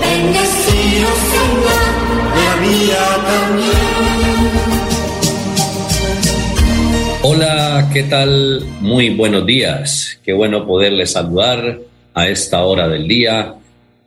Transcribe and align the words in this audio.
Bendecido 0.00 1.08
Señor, 1.30 1.82
la 2.36 2.56
mía 2.60 3.04
también. 3.26 3.94
Hola, 7.22 7.90
¿qué 7.92 8.02
tal? 8.04 8.64
Muy 8.80 9.10
buenos 9.10 9.46
días. 9.46 10.18
Qué 10.24 10.32
bueno 10.32 10.66
poderles 10.66 11.12
saludar 11.12 11.78
a 12.14 12.28
esta 12.28 12.64
hora 12.64 12.88
del 12.88 13.08
día, 13.08 13.54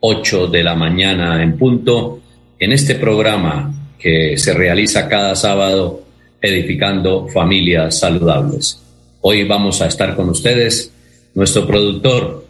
8 0.00 0.46
de 0.46 0.62
la 0.62 0.74
mañana 0.74 1.42
en 1.42 1.58
punto, 1.58 2.20
en 2.58 2.72
este 2.72 2.94
programa 2.94 3.74
que 3.98 4.38
se 4.38 4.54
realiza 4.54 5.08
cada 5.08 5.34
sábado 5.34 6.02
edificando 6.40 7.28
familias 7.28 7.98
saludables. 7.98 8.80
Hoy 9.20 9.44
vamos 9.44 9.82
a 9.82 9.86
estar 9.86 10.14
con 10.14 10.28
ustedes 10.28 10.92
nuestro 11.34 11.66
productor, 11.66 12.46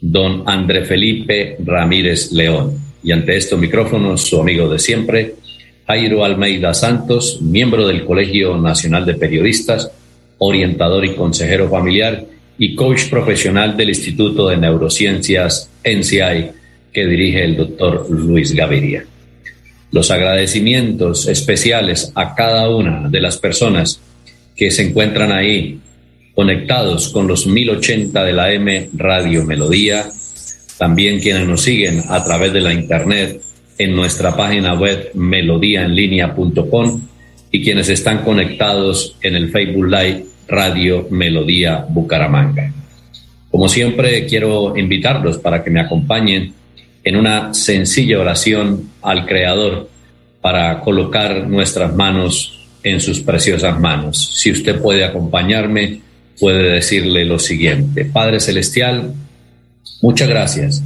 don 0.00 0.44
André 0.46 0.84
Felipe 0.84 1.56
Ramírez 1.64 2.32
León. 2.32 2.78
Y 3.02 3.12
ante 3.12 3.36
estos 3.36 3.58
micrófonos, 3.58 4.22
su 4.22 4.40
amigo 4.40 4.68
de 4.68 4.78
siempre, 4.78 5.34
Jairo 5.86 6.24
Almeida 6.24 6.74
Santos, 6.74 7.40
miembro 7.40 7.86
del 7.86 8.04
Colegio 8.04 8.56
Nacional 8.56 9.04
de 9.06 9.14
Periodistas, 9.14 9.90
orientador 10.38 11.04
y 11.04 11.14
consejero 11.14 11.68
familiar 11.68 12.24
y 12.58 12.74
coach 12.74 13.08
profesional 13.08 13.76
del 13.76 13.88
Instituto 13.90 14.48
de 14.48 14.56
Neurociencias 14.56 15.70
NCI 15.84 16.50
que 16.92 17.06
dirige 17.06 17.44
el 17.44 17.56
doctor 17.56 18.06
Luis 18.10 18.52
Gaviria. 18.52 19.04
Los 19.92 20.10
agradecimientos 20.10 21.26
especiales 21.26 22.12
a 22.14 22.34
cada 22.34 22.68
una 22.68 23.08
de 23.08 23.20
las 23.20 23.38
personas 23.38 24.00
que 24.54 24.70
se 24.70 24.88
encuentran 24.88 25.32
ahí 25.32 25.80
conectados 26.40 27.10
con 27.10 27.28
los 27.28 27.46
1080 27.46 28.24
de 28.24 28.32
la 28.32 28.50
M 28.50 28.88
Radio 28.94 29.44
Melodía, 29.44 30.06
también 30.78 31.20
quienes 31.20 31.46
nos 31.46 31.60
siguen 31.60 32.02
a 32.08 32.24
través 32.24 32.50
de 32.54 32.62
la 32.62 32.72
internet 32.72 33.42
en 33.76 33.94
nuestra 33.94 34.34
página 34.34 34.72
web 34.72 35.10
melodíaenlínea.com 35.12 37.02
y 37.52 37.62
quienes 37.62 37.90
están 37.90 38.24
conectados 38.24 39.18
en 39.20 39.34
el 39.34 39.50
Facebook 39.50 39.84
Live 39.84 40.24
Radio 40.48 41.08
Melodía 41.10 41.84
Bucaramanga. 41.86 42.72
Como 43.50 43.68
siempre, 43.68 44.24
quiero 44.24 44.74
invitarlos 44.78 45.36
para 45.36 45.62
que 45.62 45.68
me 45.68 45.82
acompañen 45.82 46.54
en 47.04 47.16
una 47.16 47.52
sencilla 47.52 48.18
oración 48.18 48.88
al 49.02 49.26
Creador 49.26 49.90
para 50.40 50.80
colocar 50.80 51.46
nuestras 51.46 51.94
manos 51.94 52.66
en 52.82 52.98
sus 52.98 53.20
preciosas 53.20 53.78
manos. 53.78 54.38
Si 54.40 54.50
usted 54.50 54.80
puede 54.80 55.04
acompañarme, 55.04 56.00
puede 56.40 56.72
decirle 56.72 57.24
lo 57.26 57.38
siguiente. 57.38 58.06
Padre 58.06 58.40
Celestial, 58.40 59.12
muchas 60.00 60.28
gracias 60.28 60.82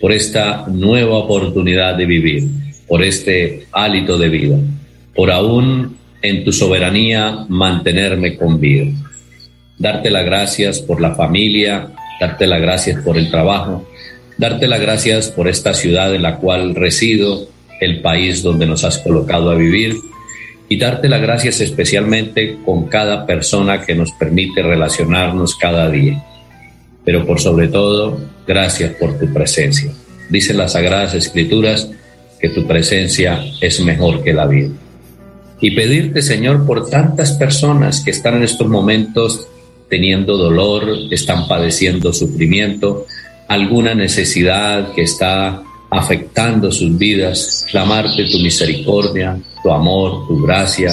por 0.00 0.12
esta 0.12 0.66
nueva 0.68 1.16
oportunidad 1.18 1.96
de 1.96 2.06
vivir, 2.06 2.48
por 2.86 3.02
este 3.02 3.66
hálito 3.72 4.18
de 4.18 4.28
vida, 4.28 4.58
por 5.14 5.30
aún 5.30 5.96
en 6.20 6.44
tu 6.44 6.52
soberanía 6.52 7.46
mantenerme 7.48 8.36
con 8.36 8.60
vida. 8.60 8.84
Darte 9.78 10.10
las 10.10 10.24
gracias 10.24 10.80
por 10.80 11.00
la 11.00 11.14
familia, 11.14 11.88
darte 12.20 12.46
las 12.46 12.60
gracias 12.60 13.02
por 13.02 13.16
el 13.16 13.30
trabajo, 13.30 13.88
darte 14.36 14.68
las 14.68 14.80
gracias 14.80 15.28
por 15.30 15.48
esta 15.48 15.72
ciudad 15.72 16.14
en 16.14 16.22
la 16.22 16.36
cual 16.36 16.74
resido, 16.74 17.48
el 17.80 18.00
país 18.00 18.42
donde 18.42 18.66
nos 18.66 18.84
has 18.84 18.98
colocado 18.98 19.50
a 19.50 19.56
vivir 19.56 19.96
y 20.72 20.78
darte 20.78 21.06
las 21.06 21.20
gracias 21.20 21.60
especialmente 21.60 22.56
con 22.64 22.86
cada 22.88 23.26
persona 23.26 23.82
que 23.84 23.94
nos 23.94 24.10
permite 24.12 24.62
relacionarnos 24.62 25.54
cada 25.54 25.90
día. 25.90 26.24
Pero 27.04 27.26
por 27.26 27.40
sobre 27.40 27.68
todo, 27.68 28.18
gracias 28.46 28.94
por 28.94 29.18
tu 29.18 29.30
presencia. 29.34 29.92
Dicen 30.30 30.56
las 30.56 30.72
Sagradas 30.72 31.12
Escrituras 31.12 31.90
que 32.40 32.48
tu 32.48 32.66
presencia 32.66 33.44
es 33.60 33.84
mejor 33.84 34.22
que 34.22 34.32
la 34.32 34.46
vida. 34.46 34.70
Y 35.60 35.72
pedirte, 35.72 36.22
Señor, 36.22 36.64
por 36.64 36.88
tantas 36.88 37.32
personas 37.32 38.02
que 38.02 38.10
están 38.10 38.36
en 38.36 38.44
estos 38.44 38.66
momentos 38.66 39.46
teniendo 39.90 40.38
dolor, 40.38 40.88
están 41.10 41.48
padeciendo 41.48 42.14
sufrimiento, 42.14 43.04
alguna 43.46 43.94
necesidad 43.94 44.94
que 44.94 45.02
está 45.02 45.64
afectando 45.92 46.72
sus 46.72 46.96
vidas, 46.96 47.66
clamarte 47.70 48.24
tu 48.24 48.38
misericordia, 48.38 49.38
tu 49.62 49.70
amor, 49.70 50.26
tu 50.26 50.40
gracia, 50.42 50.92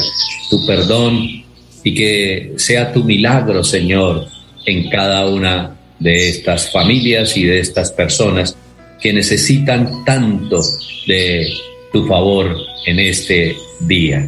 tu 0.49 0.65
perdón 0.65 1.43
y 1.83 1.93
que 1.93 2.53
sea 2.57 2.91
tu 2.91 3.05
milagro, 3.05 3.63
Señor, 3.63 4.27
en 4.65 4.89
cada 4.89 5.25
una 5.27 5.75
de 5.99 6.29
estas 6.29 6.69
familias 6.71 7.37
y 7.37 7.45
de 7.45 7.59
estas 7.59 7.91
personas 7.91 8.55
que 9.01 9.13
necesitan 9.13 10.03
tanto 10.03 10.61
de 11.07 11.47
tu 11.93 12.05
favor 12.05 12.53
en 12.85 12.99
este 12.99 13.55
día. 13.79 14.27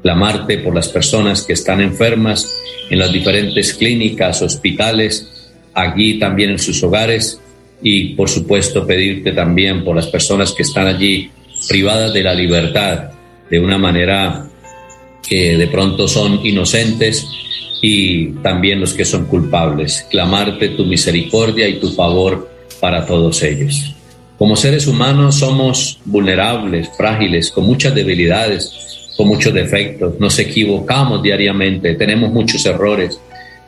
Clamarte 0.00 0.58
por 0.58 0.74
las 0.74 0.88
personas 0.88 1.42
que 1.42 1.54
están 1.54 1.80
enfermas 1.80 2.54
en 2.88 3.00
las 3.00 3.12
diferentes 3.12 3.74
clínicas, 3.74 4.42
hospitales, 4.42 5.28
allí 5.74 6.20
también 6.20 6.50
en 6.50 6.58
sus 6.60 6.80
hogares 6.84 7.40
y 7.84 8.14
por 8.14 8.30
supuesto 8.30 8.86
pedirte 8.86 9.32
también 9.32 9.84
por 9.84 9.94
las 9.94 10.06
personas 10.06 10.52
que 10.52 10.62
están 10.62 10.86
allí 10.86 11.30
privadas 11.68 12.14
de 12.14 12.22
la 12.22 12.34
libertad 12.34 13.10
de 13.50 13.60
una 13.60 13.76
manera 13.76 14.48
que 15.22 15.56
de 15.58 15.68
pronto 15.68 16.08
son 16.08 16.44
inocentes 16.44 17.26
y 17.82 18.28
también 18.42 18.80
los 18.80 18.94
que 18.94 19.04
son 19.04 19.26
culpables. 19.26 20.06
Clamarte 20.10 20.70
tu 20.70 20.86
misericordia 20.86 21.68
y 21.68 21.78
tu 21.78 21.90
favor 21.90 22.50
para 22.80 23.04
todos 23.04 23.42
ellos. 23.42 23.94
Como 24.38 24.56
seres 24.56 24.86
humanos 24.86 25.36
somos 25.36 25.98
vulnerables, 26.06 26.88
frágiles, 26.96 27.50
con 27.50 27.66
muchas 27.66 27.94
debilidades, 27.94 29.12
con 29.14 29.28
muchos 29.28 29.52
defectos, 29.52 30.18
nos 30.18 30.38
equivocamos 30.38 31.22
diariamente, 31.22 31.94
tenemos 31.94 32.32
muchos 32.32 32.64
errores, 32.64 33.20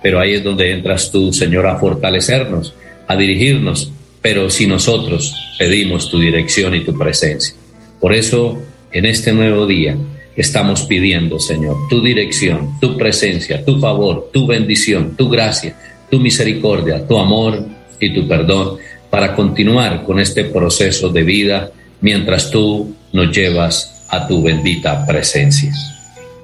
pero 0.02 0.18
ahí 0.18 0.34
es 0.34 0.42
donde 0.42 0.72
entras 0.72 1.10
tú, 1.10 1.32
Señor, 1.32 1.66
a 1.66 1.78
fortalecernos, 1.78 2.74
a 3.06 3.14
dirigirnos 3.14 3.92
pero 4.26 4.50
si 4.50 4.66
nosotros 4.66 5.36
pedimos 5.56 6.10
tu 6.10 6.18
dirección 6.18 6.74
y 6.74 6.80
tu 6.80 6.98
presencia. 6.98 7.54
Por 8.00 8.12
eso, 8.12 8.60
en 8.90 9.06
este 9.06 9.32
nuevo 9.32 9.68
día, 9.68 9.96
estamos 10.34 10.82
pidiendo, 10.82 11.38
Señor, 11.38 11.76
tu 11.88 12.02
dirección, 12.02 12.72
tu 12.80 12.96
presencia, 12.96 13.64
tu 13.64 13.78
favor, 13.78 14.30
tu 14.32 14.44
bendición, 14.44 15.14
tu 15.16 15.28
gracia, 15.28 15.76
tu 16.10 16.18
misericordia, 16.18 17.06
tu 17.06 17.16
amor 17.16 17.68
y 18.00 18.12
tu 18.12 18.26
perdón 18.26 18.78
para 19.10 19.32
continuar 19.32 20.02
con 20.02 20.18
este 20.18 20.42
proceso 20.42 21.08
de 21.10 21.22
vida 21.22 21.70
mientras 22.00 22.50
tú 22.50 22.96
nos 23.12 23.30
llevas 23.30 24.06
a 24.08 24.26
tu 24.26 24.42
bendita 24.42 25.06
presencia. 25.06 25.72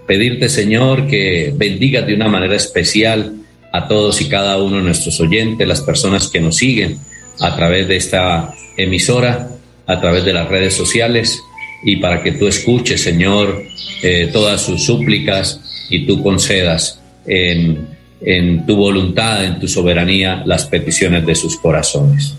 Pedirte, 0.06 0.48
Señor, 0.48 1.08
que 1.08 1.52
bendiga 1.56 2.02
de 2.02 2.14
una 2.14 2.28
manera 2.28 2.54
especial 2.54 3.38
a 3.72 3.88
todos 3.88 4.20
y 4.20 4.28
cada 4.28 4.62
uno 4.62 4.76
de 4.76 4.82
nuestros 4.84 5.18
oyentes, 5.18 5.66
las 5.66 5.80
personas 5.80 6.28
que 6.28 6.40
nos 6.40 6.58
siguen, 6.58 7.00
a 7.40 7.56
través 7.56 7.88
de 7.88 7.96
esta 7.96 8.54
emisora, 8.76 9.48
a 9.86 10.00
través 10.00 10.24
de 10.24 10.32
las 10.32 10.48
redes 10.48 10.74
sociales 10.74 11.42
y 11.84 11.96
para 11.96 12.22
que 12.22 12.32
tú 12.32 12.46
escuches, 12.46 13.02
Señor, 13.02 13.62
eh, 14.02 14.30
todas 14.32 14.62
sus 14.62 14.84
súplicas 14.84 15.60
y 15.90 16.06
tú 16.06 16.22
concedas 16.22 17.00
en, 17.26 17.88
en 18.20 18.66
tu 18.66 18.76
voluntad, 18.76 19.44
en 19.44 19.58
tu 19.58 19.68
soberanía, 19.68 20.42
las 20.46 20.66
peticiones 20.66 21.26
de 21.26 21.34
sus 21.34 21.56
corazones. 21.56 22.34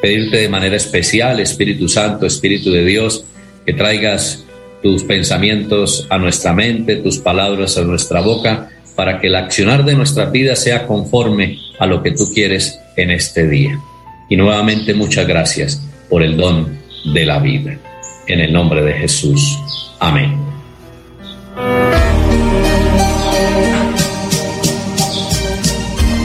Pedirte 0.00 0.36
de 0.38 0.48
manera 0.48 0.76
especial, 0.76 1.40
Espíritu 1.40 1.88
Santo, 1.88 2.26
Espíritu 2.26 2.70
de 2.70 2.84
Dios, 2.84 3.24
que 3.64 3.72
traigas 3.72 4.44
tus 4.82 5.02
pensamientos 5.02 6.06
a 6.10 6.18
nuestra 6.18 6.52
mente, 6.52 6.96
tus 6.96 7.18
palabras 7.18 7.76
a 7.76 7.82
nuestra 7.82 8.20
boca, 8.20 8.70
para 8.94 9.20
que 9.20 9.26
el 9.26 9.34
accionar 9.34 9.84
de 9.84 9.94
nuestra 9.94 10.26
vida 10.26 10.54
sea 10.56 10.86
conforme 10.86 11.58
a 11.78 11.86
lo 11.86 12.02
que 12.02 12.12
tú 12.12 12.32
quieres 12.32 12.78
en 12.96 13.10
este 13.10 13.46
día. 13.48 13.78
Y 14.28 14.36
nuevamente 14.36 14.94
muchas 14.94 15.26
gracias 15.26 15.82
por 16.08 16.22
el 16.22 16.36
don 16.36 16.78
de 17.12 17.24
la 17.24 17.38
vida. 17.38 17.78
En 18.26 18.40
el 18.40 18.52
nombre 18.52 18.82
de 18.82 18.92
Jesús. 18.94 19.58
Amén. 20.00 20.46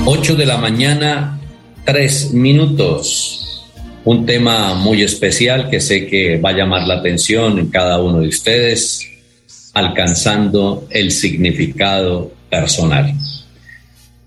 Ocho 0.06 0.36
de 0.36 0.46
la 0.46 0.58
mañana, 0.58 1.40
tres 1.86 2.34
minutos. 2.34 3.38
un 4.04 4.26
tema 4.26 4.74
muy 4.74 5.04
especial 5.04 5.70
que 5.70 5.80
sé 5.80 6.08
que 6.08 6.38
va 6.38 6.50
a 6.50 6.54
llamar 6.54 6.88
la 6.88 6.96
atención 6.96 7.60
en 7.60 7.68
cada 7.68 8.02
uno 8.02 8.20
de 8.20 8.30
ustedes, 8.30 9.08
alcanzando 9.74 10.88
el 10.90 11.12
significado 11.12 12.32
personal. 12.50 13.14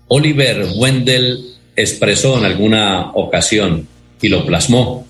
Oliver 0.07 0.65
Wendell 0.77 1.54
expresó 1.75 2.37
en 2.37 2.45
alguna 2.45 3.11
ocasión 3.13 3.87
y 4.21 4.29
lo 4.29 4.45
plasmó, 4.45 5.05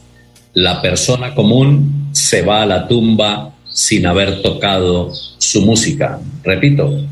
la 0.53 0.81
persona 0.81 1.35
común 1.35 2.09
se 2.13 2.41
va 2.41 2.63
a 2.63 2.65
la 2.65 2.87
tumba 2.87 3.53
sin 3.69 4.05
haber 4.05 4.41
tocado 4.41 5.11
su 5.37 5.61
música. 5.61 6.19
Repito, 6.43 7.05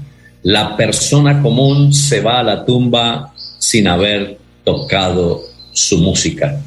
la 0.43 0.75
persona 0.75 1.41
común 1.41 1.93
se 1.93 2.21
va 2.21 2.39
a 2.39 2.43
la 2.43 2.65
tumba 2.65 3.33
sin 3.59 3.87
haber 3.87 4.37
tocado 4.63 5.41
su 5.73 5.97
música. 5.97 6.61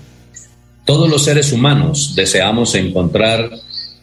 Todos 0.85 1.09
los 1.09 1.25
seres 1.25 1.53
humanos 1.53 2.15
deseamos 2.15 2.75
encontrar 2.75 3.51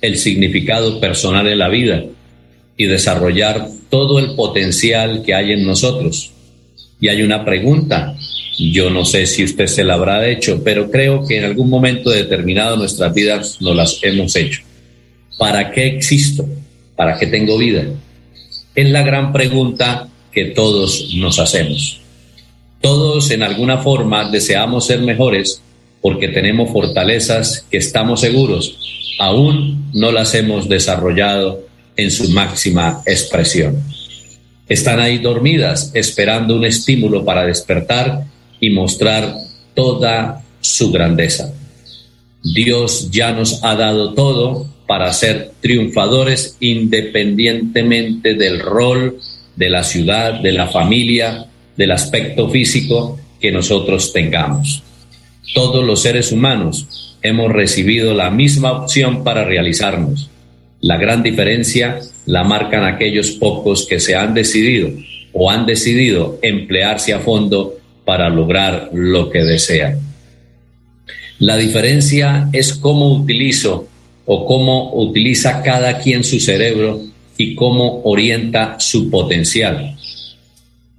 el 0.02 0.18
significado 0.18 1.00
personal 1.00 1.48
en 1.48 1.60
la 1.60 1.70
vida 1.70 2.04
y 2.76 2.86
desarrollar 2.86 3.68
todo 3.90 4.20
el 4.20 4.36
potencial 4.36 5.24
que 5.24 5.34
hay 5.34 5.54
en 5.54 5.66
nosotros. 5.66 6.32
Y 7.00 7.08
hay 7.08 7.22
una 7.22 7.46
pregunta, 7.46 8.16
yo 8.58 8.90
no 8.90 9.06
sé 9.06 9.26
si 9.26 9.44
usted 9.44 9.68
se 9.68 9.84
la 9.84 9.96
habrá 9.96 10.28
hecho, 10.28 10.64
pero 10.64 10.92
creo 10.92 11.26
que 11.26 11.38
en 11.38 11.46
algún 11.46 11.70
momento 11.70 12.10
determinado 12.10 12.78
nuestras 12.78 13.14
vidas 13.14 13.58
nos 13.62 13.76
las 13.76 14.00
hemos 14.04 14.36
hecho. 14.36 14.62
¿Para 15.38 15.72
qué 15.72 15.88
existo? 15.88 16.48
¿Para 16.96 17.18
qué 17.18 17.28
tengo 17.28 17.58
vida? 17.58 17.86
Es 18.76 18.90
la 18.90 19.04
gran 19.04 19.34
pregunta 19.34 20.08
que 20.32 20.46
todos 20.46 21.14
nos 21.16 21.40
hacemos. 21.40 22.00
Todos 22.82 23.32
en 23.32 23.44
alguna 23.44 23.78
forma 23.78 24.30
deseamos 24.30 24.86
ser 24.88 25.02
mejores 25.02 25.62
porque 26.02 26.28
tenemos 26.28 26.72
fortalezas 26.72 27.66
que 27.72 27.78
estamos 27.78 28.20
seguros 28.20 28.78
aún 29.20 29.90
no 29.94 30.12
las 30.12 30.34
hemos 30.36 30.68
desarrollado 30.68 31.66
en 31.96 32.12
su 32.12 32.30
máxima 32.30 33.02
expresión. 33.06 33.82
Están 34.68 35.00
ahí 35.00 35.20
dormidas 35.20 35.92
esperando 35.94 36.56
un 36.56 36.66
estímulo 36.66 37.24
para 37.24 37.46
despertar 37.46 38.26
y 38.64 38.70
mostrar 38.70 39.36
toda 39.74 40.42
su 40.62 40.90
grandeza. 40.90 41.54
Dios 42.42 43.12
ya 43.12 43.34
nos 43.34 43.62
ha 43.62 43.76
dado 43.76 44.14
todo 44.14 44.66
para 44.88 45.12
ser 45.12 45.52
triunfadores 45.60 46.56
independientemente 46.62 48.36
del 48.36 48.62
rol, 48.62 49.20
de 49.58 49.70
la 49.70 49.84
ciudad, 49.84 50.40
de 50.40 50.54
la 50.54 50.68
familia, 50.68 51.48
del 51.76 51.92
aspecto 51.92 52.50
físico 52.50 53.20
que 53.42 53.52
nosotros 53.52 54.14
tengamos. 54.14 54.82
Todos 55.54 55.86
los 55.86 56.02
seres 56.02 56.32
humanos 56.32 57.18
hemos 57.22 57.52
recibido 57.52 58.14
la 58.14 58.30
misma 58.30 58.72
opción 58.72 59.26
para 59.26 59.44
realizarnos. 59.44 60.30
La 60.80 60.96
gran 60.96 61.22
diferencia 61.22 62.00
la 62.28 62.46
marcan 62.46 62.86
aquellos 62.86 63.32
pocos 63.32 63.86
que 63.86 64.00
se 64.00 64.16
han 64.16 64.34
decidido 64.34 64.90
o 65.34 65.52
han 65.52 65.66
decidido 65.66 66.40
emplearse 66.42 67.14
a 67.14 67.20
fondo 67.20 67.83
para 68.06 68.30
lograr 68.30 68.90
lo 68.94 69.30
que 69.30 69.44
desean. 69.44 70.00
La 71.40 71.58
diferencia 71.58 72.50
es 72.54 72.74
cómo 72.74 73.14
utilizo 73.14 73.88
o 74.26 74.46
cómo 74.46 74.94
utiliza 74.94 75.62
cada 75.62 76.00
quien 76.00 76.24
su 76.24 76.40
cerebro 76.40 77.02
y 77.38 77.56
cómo 77.56 78.02
orienta 78.04 78.80
su 78.80 79.10
potencial. 79.10 79.96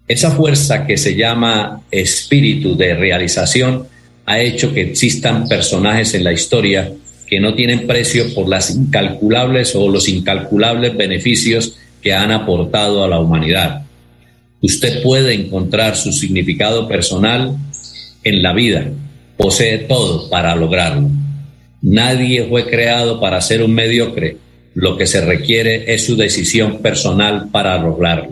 Esa 0.06 0.30
fuerza 0.32 0.86
que 0.86 0.98
se 0.98 1.16
llama 1.16 1.82
espíritu 1.90 2.76
de 2.76 2.94
realización 2.94 3.86
ha 4.26 4.40
hecho 4.40 4.72
que 4.74 4.82
existan 4.82 5.48
personajes 5.48 6.14
en 6.14 6.24
la 6.24 6.32
historia 6.32 6.92
que 7.26 7.40
no 7.40 7.54
tienen 7.54 7.86
precio 7.86 8.34
por 8.34 8.48
las 8.48 8.70
incalculables 8.70 9.74
o 9.74 9.88
los 9.88 10.08
incalculables 10.08 10.96
beneficios 10.96 11.76
que 12.02 12.12
han 12.12 12.32
aportado 12.32 13.02
a 13.02 13.08
la 13.08 13.18
humanidad. 13.18 13.82
Usted 14.64 15.02
puede 15.02 15.34
encontrar 15.34 15.94
su 15.94 16.10
significado 16.10 16.88
personal 16.88 17.54
en 18.22 18.42
la 18.42 18.54
vida, 18.54 18.90
posee 19.36 19.76
todo 19.76 20.30
para 20.30 20.56
lograrlo. 20.56 21.10
Nadie 21.82 22.46
fue 22.48 22.64
creado 22.64 23.20
para 23.20 23.42
ser 23.42 23.62
un 23.62 23.74
mediocre, 23.74 24.38
lo 24.72 24.96
que 24.96 25.06
se 25.06 25.20
requiere 25.20 25.92
es 25.92 26.06
su 26.06 26.16
decisión 26.16 26.78
personal 26.78 27.50
para 27.52 27.76
lograrlo. 27.76 28.30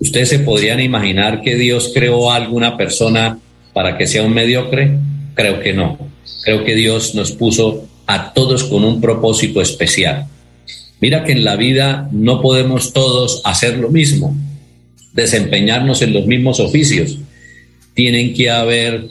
¿Ustedes 0.00 0.28
se 0.28 0.40
podrían 0.40 0.80
imaginar 0.80 1.40
que 1.40 1.54
Dios 1.54 1.92
creó 1.94 2.32
a 2.32 2.34
alguna 2.34 2.76
persona 2.76 3.38
para 3.72 3.96
que 3.96 4.08
sea 4.08 4.24
un 4.24 4.34
mediocre? 4.34 4.98
Creo 5.34 5.60
que 5.60 5.72
no. 5.72 5.98
Creo 6.42 6.64
que 6.64 6.74
Dios 6.74 7.14
nos 7.14 7.30
puso 7.30 7.86
a 8.08 8.32
todos 8.32 8.64
con 8.64 8.82
un 8.82 9.00
propósito 9.00 9.60
especial. 9.60 10.26
Mira 11.00 11.22
que 11.22 11.30
en 11.30 11.44
la 11.44 11.54
vida 11.54 12.08
no 12.10 12.42
podemos 12.42 12.92
todos 12.92 13.40
hacer 13.44 13.78
lo 13.78 13.88
mismo, 13.90 14.34
desempeñarnos 15.12 16.02
en 16.02 16.12
los 16.12 16.26
mismos 16.26 16.60
oficios. 16.60 17.18
Tienen 17.94 18.34
que 18.34 18.50
haber 18.50 19.06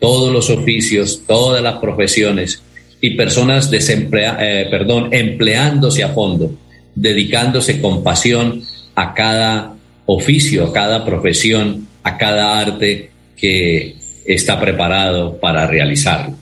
todos 0.00 0.32
los 0.32 0.50
oficios, 0.50 1.22
todas 1.26 1.62
las 1.62 1.78
profesiones 1.78 2.62
y 3.00 3.10
personas 3.10 3.70
eh, 3.72 4.66
perdón, 4.70 5.08
empleándose 5.12 6.02
a 6.02 6.08
fondo, 6.08 6.56
dedicándose 6.94 7.80
con 7.80 8.02
pasión 8.02 8.62
a 8.94 9.14
cada 9.14 9.74
oficio, 10.06 10.66
a 10.66 10.72
cada 10.72 11.04
profesión, 11.04 11.86
a 12.02 12.16
cada 12.18 12.58
arte 12.58 13.10
que 13.36 13.96
está 14.24 14.60
preparado 14.60 15.38
para 15.38 15.66
realizarlo. 15.66 16.36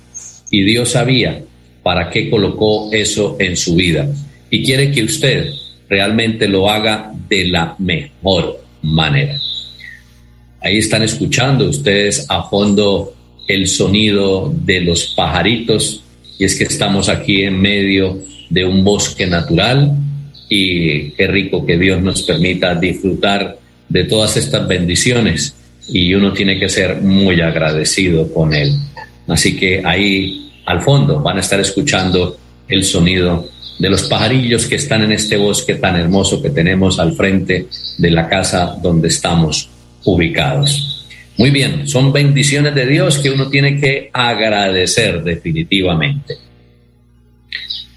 Y 0.50 0.62
Dios 0.62 0.90
sabía 0.90 1.42
para 1.82 2.10
qué 2.10 2.30
colocó 2.30 2.90
eso 2.92 3.36
en 3.38 3.56
su 3.56 3.74
vida. 3.74 4.08
Y 4.50 4.64
quiere 4.64 4.90
que 4.92 5.02
usted 5.02 5.50
realmente 5.88 6.46
lo 6.46 6.70
haga 6.70 7.12
de 7.28 7.46
la 7.46 7.74
mejor 7.78 8.61
manera. 8.82 9.38
Ahí 10.60 10.78
están 10.78 11.02
escuchando 11.02 11.68
ustedes 11.68 12.26
a 12.28 12.44
fondo 12.44 13.14
el 13.48 13.66
sonido 13.66 14.52
de 14.64 14.80
los 14.80 15.14
pajaritos 15.14 16.04
y 16.38 16.44
es 16.44 16.56
que 16.56 16.64
estamos 16.64 17.08
aquí 17.08 17.42
en 17.42 17.60
medio 17.60 18.18
de 18.48 18.64
un 18.64 18.84
bosque 18.84 19.26
natural 19.26 19.96
y 20.48 21.10
qué 21.10 21.26
rico 21.26 21.64
que 21.64 21.78
Dios 21.78 22.02
nos 22.02 22.22
permita 22.22 22.74
disfrutar 22.74 23.58
de 23.88 24.04
todas 24.04 24.36
estas 24.36 24.66
bendiciones 24.68 25.54
y 25.88 26.14
uno 26.14 26.32
tiene 26.32 26.58
que 26.58 26.68
ser 26.68 27.00
muy 27.00 27.40
agradecido 27.40 28.32
con 28.32 28.54
Él. 28.54 28.74
Así 29.26 29.56
que 29.56 29.82
ahí 29.84 30.50
al 30.66 30.80
fondo 30.82 31.20
van 31.20 31.38
a 31.38 31.40
estar 31.40 31.60
escuchando 31.60 32.36
el 32.68 32.84
sonido 32.84 33.48
de 33.78 33.90
los 33.90 34.04
pajarillos 34.04 34.66
que 34.66 34.76
están 34.76 35.02
en 35.02 35.12
este 35.12 35.36
bosque 35.36 35.76
tan 35.76 35.96
hermoso 35.96 36.42
que 36.42 36.50
tenemos 36.50 36.98
al 36.98 37.14
frente 37.14 37.66
de 37.98 38.10
la 38.10 38.28
casa 38.28 38.78
donde 38.82 39.08
estamos 39.08 39.68
ubicados. 40.04 41.06
Muy 41.38 41.50
bien, 41.50 41.88
son 41.88 42.12
bendiciones 42.12 42.74
de 42.74 42.86
Dios 42.86 43.18
que 43.18 43.30
uno 43.30 43.48
tiene 43.48 43.80
que 43.80 44.10
agradecer 44.12 45.22
definitivamente. 45.22 46.36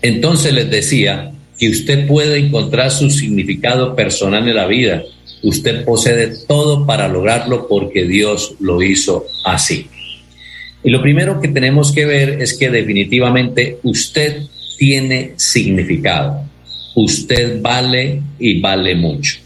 Entonces 0.01 0.53
les 0.53 0.70
decía 0.70 1.32
que 1.58 1.70
usted 1.70 2.08
puede 2.08 2.38
encontrar 2.38 2.91
su 2.91 3.10
significado 3.10 3.96
personal 3.96 4.48
en 4.48 4.55
la 4.55 4.67
vida 4.67 5.03
Usted 5.46 5.86
posee 5.86 6.32
todo 6.48 6.88
para 6.88 7.08
lograrlo 7.08 7.67
porque 7.67 8.05
Dios 8.05 8.55
lo 8.60 8.82
hizo 8.82 9.27
así. 9.44 9.88
Y 10.84 10.89
lo 10.89 11.03
primero 11.03 11.39
que 11.39 11.50
tenemos 11.50 11.91
que 11.91 12.05
ver 12.05 12.41
es 12.41 12.58
que 12.58 12.72
definitivamente 12.72 13.77
usted 13.84 14.41
tiene 14.77 15.34
significado. 15.38 16.44
Usted 16.96 17.62
vale 17.62 18.22
y 18.39 18.60
vale 18.60 18.96
mucho. 18.96 19.39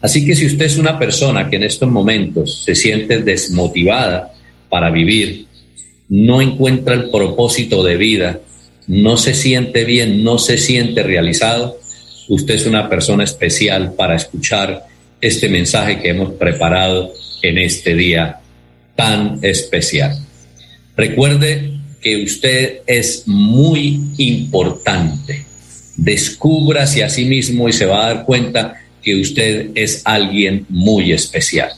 Así 0.00 0.24
que 0.24 0.36
si 0.36 0.46
usted 0.46 0.66
es 0.66 0.78
una 0.78 0.98
persona 0.98 1.50
que 1.50 1.56
en 1.56 1.64
estos 1.64 1.90
momentos 1.90 2.62
se 2.64 2.74
siente 2.74 3.20
desmotivada 3.20 4.32
para 4.68 4.90
vivir, 4.90 5.46
no 6.08 6.40
encuentra 6.40 6.94
el 6.94 7.10
propósito 7.10 7.82
de 7.82 7.96
vida, 7.96 8.40
no 8.86 9.16
se 9.16 9.34
siente 9.34 9.84
bien, 9.84 10.22
no 10.22 10.38
se 10.38 10.56
siente 10.56 11.02
realizado, 11.02 11.78
usted 12.28 12.54
es 12.54 12.66
una 12.66 12.88
persona 12.88 13.24
especial 13.24 13.92
para 13.94 14.16
escuchar 14.16 14.84
este 15.20 15.48
mensaje 15.48 16.00
que 16.00 16.10
hemos 16.10 16.32
preparado 16.34 17.12
en 17.42 17.58
este 17.58 17.94
día 17.94 18.40
tan 18.94 19.38
especial. 19.42 20.16
Recuerde 20.96 21.77
que 22.08 22.22
usted 22.22 22.80
es 22.86 23.24
muy 23.26 24.00
importante. 24.16 25.44
Descúbrase 25.94 27.04
a 27.04 27.10
sí 27.10 27.26
mismo 27.26 27.68
y 27.68 27.74
se 27.74 27.84
va 27.84 28.06
a 28.06 28.14
dar 28.14 28.24
cuenta 28.24 28.80
que 29.02 29.14
usted 29.16 29.72
es 29.74 30.00
alguien 30.06 30.64
muy 30.70 31.12
especial. 31.12 31.68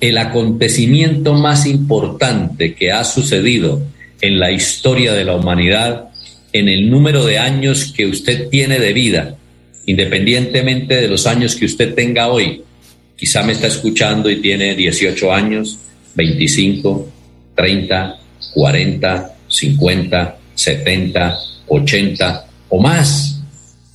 El 0.00 0.16
acontecimiento 0.16 1.34
más 1.34 1.66
importante 1.66 2.74
que 2.74 2.90
ha 2.90 3.04
sucedido 3.04 3.82
en 4.22 4.38
la 4.38 4.50
historia 4.50 5.12
de 5.12 5.26
la 5.26 5.36
humanidad, 5.36 6.08
en 6.54 6.70
el 6.70 6.88
número 6.88 7.26
de 7.26 7.36
años 7.36 7.92
que 7.94 8.06
usted 8.06 8.48
tiene 8.48 8.78
de 8.78 8.94
vida, 8.94 9.36
independientemente 9.84 11.02
de 11.02 11.08
los 11.08 11.26
años 11.26 11.54
que 11.54 11.66
usted 11.66 11.92
tenga 11.94 12.28
hoy. 12.28 12.62
Quizá 13.14 13.42
me 13.42 13.52
está 13.52 13.66
escuchando 13.66 14.30
y 14.30 14.36
tiene 14.36 14.74
18 14.74 15.30
años, 15.30 15.78
25, 16.14 17.12
30, 17.54 18.18
40, 18.54 19.33
50, 19.54 20.36
70, 20.54 21.38
80 21.68 22.46
o 22.68 22.80
más. 22.80 23.40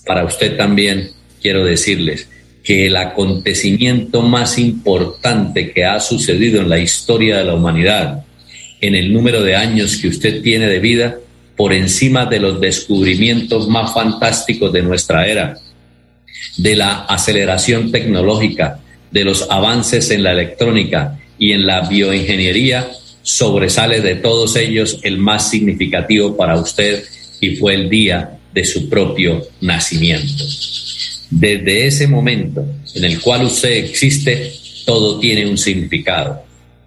Para 0.05 0.25
usted 0.25 0.57
también 0.57 1.11
quiero 1.41 1.65
decirles 1.65 2.27
que 2.63 2.87
el 2.87 2.95
acontecimiento 2.97 4.21
más 4.21 4.57
importante 4.57 5.71
que 5.71 5.85
ha 5.85 5.99
sucedido 5.99 6.61
en 6.61 6.69
la 6.69 6.79
historia 6.79 7.37
de 7.37 7.45
la 7.45 7.55
humanidad, 7.55 8.25
en 8.81 8.95
el 8.95 9.11
número 9.13 9.41
de 9.41 9.55
años 9.55 9.97
que 9.97 10.07
usted 10.07 10.41
tiene 10.41 10.67
de 10.67 10.79
vida, 10.79 11.17
por 11.55 11.73
encima 11.73 12.25
de 12.25 12.39
los 12.39 12.61
descubrimientos 12.61 13.67
más 13.67 13.93
fantásticos 13.93 14.71
de 14.71 14.81
nuestra 14.81 15.27
era, 15.27 15.57
de 16.57 16.75
la 16.75 17.05
aceleración 17.05 17.91
tecnológica, 17.91 18.79
de 19.11 19.25
los 19.25 19.49
avances 19.49 20.09
en 20.11 20.23
la 20.23 20.31
electrónica 20.31 21.19
y 21.37 21.51
en 21.51 21.65
la 21.65 21.81
bioingeniería, 21.81 22.89
sobresale 23.21 24.01
de 24.01 24.15
todos 24.15 24.55
ellos 24.55 24.99
el 25.03 25.17
más 25.17 25.49
significativo 25.49 26.35
para 26.35 26.59
usted 26.59 27.03
y 27.41 27.55
fue 27.55 27.75
el 27.75 27.89
día 27.89 28.39
de 28.53 28.65
su 28.65 28.89
propio 28.89 29.47
nacimiento. 29.61 30.43
Desde 31.29 31.85
ese 31.87 32.07
momento 32.07 32.65
en 32.95 33.03
el 33.03 33.19
cual 33.21 33.45
usted 33.45 33.71
existe, 33.71 34.51
todo 34.85 35.19
tiene 35.19 35.45
un 35.45 35.57
significado. 35.57 36.43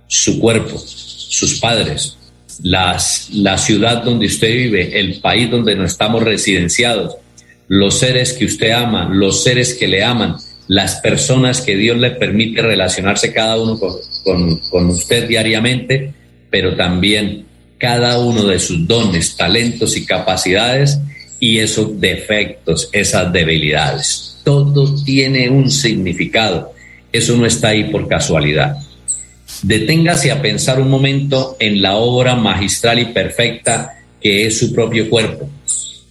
Su 0.09 0.41
cuerpo, 0.41 0.77
sus 0.79 1.61
padres, 1.61 2.17
las, 2.63 3.31
la 3.33 3.57
ciudad 3.57 4.03
donde 4.03 4.27
usted 4.27 4.53
vive, 4.55 4.99
el 4.99 5.21
país 5.21 5.51
donde 5.51 5.75
no 5.77 5.85
estamos 5.85 6.23
residenciados, 6.23 7.17
los 7.69 7.99
seres 7.99 8.33
que 8.33 8.45
usted 8.45 8.73
ama, 8.73 9.09
los 9.13 9.43
seres 9.43 9.75
que 9.75 9.89
le 9.89 10.03
aman, 10.03 10.37
las 10.69 10.97
personas 10.97 11.61
que 11.61 11.77
Dios 11.77 11.97
le 11.99 12.11
permite 12.11 12.63
relacionarse 12.63 13.33
cada 13.33 13.61
uno 13.61 13.79
con, 13.79 14.59
con 14.71 14.89
usted 14.89 15.29
diariamente, 15.29 16.13
pero 16.53 16.77
también 16.77 17.47
cada 17.79 18.19
uno 18.19 18.45
de 18.47 18.61
sus 18.61 18.87
dones, 18.87 19.35
talentos 19.35 19.97
y 19.97 20.05
capacidades 20.07 21.01
y 21.41 21.59
esos 21.59 21.99
defectos, 21.99 22.89
esas 22.93 23.33
debilidades. 23.33 24.37
Todo 24.45 24.95
tiene 25.03 25.49
un 25.49 25.71
significado. 25.71 26.73
Eso 27.11 27.37
no 27.37 27.47
está 27.47 27.69
ahí 27.69 27.85
por 27.85 28.07
casualidad. 28.07 28.77
Deténgase 29.63 30.31
a 30.31 30.43
pensar 30.43 30.79
un 30.79 30.91
momento 30.91 31.57
en 31.59 31.83
la 31.83 31.97
obra 31.97 32.37
magistral 32.37 32.99
y 32.99 33.07
perfecta 33.07 33.95
que 34.21 34.47
es 34.47 34.59
su 34.59 34.73
propio 34.73 35.09
cuerpo. 35.11 35.49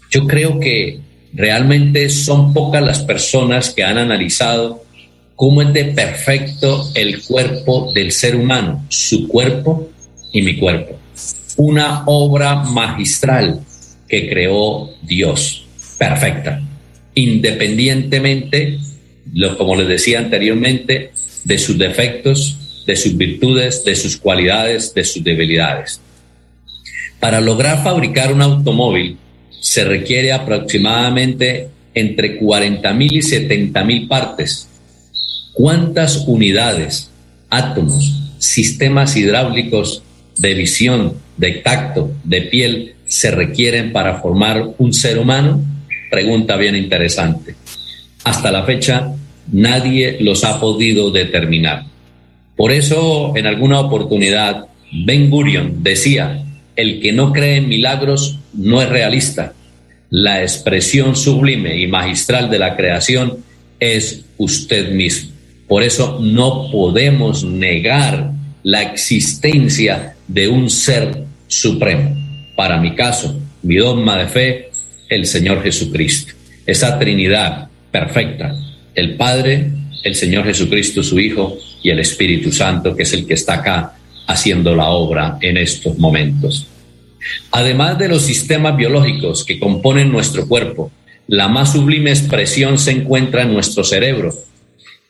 Yo 0.09 0.27
creo 0.27 0.59
que 0.59 0.99
realmente 1.33 2.09
son 2.09 2.53
pocas 2.53 2.83
las 2.83 2.99
personas 3.03 3.69
que 3.69 3.83
han 3.83 3.97
analizado 3.97 4.83
cómo 5.35 5.61
es 5.61 5.71
de 5.73 5.85
perfecto 5.85 6.89
el 6.93 7.21
cuerpo 7.23 7.91
del 7.95 8.11
ser 8.11 8.35
humano, 8.35 8.85
su 8.89 9.27
cuerpo 9.27 9.89
y 10.31 10.41
mi 10.41 10.57
cuerpo. 10.57 10.97
Una 11.57 12.03
obra 12.05 12.55
magistral 12.55 13.61
que 14.07 14.29
creó 14.29 14.89
Dios, 15.01 15.65
perfecta, 15.97 16.61
independientemente, 17.15 18.79
como 19.57 19.75
les 19.75 19.87
decía 19.87 20.19
anteriormente, 20.19 21.11
de 21.43 21.57
sus 21.57 21.77
defectos, 21.77 22.83
de 22.85 22.95
sus 22.95 23.15
virtudes, 23.15 23.83
de 23.83 23.95
sus 23.95 24.17
cualidades, 24.17 24.93
de 24.93 25.03
sus 25.03 25.23
debilidades. 25.23 26.01
Para 27.19 27.39
lograr 27.39 27.83
fabricar 27.83 28.33
un 28.33 28.41
automóvil 28.41 29.17
se 29.59 29.83
requiere 29.83 30.31
aproximadamente 30.31 31.69
entre 31.93 32.39
40.000 32.39 33.11
y 33.11 33.19
70.000 33.19 34.07
partes. 34.07 34.67
¿Cuántas 35.53 36.25
unidades, 36.27 37.11
átomos, 37.49 38.33
sistemas 38.39 39.15
hidráulicos 39.15 40.01
de 40.41 40.55
visión, 40.55 41.13
de 41.37 41.51
tacto, 41.51 42.11
de 42.23 42.41
piel 42.41 42.95
se 43.05 43.29
requieren 43.29 43.91
para 43.91 44.19
formar 44.19 44.69
un 44.79 44.91
ser 44.91 45.19
humano? 45.19 45.61
Pregunta 46.09 46.57
bien 46.57 46.75
interesante. 46.75 47.55
Hasta 48.23 48.51
la 48.51 48.63
fecha 48.63 49.13
nadie 49.51 50.17
los 50.19 50.43
ha 50.43 50.59
podido 50.59 51.11
determinar. 51.11 51.83
Por 52.55 52.71
eso, 52.71 53.33
en 53.35 53.45
alguna 53.45 53.79
oportunidad, 53.79 54.65
Ben 54.91 55.29
Gurion 55.29 55.83
decía, 55.83 56.43
el 56.75 56.99
que 57.01 57.13
no 57.13 57.31
cree 57.31 57.57
en 57.57 57.69
milagros 57.69 58.39
no 58.53 58.81
es 58.81 58.89
realista. 58.89 59.53
La 60.09 60.41
expresión 60.41 61.15
sublime 61.15 61.77
y 61.77 61.87
magistral 61.87 62.49
de 62.49 62.59
la 62.59 62.75
creación 62.75 63.37
es 63.79 64.25
usted 64.37 64.91
mismo. 64.91 65.31
Por 65.67 65.83
eso 65.83 66.19
no 66.19 66.69
podemos 66.71 67.43
negar 67.43 68.31
la 68.63 68.81
existencia 68.81 70.15
de 70.27 70.47
un 70.47 70.69
ser 70.69 71.23
supremo. 71.47 72.15
Para 72.55 72.79
mi 72.79 72.95
caso, 72.95 73.39
mi 73.63 73.75
dogma 73.75 74.17
de 74.17 74.27
fe, 74.27 74.69
el 75.09 75.25
Señor 75.25 75.63
Jesucristo. 75.63 76.33
Esa 76.65 76.97
Trinidad 76.99 77.69
perfecta, 77.91 78.55
el 78.95 79.15
Padre, 79.15 79.71
el 80.03 80.15
Señor 80.15 80.45
Jesucristo, 80.45 81.03
su 81.03 81.19
Hijo, 81.19 81.57
y 81.83 81.89
el 81.89 81.99
Espíritu 81.99 82.51
Santo, 82.51 82.95
que 82.95 83.03
es 83.03 83.13
el 83.13 83.25
que 83.25 83.33
está 83.33 83.55
acá 83.55 83.93
haciendo 84.27 84.75
la 84.75 84.89
obra 84.89 85.37
en 85.41 85.57
estos 85.57 85.97
momentos. 85.97 86.67
Además 87.51 87.97
de 87.97 88.07
los 88.07 88.21
sistemas 88.23 88.77
biológicos 88.77 89.43
que 89.43 89.59
componen 89.59 90.11
nuestro 90.11 90.47
cuerpo, 90.47 90.91
la 91.27 91.47
más 91.47 91.73
sublime 91.73 92.11
expresión 92.11 92.77
se 92.77 92.91
encuentra 92.91 93.43
en 93.43 93.53
nuestro 93.53 93.83
cerebro, 93.83 94.33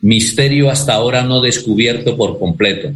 misterio 0.01 0.69
hasta 0.69 0.93
ahora 0.93 1.23
no 1.23 1.41
descubierto 1.41 2.17
por 2.17 2.39
completo, 2.39 2.91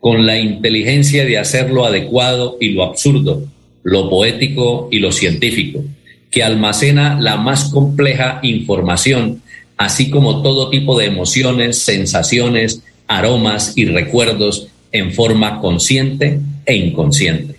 con 0.00 0.26
la 0.26 0.38
inteligencia 0.38 1.24
de 1.24 1.38
hacer 1.38 1.70
lo 1.70 1.84
adecuado 1.84 2.56
y 2.60 2.70
lo 2.70 2.84
absurdo, 2.84 3.44
lo 3.82 4.10
poético 4.10 4.88
y 4.90 4.98
lo 4.98 5.12
científico, 5.12 5.84
que 6.30 6.42
almacena 6.42 7.20
la 7.20 7.36
más 7.36 7.70
compleja 7.70 8.40
información, 8.42 9.42
así 9.76 10.10
como 10.10 10.42
todo 10.42 10.70
tipo 10.70 10.98
de 10.98 11.06
emociones, 11.06 11.78
sensaciones, 11.78 12.82
aromas 13.06 13.72
y 13.76 13.86
recuerdos 13.86 14.68
en 14.92 15.12
forma 15.12 15.60
consciente 15.60 16.40
e 16.64 16.76
inconsciente. 16.76 17.56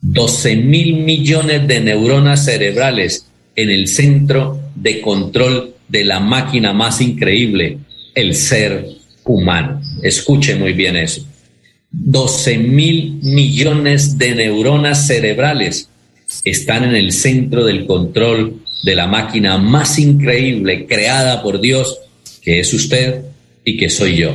12 0.00 0.56
mil 0.56 0.94
millones 0.94 1.66
de 1.68 1.80
neuronas 1.80 2.44
cerebrales 2.44 3.26
en 3.54 3.70
el 3.70 3.86
centro 3.86 4.58
de 4.74 5.00
control 5.00 5.74
de 5.88 6.04
la 6.04 6.20
máquina 6.20 6.72
más 6.72 7.00
increíble, 7.00 7.78
el 8.14 8.34
ser 8.34 8.86
humano. 9.24 9.80
Escuche 10.02 10.56
muy 10.56 10.72
bien 10.72 10.96
eso. 10.96 11.26
12 11.92 12.58
mil 12.58 13.20
millones 13.22 14.16
de 14.16 14.34
neuronas 14.34 15.06
cerebrales 15.06 15.88
están 16.44 16.84
en 16.84 16.96
el 16.96 17.12
centro 17.12 17.64
del 17.64 17.86
control 17.86 18.62
de 18.82 18.96
la 18.96 19.06
máquina 19.06 19.58
más 19.58 19.98
increíble 19.98 20.86
creada 20.86 21.42
por 21.42 21.60
Dios, 21.60 22.00
que 22.42 22.60
es 22.60 22.72
usted 22.72 23.22
y 23.64 23.76
que 23.76 23.90
soy 23.90 24.16
yo. 24.16 24.32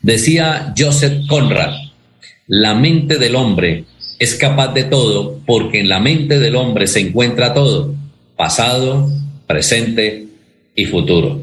Decía 0.00 0.72
Joseph 0.78 1.26
Conrad, 1.28 1.74
la 2.46 2.74
mente 2.74 3.18
del 3.18 3.34
hombre 3.34 3.84
es 4.18 4.34
capaz 4.36 4.72
de 4.72 4.84
todo 4.84 5.40
porque 5.44 5.80
en 5.80 5.88
la 5.88 6.00
mente 6.00 6.38
del 6.38 6.56
hombre 6.56 6.86
se 6.86 7.00
encuentra 7.00 7.52
todo, 7.52 7.94
pasado, 8.36 9.10
presente 9.46 10.26
y 10.74 10.84
futuro, 10.86 11.42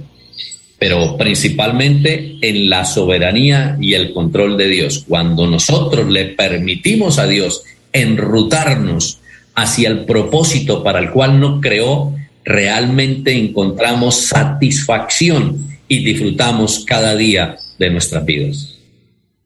pero 0.77 1.17
principalmente 1.17 2.37
en 2.41 2.69
la 2.69 2.85
soberanía 2.85 3.77
y 3.79 3.93
el 3.93 4.13
control 4.13 4.57
de 4.57 4.67
Dios. 4.67 5.05
Cuando 5.07 5.47
nosotros 5.47 6.09
le 6.09 6.25
permitimos 6.25 7.17
a 7.17 7.27
Dios 7.27 7.63
enrutarnos 7.93 9.19
hacia 9.55 9.89
el 9.89 10.05
propósito 10.05 10.83
para 10.83 10.99
el 10.99 11.11
cual 11.11 11.39
nos 11.39 11.61
creó, 11.61 12.13
realmente 12.43 13.31
encontramos 13.31 14.27
satisfacción 14.27 15.65
y 15.87 16.03
disfrutamos 16.03 16.83
cada 16.85 17.15
día 17.15 17.57
de 17.79 17.89
nuestras 17.89 18.25
vidas. 18.25 18.75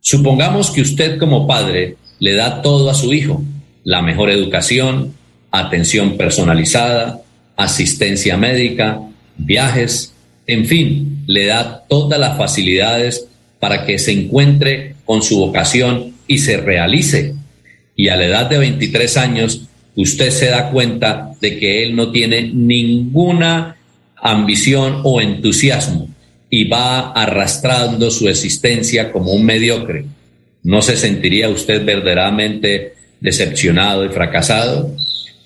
Supongamos 0.02 0.72
que 0.72 0.82
usted 0.82 1.18
como 1.20 1.46
padre 1.46 1.96
le 2.20 2.34
da 2.34 2.62
todo 2.62 2.90
a 2.90 2.94
su 2.94 3.14
hijo, 3.14 3.44
la 3.84 4.02
mejor 4.02 4.30
educación, 4.30 5.14
atención 5.52 6.18
personalizada, 6.18 7.22
asistencia 7.56 8.38
médica, 8.38 9.00
viajes, 9.38 10.14
en 10.48 10.66
fin, 10.66 11.19
le 11.30 11.46
da 11.46 11.84
todas 11.88 12.20
las 12.20 12.40
facilidades 12.40 13.28
para 13.60 13.86
que 13.86 14.00
se 14.00 14.12
encuentre 14.12 14.96
con 15.06 15.22
su 15.22 15.38
vocación 15.38 16.16
y 16.26 16.40
se 16.40 16.58
realice. 16.58 17.36
Y 17.96 18.08
a 18.08 18.16
la 18.16 18.26
edad 18.26 18.50
de 18.50 18.58
23 18.58 19.16
años, 19.18 19.68
usted 19.96 20.32
se 20.32 20.48
da 20.48 20.72
cuenta 20.72 21.34
de 21.40 21.60
que 21.60 21.84
él 21.84 21.96
no 21.96 22.12
tiene 22.12 22.50
ninguna 22.52 23.78
ambición 24.16 25.02
o 25.04 25.22
entusiasmo 25.22 26.10
y 26.50 26.64
va 26.64 27.12
arrastrando 27.12 28.10
su 28.10 28.28
existencia 28.28 29.12
como 29.12 29.32
un 29.32 29.46
mediocre, 29.46 30.06
¿no 30.64 30.82
se 30.82 30.98
sentiría 30.98 31.48
usted 31.50 31.86
verdaderamente 31.86 32.94
decepcionado 33.20 34.04
y 34.04 34.10
fracasado? 34.10 34.96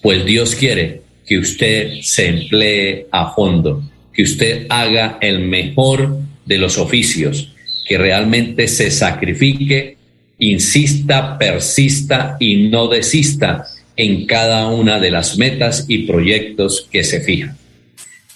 Pues 0.02 0.24
Dios 0.24 0.56
quiere 0.56 1.02
que 1.26 1.40
usted 1.40 2.00
se 2.04 2.28
emplee 2.28 3.08
a 3.12 3.34
fondo, 3.34 3.84
que 4.14 4.24
usted 4.24 4.68
haga 4.70 5.18
el 5.22 5.40
mejor 5.40 6.20
de 6.46 6.58
los 6.58 6.78
oficios, 6.78 7.54
que 7.88 7.98
realmente 7.98 8.68
se 8.68 8.92
sacrifique 8.92 9.98
insista, 10.40 11.38
persista 11.38 12.38
y 12.40 12.68
no 12.68 12.88
desista 12.88 13.66
en 13.96 14.26
cada 14.26 14.68
una 14.68 15.00
de 15.00 15.12
las 15.12 15.38
metas 15.38 15.86
y 15.88 16.00
proyectos 16.00 16.88
que 16.92 17.04
se 17.04 17.22
fijan. 17.22 17.58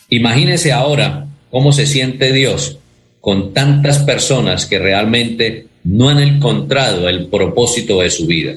Imagínese 0.09 0.71
ahora 0.71 1.27
cómo 1.49 1.71
se 1.71 1.85
siente 1.85 2.31
Dios 2.31 2.77
con 3.19 3.53
tantas 3.53 3.99
personas 3.99 4.65
que 4.65 4.79
realmente 4.79 5.67
no 5.83 6.09
han 6.09 6.19
encontrado 6.19 7.09
el 7.09 7.27
propósito 7.27 8.01
de 8.01 8.09
su 8.09 8.25
vida. 8.25 8.55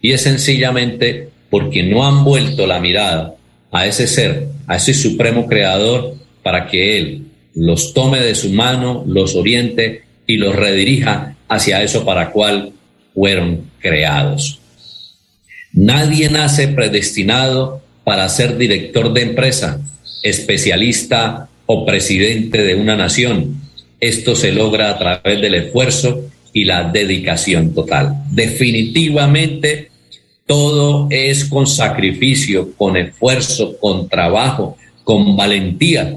Y 0.00 0.12
es 0.12 0.22
sencillamente 0.22 1.28
porque 1.50 1.82
no 1.82 2.06
han 2.06 2.24
vuelto 2.24 2.66
la 2.66 2.80
mirada 2.80 3.34
a 3.70 3.86
ese 3.86 4.06
ser, 4.06 4.48
a 4.66 4.76
ese 4.76 4.94
supremo 4.94 5.46
creador, 5.46 6.14
para 6.42 6.66
que 6.66 6.98
Él 6.98 7.26
los 7.54 7.92
tome 7.94 8.20
de 8.20 8.34
su 8.34 8.50
mano, 8.50 9.04
los 9.06 9.34
oriente 9.34 10.04
y 10.26 10.36
los 10.36 10.54
redirija 10.54 11.36
hacia 11.48 11.82
eso 11.82 12.04
para 12.04 12.30
cual 12.30 12.72
fueron 13.14 13.70
creados. 13.78 14.60
Nadie 15.72 16.28
nace 16.28 16.68
predestinado 16.68 17.82
para 18.04 18.28
ser 18.28 18.56
director 18.56 19.12
de 19.12 19.22
empresa, 19.22 19.80
especialista 20.22 21.48
o 21.66 21.86
presidente 21.86 22.62
de 22.62 22.74
una 22.74 22.96
nación. 22.96 23.60
Esto 24.00 24.34
se 24.34 24.52
logra 24.52 24.90
a 24.90 24.98
través 24.98 25.40
del 25.40 25.54
esfuerzo 25.54 26.22
y 26.52 26.64
la 26.64 26.84
dedicación 26.84 27.74
total. 27.74 28.24
Definitivamente 28.30 29.90
todo 30.46 31.06
es 31.10 31.44
con 31.44 31.66
sacrificio, 31.66 32.72
con 32.76 32.96
esfuerzo, 32.96 33.78
con 33.78 34.08
trabajo, 34.08 34.76
con 35.04 35.36
valentía. 35.36 36.14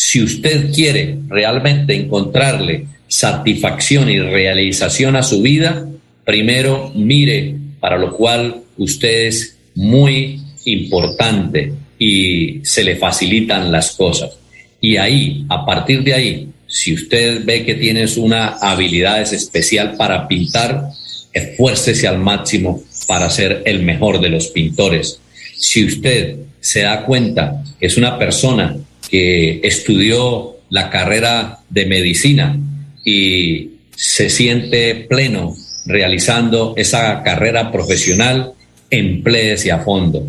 Si 0.00 0.22
usted 0.22 0.72
quiere 0.72 1.18
realmente 1.26 1.92
encontrarle 1.92 2.86
satisfacción 3.08 4.08
y 4.08 4.20
realización 4.20 5.16
a 5.16 5.24
su 5.24 5.42
vida, 5.42 5.88
primero 6.24 6.92
mire 6.94 7.56
para 7.80 7.98
lo 7.98 8.14
cual 8.14 8.62
usted 8.76 9.26
es 9.26 9.56
muy 9.74 10.40
importante 10.66 11.72
y 11.98 12.60
se 12.62 12.84
le 12.84 12.94
facilitan 12.94 13.72
las 13.72 13.90
cosas. 13.96 14.38
Y 14.80 14.98
ahí, 14.98 15.44
a 15.48 15.66
partir 15.66 16.04
de 16.04 16.14
ahí, 16.14 16.48
si 16.68 16.94
usted 16.94 17.44
ve 17.44 17.64
que 17.64 17.74
tienes 17.74 18.16
una 18.16 18.50
habilidad 18.50 19.20
especial 19.20 19.96
para 19.96 20.28
pintar, 20.28 20.90
esfuércese 21.32 22.06
al 22.06 22.20
máximo 22.20 22.84
para 23.08 23.28
ser 23.30 23.64
el 23.66 23.82
mejor 23.82 24.20
de 24.20 24.28
los 24.28 24.46
pintores. 24.46 25.18
Si 25.56 25.84
usted 25.84 26.36
se 26.60 26.82
da 26.82 27.04
cuenta 27.04 27.64
que 27.80 27.86
es 27.86 27.96
una 27.96 28.16
persona 28.16 28.76
que 29.10 29.60
estudió 29.62 30.56
la 30.70 30.90
carrera 30.90 31.58
de 31.70 31.86
medicina 31.86 32.58
y 33.04 33.70
se 33.96 34.30
siente 34.30 34.94
pleno 34.94 35.54
realizando 35.86 36.74
esa 36.76 37.22
carrera 37.22 37.72
profesional, 37.72 38.52
empléese 38.90 39.72
a 39.72 39.80
fondo, 39.80 40.26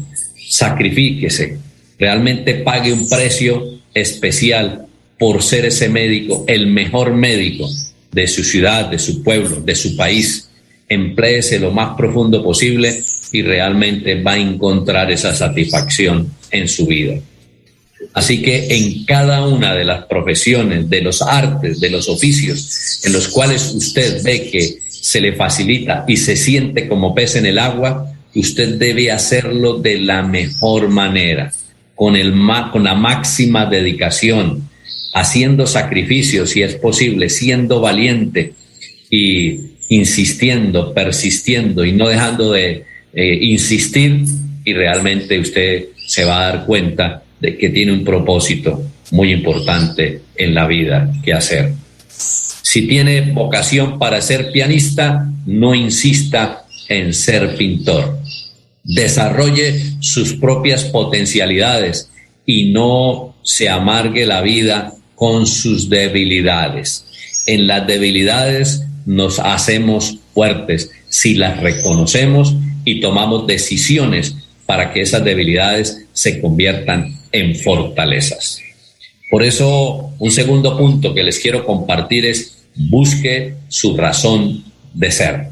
sacrifíquese, 0.49 1.57
realmente 1.97 2.55
pague 2.55 2.93
un 2.93 3.07
precio 3.09 3.79
especial 3.93 4.87
por 5.17 5.43
ser 5.43 5.65
ese 5.65 5.89
médico, 5.89 6.45
el 6.47 6.67
mejor 6.67 7.13
médico 7.13 7.69
de 8.11 8.27
su 8.27 8.43
ciudad, 8.43 8.89
de 8.89 8.97
su 8.99 9.21
pueblo, 9.21 9.61
de 9.61 9.75
su 9.75 9.95
país. 9.95 10.49
Empléese 10.87 11.59
lo 11.59 11.71
más 11.71 11.95
profundo 11.95 12.43
posible 12.43 13.03
y 13.31 13.41
realmente 13.41 14.21
va 14.23 14.33
a 14.33 14.39
encontrar 14.39 15.11
esa 15.11 15.35
satisfacción 15.35 16.31
en 16.51 16.67
su 16.67 16.87
vida. 16.87 17.15
Así 18.13 18.41
que 18.41 18.67
en 18.75 19.05
cada 19.05 19.45
una 19.45 19.75
de 19.75 19.83
las 19.83 20.05
profesiones, 20.05 20.89
de 20.89 21.01
los 21.01 21.21
artes, 21.21 21.79
de 21.79 21.89
los 21.89 22.07
oficios 22.09 23.01
en 23.03 23.13
los 23.13 23.27
cuales 23.27 23.73
usted 23.73 24.23
ve 24.23 24.49
que 24.49 24.79
se 24.89 25.21
le 25.21 25.33
facilita 25.33 26.05
y 26.07 26.17
se 26.17 26.35
siente 26.35 26.87
como 26.87 27.13
pez 27.13 27.35
en 27.35 27.45
el 27.45 27.59
agua, 27.59 28.13
usted 28.35 28.77
debe 28.77 29.11
hacerlo 29.11 29.79
de 29.79 29.99
la 29.99 30.23
mejor 30.23 30.89
manera, 30.89 31.53
con, 31.95 32.15
el, 32.15 32.33
con 32.71 32.83
la 32.83 32.95
máxima 32.95 33.65
dedicación, 33.65 34.69
haciendo 35.13 35.67
sacrificios 35.67 36.51
si 36.51 36.61
es 36.61 36.75
posible, 36.75 37.29
siendo 37.29 37.81
valiente 37.81 38.53
y 39.09 39.59
insistiendo, 39.89 40.93
persistiendo 40.93 41.83
y 41.83 41.91
no 41.91 42.07
dejando 42.07 42.51
de 42.51 42.83
eh, 43.13 43.39
insistir 43.41 44.23
y 44.63 44.73
realmente 44.73 45.39
usted 45.39 45.85
se 46.05 46.25
va 46.25 46.41
a 46.41 46.51
dar 46.51 46.65
cuenta 46.65 47.23
de 47.39 47.57
que 47.57 47.69
tiene 47.69 47.91
un 47.91 48.03
propósito 48.03 48.83
muy 49.11 49.31
importante 49.31 50.21
en 50.35 50.53
la 50.53 50.67
vida 50.67 51.11
que 51.23 51.33
hacer. 51.33 51.73
Si 52.07 52.87
tiene 52.87 53.21
vocación 53.31 53.97
para 53.97 54.21
ser 54.21 54.51
pianista, 54.51 55.27
no 55.45 55.73
insista 55.73 56.65
en 56.87 57.13
ser 57.13 57.55
pintor. 57.55 58.19
Desarrolle 58.83 59.93
sus 59.99 60.33
propias 60.33 60.83
potencialidades 60.85 62.09
y 62.45 62.71
no 62.71 63.35
se 63.43 63.69
amargue 63.69 64.25
la 64.25 64.41
vida 64.41 64.93
con 65.15 65.47
sus 65.47 65.89
debilidades. 65.89 67.05
En 67.45 67.67
las 67.67 67.85
debilidades 67.87 68.83
nos 69.05 69.39
hacemos 69.39 70.19
fuertes 70.33 70.91
si 71.09 71.35
las 71.35 71.59
reconocemos 71.59 72.55
y 72.85 73.01
tomamos 73.01 73.47
decisiones 73.47 74.35
para 74.65 74.93
que 74.93 75.01
esas 75.01 75.23
debilidades 75.23 76.05
se 76.13 76.39
conviertan 76.39 77.18
en 77.31 77.55
fortalezas. 77.55 78.61
Por 79.29 79.43
eso, 79.43 80.11
un 80.17 80.31
segundo 80.31 80.77
punto 80.77 81.13
que 81.13 81.23
les 81.23 81.39
quiero 81.39 81.65
compartir 81.65 82.25
es 82.25 82.65
busque 82.75 83.55
su 83.67 83.95
razón 83.95 84.63
de 84.93 85.11
ser. 85.11 85.47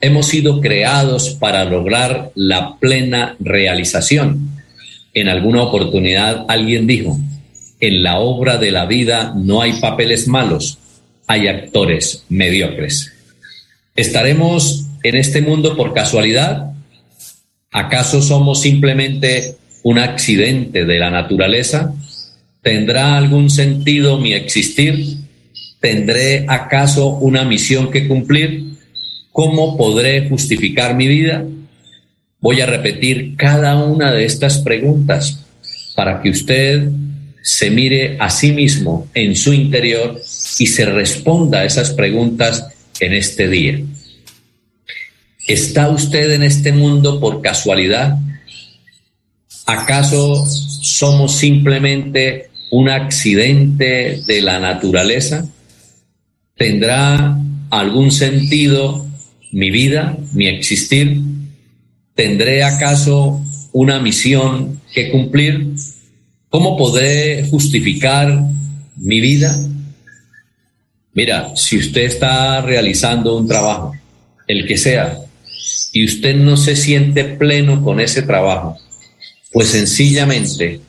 Hemos 0.00 0.26
sido 0.26 0.60
creados 0.60 1.30
para 1.30 1.64
lograr 1.64 2.30
la 2.34 2.76
plena 2.76 3.36
realización. 3.40 4.50
En 5.14 5.28
alguna 5.28 5.62
oportunidad 5.62 6.44
alguien 6.48 6.86
dijo, 6.86 7.18
en 7.80 8.02
la 8.02 8.18
obra 8.18 8.58
de 8.58 8.70
la 8.70 8.86
vida 8.86 9.32
no 9.34 9.62
hay 9.62 9.72
papeles 9.74 10.28
malos, 10.28 10.78
hay 11.26 11.48
actores 11.48 12.24
mediocres. 12.28 13.12
¿Estaremos 13.96 14.86
en 15.02 15.16
este 15.16 15.40
mundo 15.40 15.76
por 15.76 15.94
casualidad? 15.94 16.72
¿Acaso 17.70 18.22
somos 18.22 18.60
simplemente 18.60 19.56
un 19.86 20.00
accidente 20.00 20.84
de 20.84 20.98
la 20.98 21.10
naturaleza? 21.10 21.94
¿Tendrá 22.60 23.16
algún 23.16 23.50
sentido 23.50 24.18
mi 24.18 24.32
existir? 24.32 25.18
¿Tendré 25.78 26.44
acaso 26.48 27.10
una 27.18 27.44
misión 27.44 27.92
que 27.92 28.08
cumplir? 28.08 28.64
¿Cómo 29.30 29.76
podré 29.76 30.28
justificar 30.28 30.96
mi 30.96 31.06
vida? 31.06 31.44
Voy 32.40 32.60
a 32.62 32.66
repetir 32.66 33.36
cada 33.36 33.76
una 33.76 34.10
de 34.10 34.24
estas 34.24 34.58
preguntas 34.58 35.44
para 35.94 36.20
que 36.20 36.30
usted 36.30 36.88
se 37.40 37.70
mire 37.70 38.16
a 38.18 38.28
sí 38.28 38.50
mismo 38.50 39.06
en 39.14 39.36
su 39.36 39.52
interior 39.52 40.20
y 40.58 40.66
se 40.66 40.84
responda 40.84 41.60
a 41.60 41.64
esas 41.64 41.92
preguntas 41.92 42.66
en 42.98 43.12
este 43.12 43.46
día. 43.46 43.78
¿Está 45.46 45.90
usted 45.90 46.32
en 46.32 46.42
este 46.42 46.72
mundo 46.72 47.20
por 47.20 47.40
casualidad? 47.40 48.18
¿Acaso 49.66 50.46
somos 50.46 51.34
simplemente 51.34 52.50
un 52.70 52.88
accidente 52.88 54.22
de 54.24 54.40
la 54.40 54.60
naturaleza? 54.60 55.44
¿Tendrá 56.56 57.36
algún 57.70 58.12
sentido 58.12 59.04
mi 59.50 59.72
vida, 59.72 60.16
mi 60.34 60.46
existir? 60.46 61.20
¿Tendré 62.14 62.62
acaso 62.62 63.44
una 63.72 63.98
misión 63.98 64.80
que 64.94 65.10
cumplir? 65.10 65.74
¿Cómo 66.48 66.76
podré 66.76 67.48
justificar 67.50 68.40
mi 68.96 69.20
vida? 69.20 69.58
Mira, 71.12 71.56
si 71.56 71.76
usted 71.78 72.02
está 72.02 72.60
realizando 72.60 73.36
un 73.36 73.48
trabajo, 73.48 73.92
el 74.46 74.64
que 74.64 74.78
sea, 74.78 75.18
y 75.92 76.04
usted 76.04 76.36
no 76.36 76.56
se 76.56 76.76
siente 76.76 77.24
pleno 77.24 77.82
con 77.82 77.98
ese 77.98 78.22
trabajo, 78.22 78.78
pues 79.52 79.68
sencillamente 79.68 80.80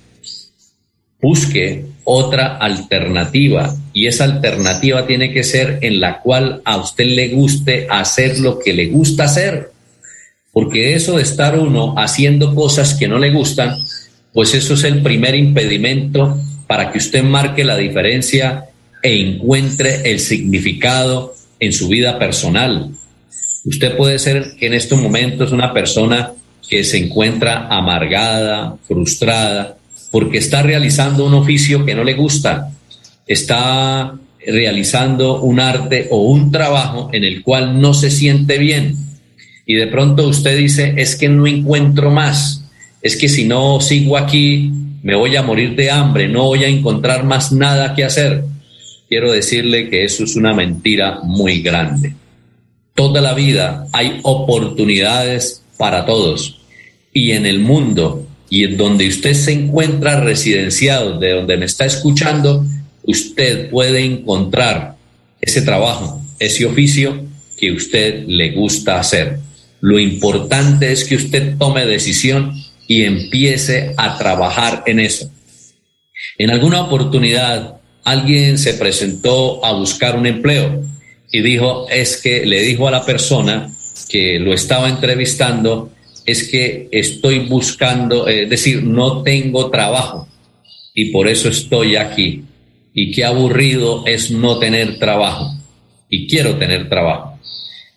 busque 1.22 1.86
otra 2.04 2.58
alternativa 2.58 3.76
y 3.94 4.08
esa 4.08 4.24
alternativa 4.24 5.06
tiene 5.08 5.34
que 5.34 5.44
ser 5.44 5.80
en 5.82 6.00
la 6.00 6.20
cual 6.22 6.62
a 6.64 6.78
usted 6.78 7.06
le 7.06 7.30
guste 7.30 7.88
hacer 7.90 8.40
lo 8.40 8.60
que 8.60 8.74
le 8.74 8.88
gusta 8.88 9.26
hacer. 9.26 9.72
Porque 10.52 10.96
eso 10.96 11.18
de 11.18 11.24
estar 11.24 11.58
uno 11.60 11.96
haciendo 11.98 12.56
cosas 12.56 12.94
que 12.94 13.08
no 13.08 13.20
le 13.20 13.32
gustan, 13.32 13.76
pues 14.34 14.54
eso 14.54 14.76
es 14.76 14.84
el 14.84 15.02
primer 15.02 15.36
impedimento 15.36 16.38
para 16.68 16.92
que 16.92 17.00
usted 17.00 17.24
marque 17.24 17.64
la 17.64 17.78
diferencia 17.78 18.66
e 19.02 19.20
encuentre 19.20 20.10
el 20.12 20.20
significado 20.20 21.36
en 21.60 21.74
su 21.74 21.88
vida 21.88 22.20
personal. 22.20 22.92
Usted 23.66 23.98
puede 23.98 24.20
ser 24.20 24.56
que 24.60 24.68
en 24.68 24.74
estos 24.74 25.02
momentos 25.02 25.52
una 25.52 25.74
persona 25.74 26.34
que 26.70 26.84
se 26.84 26.98
encuentra 26.98 27.68
amargada, 27.70 28.78
frustrada, 28.88 29.78
porque 30.12 30.38
está 30.38 30.64
realizando 30.64 31.26
un 31.26 31.34
oficio 31.34 31.86
que 31.86 31.96
no 31.96 32.04
le 32.04 32.14
gusta, 32.14 32.72
está 33.26 34.16
realizando 34.46 35.42
un 35.42 35.60
arte 35.60 36.08
o 36.12 36.24
un 36.24 36.52
trabajo 36.52 37.10
en 37.12 37.24
el 37.24 37.44
cual 37.44 37.80
no 37.80 37.94
se 37.94 38.10
siente 38.10 38.58
bien. 38.58 38.96
Y 39.66 39.76
de 39.76 39.88
pronto 39.88 40.28
usted 40.28 40.58
dice, 40.58 40.94
es 40.98 41.16
que 41.16 41.28
no 41.28 41.46
encuentro 41.46 42.10
más, 42.10 42.64
es 43.02 43.18
que 43.18 43.28
si 43.28 43.46
no 43.46 43.80
sigo 43.82 44.18
aquí 44.18 44.72
me 45.04 45.16
voy 45.16 45.36
a 45.36 45.44
morir 45.44 45.76
de 45.76 45.92
hambre, 45.92 46.28
no 46.28 46.44
voy 46.44 46.64
a 46.64 46.68
encontrar 46.68 47.24
más 47.24 47.52
nada 47.52 47.96
que 47.96 48.04
hacer. 48.04 48.44
Quiero 49.08 49.32
decirle 49.32 49.90
que 49.90 50.04
eso 50.04 50.26
es 50.26 50.36
una 50.36 50.54
mentira 50.54 51.20
muy 51.24 51.62
grande. 51.62 52.14
Toda 52.94 53.22
la 53.22 53.34
vida 53.34 53.86
hay 53.94 54.20
oportunidades 54.24 55.64
para 55.78 56.06
todos. 56.06 56.60
Y 57.14 57.32
en 57.32 57.46
el 57.46 57.60
mundo 57.60 58.28
y 58.50 58.64
en 58.64 58.78
donde 58.78 59.08
usted 59.08 59.34
se 59.34 59.52
encuentra 59.52 60.22
residenciado, 60.22 61.20
de 61.20 61.32
donde 61.32 61.58
me 61.58 61.66
está 61.66 61.86
escuchando, 61.86 62.66
usted 63.04 63.70
puede 63.70 64.04
encontrar 64.04 64.96
ese 65.42 65.62
trabajo, 65.62 66.22
ese 66.40 66.66
oficio 66.66 67.26
que 67.58 67.72
usted 67.72 68.26
le 68.28 68.52
gusta 68.52 69.00
hacer. 69.00 69.40
Lo 69.82 70.00
importante 70.00 70.92
es 70.92 71.04
que 71.04 71.16
usted 71.16 71.58
tome 71.58 71.86
decisión 71.86 72.54
y 72.88 73.04
empiece 73.04 73.94
a 73.98 74.18
trabajar 74.18 74.84
en 74.86 75.00
eso. 75.00 75.30
En 76.38 76.52
alguna 76.52 76.82
oportunidad 76.82 77.78
alguien 78.04 78.58
se 78.58 78.74
presentó 78.74 79.64
a 79.66 79.74
buscar 79.74 80.16
un 80.18 80.26
empleo 80.26 80.84
y 81.32 81.42
dijo, 81.42 81.88
es 81.90 82.18
que 82.18 82.46
le 82.46 82.62
dijo 82.62 82.88
a 82.88 82.92
la 82.92 83.06
persona 83.06 83.76
que 84.06 84.40
lo 84.40 84.54
estaba 84.54 84.90
entrevistando, 84.90 85.92
es 86.26 86.48
que 86.50 86.90
estoy 86.92 87.40
buscando, 87.40 88.28
es 88.28 88.50
decir, 88.50 88.84
no 88.84 89.24
tengo 89.24 89.70
trabajo 89.70 90.28
y 90.94 91.12
por 91.12 91.28
eso 91.28 91.48
estoy 91.48 91.96
aquí. 91.96 92.44
Y 92.94 93.12
qué 93.12 93.24
aburrido 93.24 94.04
es 94.06 94.32
no 94.32 94.58
tener 94.58 94.98
trabajo. 95.00 95.54
Y 96.10 96.28
quiero 96.28 96.58
tener 96.58 96.90
trabajo. 96.90 97.38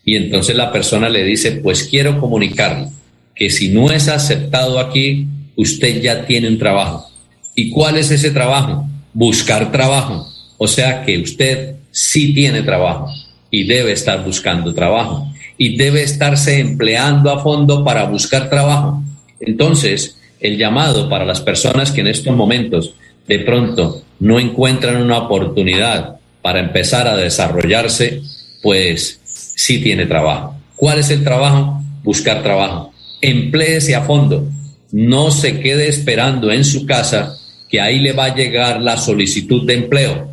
Y 0.04 0.16
entonces 0.16 0.54
la 0.54 0.70
persona 0.70 1.08
le 1.08 1.24
dice, 1.24 1.52
pues 1.52 1.84
quiero 1.84 2.20
comunicarle 2.20 2.88
que 3.34 3.48
si 3.48 3.70
no 3.70 3.90
es 3.90 4.08
aceptado 4.08 4.78
aquí, 4.78 5.26
usted 5.56 6.02
ya 6.02 6.26
tiene 6.26 6.48
un 6.48 6.58
trabajo. 6.58 7.08
¿Y 7.54 7.70
cuál 7.70 7.96
es 7.96 8.10
ese 8.10 8.30
trabajo? 8.30 8.86
Buscar 9.14 9.72
trabajo. 9.72 10.26
O 10.58 10.68
sea 10.68 11.02
que 11.02 11.18
usted 11.18 11.76
sí 11.90 12.34
tiene 12.34 12.62
trabajo 12.62 13.08
y 13.50 13.64
debe 13.64 13.92
estar 13.92 14.22
buscando 14.24 14.74
trabajo 14.74 15.29
y 15.62 15.76
debe 15.76 16.02
estarse 16.02 16.58
empleando 16.58 17.30
a 17.30 17.42
fondo 17.42 17.84
para 17.84 18.04
buscar 18.04 18.48
trabajo. 18.48 19.02
Entonces, 19.40 20.16
el 20.40 20.56
llamado 20.56 21.06
para 21.10 21.26
las 21.26 21.42
personas 21.42 21.92
que 21.92 22.00
en 22.00 22.06
estos 22.06 22.34
momentos 22.34 22.94
de 23.28 23.40
pronto 23.40 24.02
no 24.20 24.40
encuentran 24.40 25.02
una 25.02 25.18
oportunidad 25.18 26.16
para 26.40 26.60
empezar 26.60 27.06
a 27.06 27.14
desarrollarse, 27.14 28.22
pues 28.62 29.20
sí 29.22 29.82
tiene 29.82 30.06
trabajo. 30.06 30.56
¿Cuál 30.76 31.00
es 31.00 31.10
el 31.10 31.22
trabajo? 31.22 31.82
Buscar 32.02 32.42
trabajo. 32.42 32.94
Empléese 33.20 33.94
a 33.94 34.04
fondo. 34.04 34.48
No 34.92 35.30
se 35.30 35.60
quede 35.60 35.88
esperando 35.88 36.50
en 36.50 36.64
su 36.64 36.86
casa 36.86 37.36
que 37.68 37.82
ahí 37.82 38.00
le 38.00 38.14
va 38.14 38.24
a 38.24 38.34
llegar 38.34 38.80
la 38.80 38.96
solicitud 38.96 39.66
de 39.66 39.74
empleo. 39.74 40.26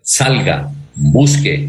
Salga, 0.00 0.70
busque, 0.94 1.68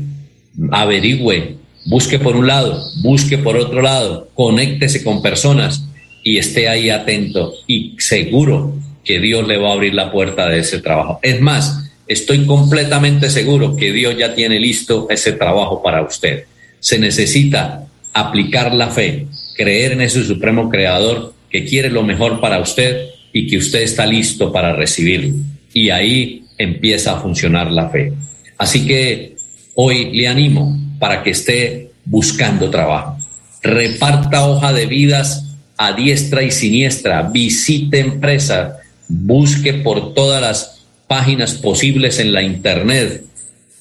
averigüe, 0.72 1.63
busque 1.86 2.20
por 2.20 2.36
un 2.36 2.48
lado, 2.48 2.84
busque 3.02 3.38
por 3.38 3.58
otro 3.58 3.82
lado, 3.82 4.30
conéctese 4.34 5.04
con 5.04 5.22
personas 5.22 5.84
y 6.24 6.38
esté 6.38 6.68
ahí 6.68 6.90
atento 6.90 7.54
y 7.68 7.96
seguro 8.00 8.74
que 9.04 9.20
Dios 9.20 9.48
le 9.48 9.58
va 9.58 9.70
a 9.70 9.74
abrir 9.74 9.94
la 9.94 10.12
puerta 10.12 10.48
de 10.48 10.60
ese 10.60 10.80
trabajo. 10.80 11.20
Es 11.22 11.42
más, 11.42 11.92
estoy 12.08 12.46
completamente 12.46 13.30
seguro 13.30 13.76
que 13.76 13.92
Dios 13.92 14.18
ya 14.18 14.34
tiene 14.34 14.60
listo 14.60 15.08
ese 15.10 15.34
trabajo 15.34 15.84
para 15.84 16.02
usted. 16.02 16.46
Se 16.80 16.98
necesita 16.98 17.86
aplicar 18.14 18.74
la 18.74 18.90
fe, 18.90 19.28
creer 19.56 19.94
en 19.94 20.02
ese 20.02 20.24
supremo 20.24 20.70
creador 20.70 21.34
que 21.50 21.66
quiere 21.66 21.90
lo 21.90 22.04
mejor 22.04 22.40
para 22.40 22.60
usted 22.60 23.08
y 23.34 23.48
que 23.48 23.58
usted 23.58 23.82
está 23.82 24.06
listo 24.06 24.52
para 24.52 24.74
recibirlo. 24.74 25.36
Y 25.74 25.90
ahí 25.90 26.44
empieza 26.58 27.14
a 27.14 27.20
funcionar 27.20 27.72
la 27.72 27.90
fe. 27.90 28.14
Así 28.58 28.86
que 28.86 29.36
hoy 29.76 30.12
le 30.12 30.28
animo 30.28 30.78
para 31.04 31.22
que 31.22 31.32
esté 31.32 31.90
buscando 32.06 32.70
trabajo. 32.70 33.18
Reparta 33.62 34.48
hoja 34.48 34.72
de 34.72 34.86
vidas 34.86 35.54
a 35.76 35.92
diestra 35.92 36.44
y 36.44 36.50
siniestra, 36.50 37.24
visite 37.24 38.00
empresas, 38.00 38.78
busque 39.10 39.74
por 39.74 40.14
todas 40.14 40.42
las 40.42 40.86
páginas 41.06 41.56
posibles 41.56 42.20
en 42.20 42.32
la 42.32 42.42
internet 42.42 43.26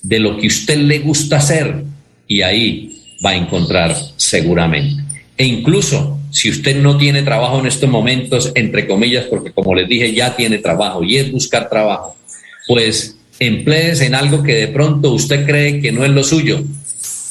de 0.03 0.19
lo 0.19 0.37
que 0.37 0.49
usted 0.49 0.79
le 0.79 0.99
gusta 0.99 1.37
hacer 1.37 1.85
y 2.27 2.43
ahí 2.43 2.99
va 3.25 3.31
a 3.31 3.37
encontrar 3.37 3.95
seguramente. 4.17 5.05
E 5.37 5.45
incluso 5.45 6.19
si 6.33 6.51
usted 6.51 6.83
no 6.83 6.97
tiene 6.97 7.23
trabajo 7.23 7.61
en 7.61 7.67
estos 7.67 7.89
momentos, 7.89 8.51
entre 8.57 8.89
comillas, 8.89 9.27
porque 9.27 9.53
como 9.53 9.77
les 9.77 9.87
dije, 9.89 10.13
ya 10.13 10.35
tiene 10.35 10.59
trabajo 10.59 11.05
y 11.05 11.19
es 11.19 11.31
buscar 11.31 11.71
trabajo, 11.71 12.17
pues 12.67 13.17
emplees 13.39 14.01
en 14.01 14.17
algo 14.17 14.43
que 14.43 14.55
de 14.55 14.69
pronto 14.69 15.13
usted 15.13 15.47
cree 15.47 15.81
que 15.81 15.93
no 15.93 16.05
es 16.05 16.11
lo 16.11 16.25
suyo. 16.25 16.65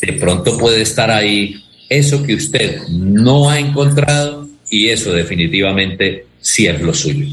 De 0.01 0.13
pronto 0.13 0.57
puede 0.57 0.81
estar 0.81 1.11
ahí 1.11 1.63
eso 1.89 2.23
que 2.23 2.35
usted 2.35 2.87
no 2.89 3.49
ha 3.49 3.59
encontrado 3.59 4.47
y 4.69 4.89
eso 4.89 5.11
definitivamente 5.13 6.25
sí 6.39 6.67
es 6.67 6.81
lo 6.81 6.93
suyo. 6.93 7.27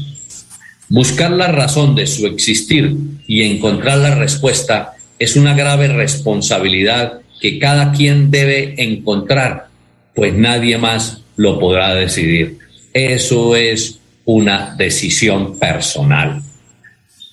Buscar 0.89 1.31
la 1.31 1.47
razón 1.47 1.95
de 1.95 2.07
su 2.07 2.27
existir 2.27 2.95
y 3.27 3.43
encontrar 3.43 3.99
la 3.99 4.15
respuesta 4.15 4.93
es 5.17 5.35
una 5.35 5.53
grave 5.53 5.87
responsabilidad 5.87 7.21
que 7.39 7.59
cada 7.59 7.91
quien 7.91 8.31
debe 8.31 8.75
encontrar, 8.77 9.67
pues 10.13 10.33
nadie 10.33 10.77
más 10.77 11.21
lo 11.35 11.59
podrá 11.59 11.95
decidir. 11.95 12.57
Eso 12.93 13.55
es 13.55 13.99
una 14.25 14.75
decisión 14.77 15.57
personal. 15.57 16.41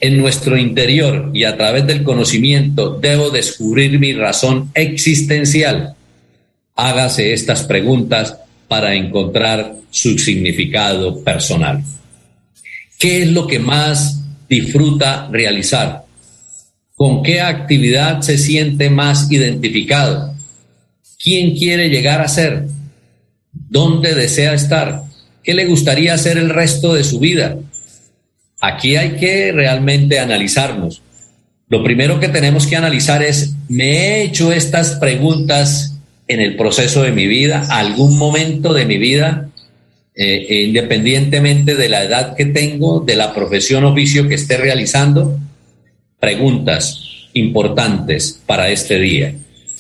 En 0.07 0.19
nuestro 0.19 0.57
interior 0.57 1.33
y 1.35 1.43
a 1.43 1.57
través 1.57 1.85
del 1.85 2.05
conocimiento 2.05 2.97
debo 2.97 3.31
descubrir 3.31 3.99
mi 3.99 4.13
razón 4.13 4.71
existencial. 4.73 5.97
Hágase 6.77 7.33
estas 7.33 7.65
preguntas 7.65 8.37
para 8.69 8.95
encontrar 8.95 9.75
su 9.91 10.17
significado 10.17 11.25
personal. 11.25 11.83
¿Qué 12.97 13.23
es 13.23 13.33
lo 13.33 13.49
que 13.49 13.59
más 13.59 14.23
disfruta 14.49 15.29
realizar? 15.33 16.05
¿Con 16.95 17.25
qué 17.25 17.41
actividad 17.41 18.21
se 18.21 18.39
siente 18.39 18.91
más 18.91 19.29
identificado? 19.33 20.33
¿Quién 21.19 21.57
quiere 21.57 21.89
llegar 21.89 22.21
a 22.21 22.29
ser? 22.29 22.69
¿Dónde 23.53 24.15
desea 24.15 24.55
estar? 24.55 25.03
¿Qué 25.43 25.53
le 25.53 25.67
gustaría 25.67 26.15
hacer 26.15 26.39
el 26.39 26.51
resto 26.51 26.95
de 26.95 27.03
su 27.03 27.19
vida? 27.19 27.57
Aquí 28.67 28.97
hay 28.97 29.17
que 29.17 29.53
realmente 29.53 30.19
analizarnos. 30.19 31.03
Lo 31.69 31.85
primero 31.85 32.19
que 32.19 32.29
tenemos 32.29 32.67
que 32.67 32.77
analizar 32.77 33.23
es, 33.23 33.55
¿me 33.69 33.93
he 33.93 34.23
hecho 34.23 34.53
estas 34.53 34.97
preguntas 34.97 35.99
en 36.27 36.41
el 36.41 36.57
proceso 36.57 37.03
de 37.03 37.13
mi 37.13 37.27
vida? 37.27 37.67
¿Algún 37.71 38.19
momento 38.19 38.75
de 38.75 38.85
mi 38.85 38.99
vida? 38.99 39.49
Eh, 40.15 40.47
e 40.49 40.63
independientemente 40.63 41.75
de 41.75 41.89
la 41.89 42.03
edad 42.03 42.35
que 42.35 42.47
tengo, 42.47 43.01
de 43.01 43.17
la 43.17 43.35
profesión 43.35 43.85
oficio 43.85 44.27
que 44.29 44.35
esté 44.35 44.57
realizando, 44.57 45.39
preguntas 46.19 47.29
importantes 47.35 48.41
para 48.47 48.71
este 48.71 48.99
día, 48.99 49.35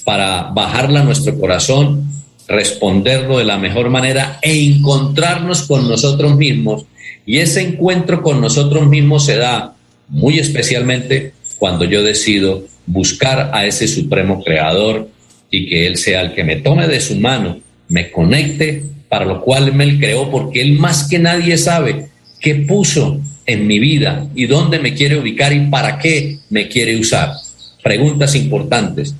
para 0.05 0.51
bajarla 0.55 1.01
a 1.01 1.05
nuestro 1.05 1.40
corazón, 1.40 2.05
responderlo 2.46 3.38
de 3.38 3.44
la 3.44 3.57
mejor 3.57 3.90
manera 3.90 4.38
e 4.42 4.62
encontrarnos 4.62 5.62
con 5.62 5.88
nosotros 5.88 6.37
mismos. 6.37 6.85
Y 7.26 7.38
ese 7.38 7.60
encuentro 7.60 8.22
con 8.22 8.40
nosotros 8.40 8.86
mismos 8.88 9.26
se 9.26 9.36
da 9.36 9.74
muy 10.08 10.38
especialmente 10.38 11.32
cuando 11.58 11.84
yo 11.84 12.02
decido 12.04 12.64
buscar 12.86 13.50
a 13.52 13.66
ese 13.66 13.88
supremo 13.88 14.42
creador 14.42 15.08
y 15.50 15.68
que 15.68 15.86
Él 15.86 15.96
sea 15.96 16.22
el 16.22 16.34
que 16.34 16.44
me 16.44 16.56
tome 16.56 16.86
de 16.86 17.00
su 17.00 17.16
mano, 17.16 17.58
me 17.88 18.10
conecte 18.10 18.84
para 19.08 19.24
lo 19.24 19.42
cual 19.42 19.72
me 19.72 19.98
creó, 19.98 20.30
porque 20.30 20.60
Él 20.60 20.78
más 20.78 21.08
que 21.08 21.18
nadie 21.18 21.56
sabe 21.58 22.08
qué 22.40 22.54
puso 22.56 23.20
en 23.46 23.66
mi 23.66 23.78
vida 23.78 24.26
y 24.34 24.46
dónde 24.46 24.78
me 24.78 24.94
quiere 24.94 25.18
ubicar 25.18 25.52
y 25.52 25.66
para 25.66 25.98
qué 25.98 26.38
me 26.50 26.68
quiere 26.68 26.98
usar. 26.98 27.32
Preguntas 27.82 28.34
importantes. 28.34 29.14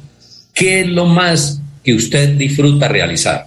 ¿Qué 0.53 0.81
es 0.81 0.87
lo 0.88 1.07
más 1.07 1.61
que 1.85 1.95
usted 1.95 2.31
disfruta 2.31 2.88
realizar? 2.88 3.47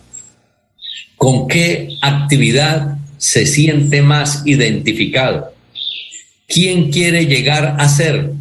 ¿Con 1.18 1.48
qué 1.48 1.90
actividad 2.02 2.99
se 3.20 3.46
siente 3.46 4.02
más 4.02 4.42
identificado? 4.46 5.54
¿Quién 6.48 6.92
quiere 6.92 7.28
llegar 7.28 7.76
a 7.78 7.88
ser? 7.88 8.32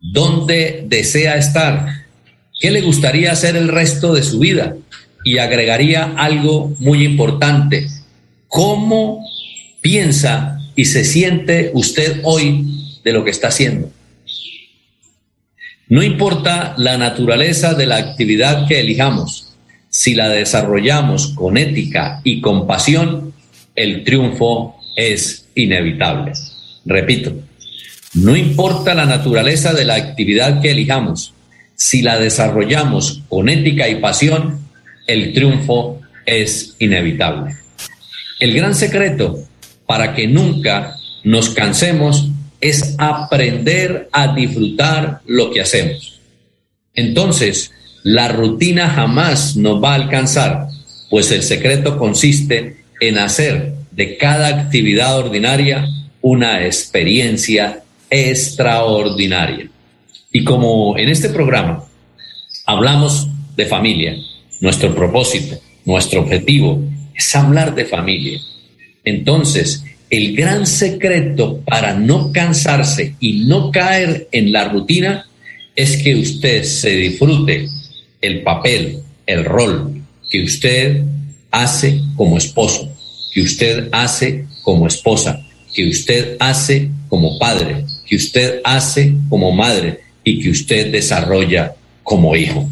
¿Dónde 0.00 0.84
desea 0.86 1.36
estar? 1.36 2.06
¿Qué 2.58 2.70
le 2.70 2.80
gustaría 2.80 3.32
hacer 3.32 3.56
el 3.56 3.68
resto 3.68 4.14
de 4.14 4.22
su 4.22 4.38
vida? 4.38 4.74
y 5.24 5.38
agregaría 5.38 6.14
algo 6.16 6.74
muy 6.78 7.04
importante. 7.04 7.86
¿Cómo 8.48 9.24
piensa 9.80 10.58
y 10.74 10.86
se 10.86 11.04
siente 11.04 11.70
usted 11.74 12.20
hoy 12.24 12.64
de 13.04 13.12
lo 13.12 13.24
que 13.24 13.30
está 13.30 13.48
haciendo? 13.48 13.90
No 15.88 16.02
importa 16.02 16.74
la 16.78 16.96
naturaleza 16.96 17.74
de 17.74 17.86
la 17.86 17.96
actividad 17.96 18.66
que 18.66 18.80
elijamos, 18.80 19.54
si 19.88 20.14
la 20.14 20.28
desarrollamos 20.28 21.28
con 21.28 21.58
ética 21.58 22.20
y 22.24 22.40
compasión, 22.40 23.34
el 23.74 24.04
triunfo 24.04 24.76
es 24.96 25.46
inevitable. 25.54 26.32
Repito, 26.84 27.32
no 28.14 28.36
importa 28.36 28.94
la 28.94 29.06
naturaleza 29.06 29.72
de 29.72 29.84
la 29.84 29.94
actividad 29.94 30.60
que 30.60 30.72
elijamos, 30.72 31.32
si 31.74 32.02
la 32.02 32.18
desarrollamos 32.18 33.22
con 33.28 33.48
ética 33.48 33.88
y 33.88 33.96
pasión, 33.96 34.60
el 35.06 35.32
triunfo 35.32 36.00
es 36.26 36.76
inevitable. 36.78 37.56
El 38.38 38.54
gran 38.54 38.74
secreto 38.74 39.38
para 39.86 40.14
que 40.14 40.26
nunca 40.26 40.96
nos 41.24 41.50
cansemos 41.50 42.28
es 42.60 42.94
aprender 42.98 44.08
a 44.12 44.34
disfrutar 44.34 45.20
lo 45.26 45.50
que 45.50 45.60
hacemos. 45.60 46.20
Entonces, 46.94 47.72
la 48.02 48.28
rutina 48.28 48.90
jamás 48.90 49.56
nos 49.56 49.82
va 49.82 49.92
a 49.92 49.96
alcanzar, 49.96 50.68
pues 51.10 51.30
el 51.30 51.42
secreto 51.42 51.98
consiste 51.98 52.81
en 53.02 53.18
hacer 53.18 53.74
de 53.90 54.16
cada 54.16 54.46
actividad 54.46 55.18
ordinaria 55.18 55.88
una 56.20 56.64
experiencia 56.64 57.82
extraordinaria. 58.08 59.68
Y 60.30 60.44
como 60.44 60.96
en 60.96 61.08
este 61.08 61.28
programa 61.28 61.84
hablamos 62.64 63.26
de 63.56 63.66
familia, 63.66 64.14
nuestro 64.60 64.94
propósito, 64.94 65.58
nuestro 65.84 66.20
objetivo 66.20 66.80
es 67.12 67.34
hablar 67.34 67.74
de 67.74 67.86
familia. 67.86 68.38
Entonces, 69.02 69.84
el 70.08 70.36
gran 70.36 70.64
secreto 70.64 71.60
para 71.66 71.94
no 71.94 72.30
cansarse 72.32 73.16
y 73.18 73.46
no 73.46 73.72
caer 73.72 74.28
en 74.30 74.52
la 74.52 74.68
rutina 74.68 75.26
es 75.74 76.00
que 76.00 76.14
usted 76.14 76.62
se 76.62 76.90
disfrute 76.90 77.66
el 78.20 78.42
papel, 78.42 79.00
el 79.26 79.44
rol 79.44 80.02
que 80.30 80.44
usted 80.44 81.02
hace 81.50 82.00
como 82.16 82.38
esposo, 82.38 82.91
que 83.32 83.42
usted 83.42 83.88
hace 83.92 84.46
como 84.62 84.86
esposa, 84.86 85.40
que 85.72 85.88
usted 85.88 86.36
hace 86.38 86.90
como 87.08 87.38
padre, 87.38 87.84
que 88.06 88.16
usted 88.16 88.60
hace 88.64 89.14
como 89.28 89.52
madre 89.52 90.00
y 90.24 90.40
que 90.40 90.50
usted 90.50 90.92
desarrolla 90.92 91.74
como 92.02 92.36
hijo. 92.36 92.68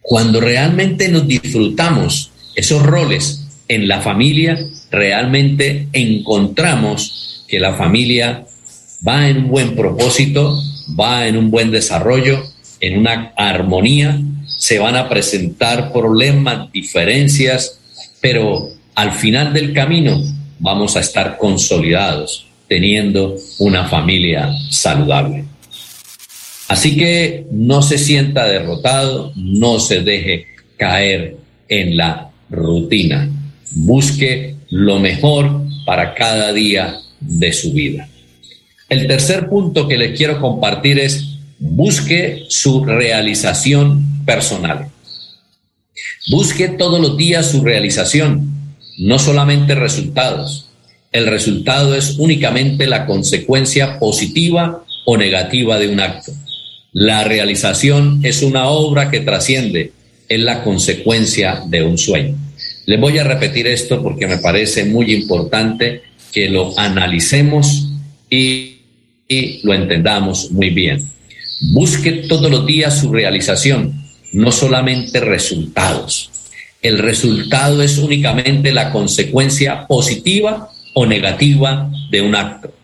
Cuando 0.00 0.40
realmente 0.40 1.08
nos 1.08 1.28
disfrutamos 1.28 2.30
esos 2.54 2.82
roles 2.82 3.46
en 3.68 3.88
la 3.88 4.00
familia, 4.00 4.58
realmente 4.90 5.88
encontramos 5.92 7.44
que 7.48 7.60
la 7.60 7.74
familia 7.74 8.44
va 9.06 9.28
en 9.28 9.38
un 9.38 9.48
buen 9.48 9.76
propósito, 9.76 10.58
va 10.98 11.26
en 11.26 11.36
un 11.36 11.50
buen 11.50 11.70
desarrollo, 11.70 12.42
en 12.80 12.98
una 12.98 13.32
armonía, 13.36 14.20
se 14.46 14.78
van 14.78 14.96
a 14.96 15.08
presentar 15.08 15.92
problemas, 15.92 16.70
diferencias, 16.72 17.78
pero 18.20 18.70
al 18.94 19.12
final 19.12 19.52
del 19.52 19.72
camino 19.72 20.22
vamos 20.58 20.96
a 20.96 21.00
estar 21.00 21.38
consolidados, 21.38 22.46
teniendo 22.68 23.36
una 23.58 23.86
familia 23.86 24.52
saludable. 24.70 25.44
Así 26.68 26.96
que 26.96 27.46
no 27.50 27.82
se 27.82 27.98
sienta 27.98 28.46
derrotado, 28.46 29.32
no 29.36 29.78
se 29.78 30.00
deje 30.00 30.46
caer 30.76 31.36
en 31.68 31.96
la 31.96 32.30
rutina. 32.48 33.28
Busque 33.72 34.56
lo 34.70 34.98
mejor 34.98 35.62
para 35.84 36.14
cada 36.14 36.52
día 36.52 36.98
de 37.20 37.52
su 37.52 37.72
vida. 37.72 38.08
El 38.88 39.06
tercer 39.06 39.48
punto 39.48 39.88
que 39.88 39.98
les 39.98 40.16
quiero 40.16 40.40
compartir 40.40 40.98
es 40.98 41.38
busque 41.58 42.44
su 42.48 42.84
realización 42.84 44.24
personal. 44.24 44.88
Busque 46.30 46.68
todos 46.68 47.00
los 47.00 47.16
días 47.16 47.50
su 47.50 47.62
realización, 47.62 48.51
no 48.98 49.18
solamente 49.18 49.74
resultados. 49.74 50.68
El 51.10 51.26
resultado 51.26 51.94
es 51.94 52.16
únicamente 52.18 52.86
la 52.86 53.06
consecuencia 53.06 53.98
positiva 53.98 54.84
o 55.04 55.16
negativa 55.16 55.78
de 55.78 55.88
un 55.88 56.00
acto. 56.00 56.32
La 56.92 57.24
realización 57.24 58.20
es 58.22 58.42
una 58.42 58.68
obra 58.68 59.10
que 59.10 59.20
trasciende, 59.20 59.92
es 60.28 60.40
la 60.40 60.62
consecuencia 60.62 61.62
de 61.66 61.82
un 61.82 61.98
sueño. 61.98 62.36
Les 62.86 63.00
voy 63.00 63.18
a 63.18 63.24
repetir 63.24 63.66
esto 63.66 64.02
porque 64.02 64.26
me 64.26 64.38
parece 64.38 64.84
muy 64.84 65.12
importante 65.12 66.02
que 66.32 66.48
lo 66.48 66.78
analicemos 66.78 67.88
y, 68.28 68.78
y 69.28 69.60
lo 69.62 69.74
entendamos 69.74 70.50
muy 70.50 70.70
bien. 70.70 71.06
Busque 71.72 72.12
todos 72.28 72.50
los 72.50 72.66
días 72.66 72.98
su 72.98 73.12
realización, 73.12 74.02
no 74.32 74.50
solamente 74.50 75.20
resultados. 75.20 76.31
El 76.82 76.98
resultado 76.98 77.80
es 77.80 77.96
únicamente 77.98 78.72
la 78.72 78.90
consecuencia 78.90 79.86
positiva 79.86 80.68
o 80.94 81.06
negativa 81.06 81.88
de 82.10 82.20
un 82.22 82.34
acto. 82.34 82.74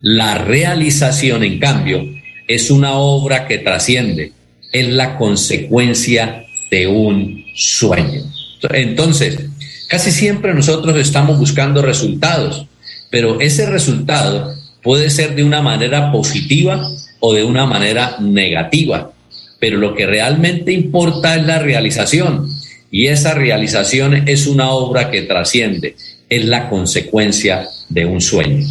La 0.00 0.38
realización, 0.38 1.42
en 1.42 1.58
cambio, 1.58 2.04
es 2.46 2.70
una 2.70 2.92
obra 2.92 3.48
que 3.48 3.58
trasciende, 3.58 4.32
es 4.72 4.88
la 4.88 5.18
consecuencia 5.18 6.44
de 6.70 6.86
un 6.86 7.44
sueño. 7.56 8.22
Entonces, 8.70 9.40
casi 9.88 10.12
siempre 10.12 10.54
nosotros 10.54 10.96
estamos 10.96 11.36
buscando 11.36 11.82
resultados, 11.82 12.66
pero 13.10 13.40
ese 13.40 13.66
resultado 13.66 14.54
puede 14.84 15.10
ser 15.10 15.34
de 15.34 15.42
una 15.42 15.62
manera 15.62 16.12
positiva 16.12 16.88
o 17.18 17.34
de 17.34 17.42
una 17.42 17.66
manera 17.66 18.18
negativa, 18.20 19.10
pero 19.58 19.78
lo 19.78 19.96
que 19.96 20.06
realmente 20.06 20.72
importa 20.72 21.34
es 21.34 21.44
la 21.44 21.58
realización 21.58 22.47
y 22.90 23.08
esa 23.08 23.34
realización 23.34 24.28
es 24.28 24.46
una 24.46 24.70
obra 24.70 25.10
que 25.10 25.22
trasciende, 25.22 25.96
es 26.28 26.44
la 26.44 26.68
consecuencia 26.68 27.68
de 27.88 28.06
un 28.06 28.20
sueño. 28.20 28.66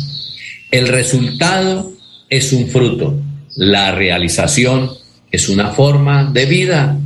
El 0.72 0.88
resultado 0.88 1.92
es 2.30 2.52
un 2.54 2.68
fruto, 2.68 3.20
la 3.56 3.92
realización 3.92 4.92
es 5.32 5.50
una 5.50 5.72
forma 5.72 6.30
de 6.32 6.46
vida, 6.46 6.98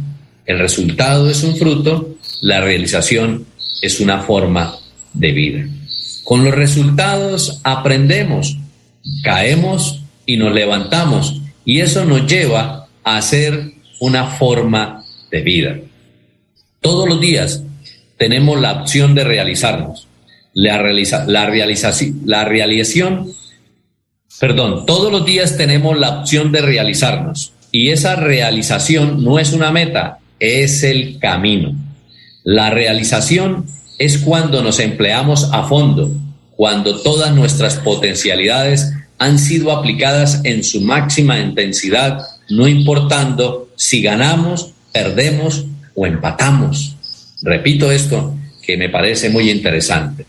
el 0.45 0.59
resultado 0.59 1.29
es 1.29 1.43
un 1.43 1.55
fruto, 1.55 2.15
la 2.41 2.61
realización 2.61 3.45
es 3.81 3.99
una 3.99 4.21
forma 4.21 4.75
de 5.13 5.31
vida. 5.31 5.65
Con 6.23 6.43
los 6.43 6.53
resultados 6.53 7.59
aprendemos, 7.63 8.57
caemos 9.23 10.03
y 10.25 10.37
nos 10.37 10.53
levantamos 10.53 11.41
y 11.65 11.79
eso 11.79 12.05
nos 12.05 12.25
lleva 12.25 12.87
a 13.03 13.17
hacer 13.17 13.73
una 13.99 14.25
forma 14.25 15.03
de 15.29 15.41
vida. 15.41 15.79
Todos 16.81 17.07
los 17.07 17.21
días 17.21 17.63
tenemos 18.17 18.59
la 18.59 18.81
opción 18.81 19.15
de 19.15 19.23
realizarnos. 19.23 20.07
La, 20.53 20.79
realiza, 20.79 21.25
la, 21.27 21.45
realización, 21.45 22.21
la 22.25 22.43
realización 22.43 23.31
perdón, 24.41 24.87
todos 24.87 25.11
los 25.11 25.23
días 25.23 25.55
tenemos 25.55 25.97
la 25.99 26.19
opción 26.19 26.51
de 26.51 26.61
realizarnos 26.61 27.53
y 27.71 27.89
esa 27.89 28.15
realización 28.15 29.23
no 29.23 29.37
es 29.37 29.53
una 29.53 29.71
meta, 29.71 30.17
es 30.39 30.81
el 30.81 31.19
camino. 31.19 31.75
La 32.43 32.71
realización 32.71 33.67
es 33.99 34.17
cuando 34.17 34.63
nos 34.63 34.79
empleamos 34.79 35.49
a 35.53 35.67
fondo, 35.67 36.11
cuando 36.55 37.01
todas 37.01 37.35
nuestras 37.35 37.75
potencialidades 37.75 38.91
han 39.19 39.37
sido 39.37 39.71
aplicadas 39.71 40.41
en 40.43 40.63
su 40.63 40.81
máxima 40.81 41.37
intensidad, 41.39 42.25
no 42.49 42.67
importando 42.67 43.69
si 43.75 44.01
ganamos, 44.01 44.73
perdemos 44.91 45.65
o 45.95 46.05
empatamos. 46.05 46.95
Repito 47.41 47.91
esto 47.91 48.35
que 48.61 48.77
me 48.77 48.89
parece 48.89 49.29
muy 49.29 49.49
interesante. 49.49 50.25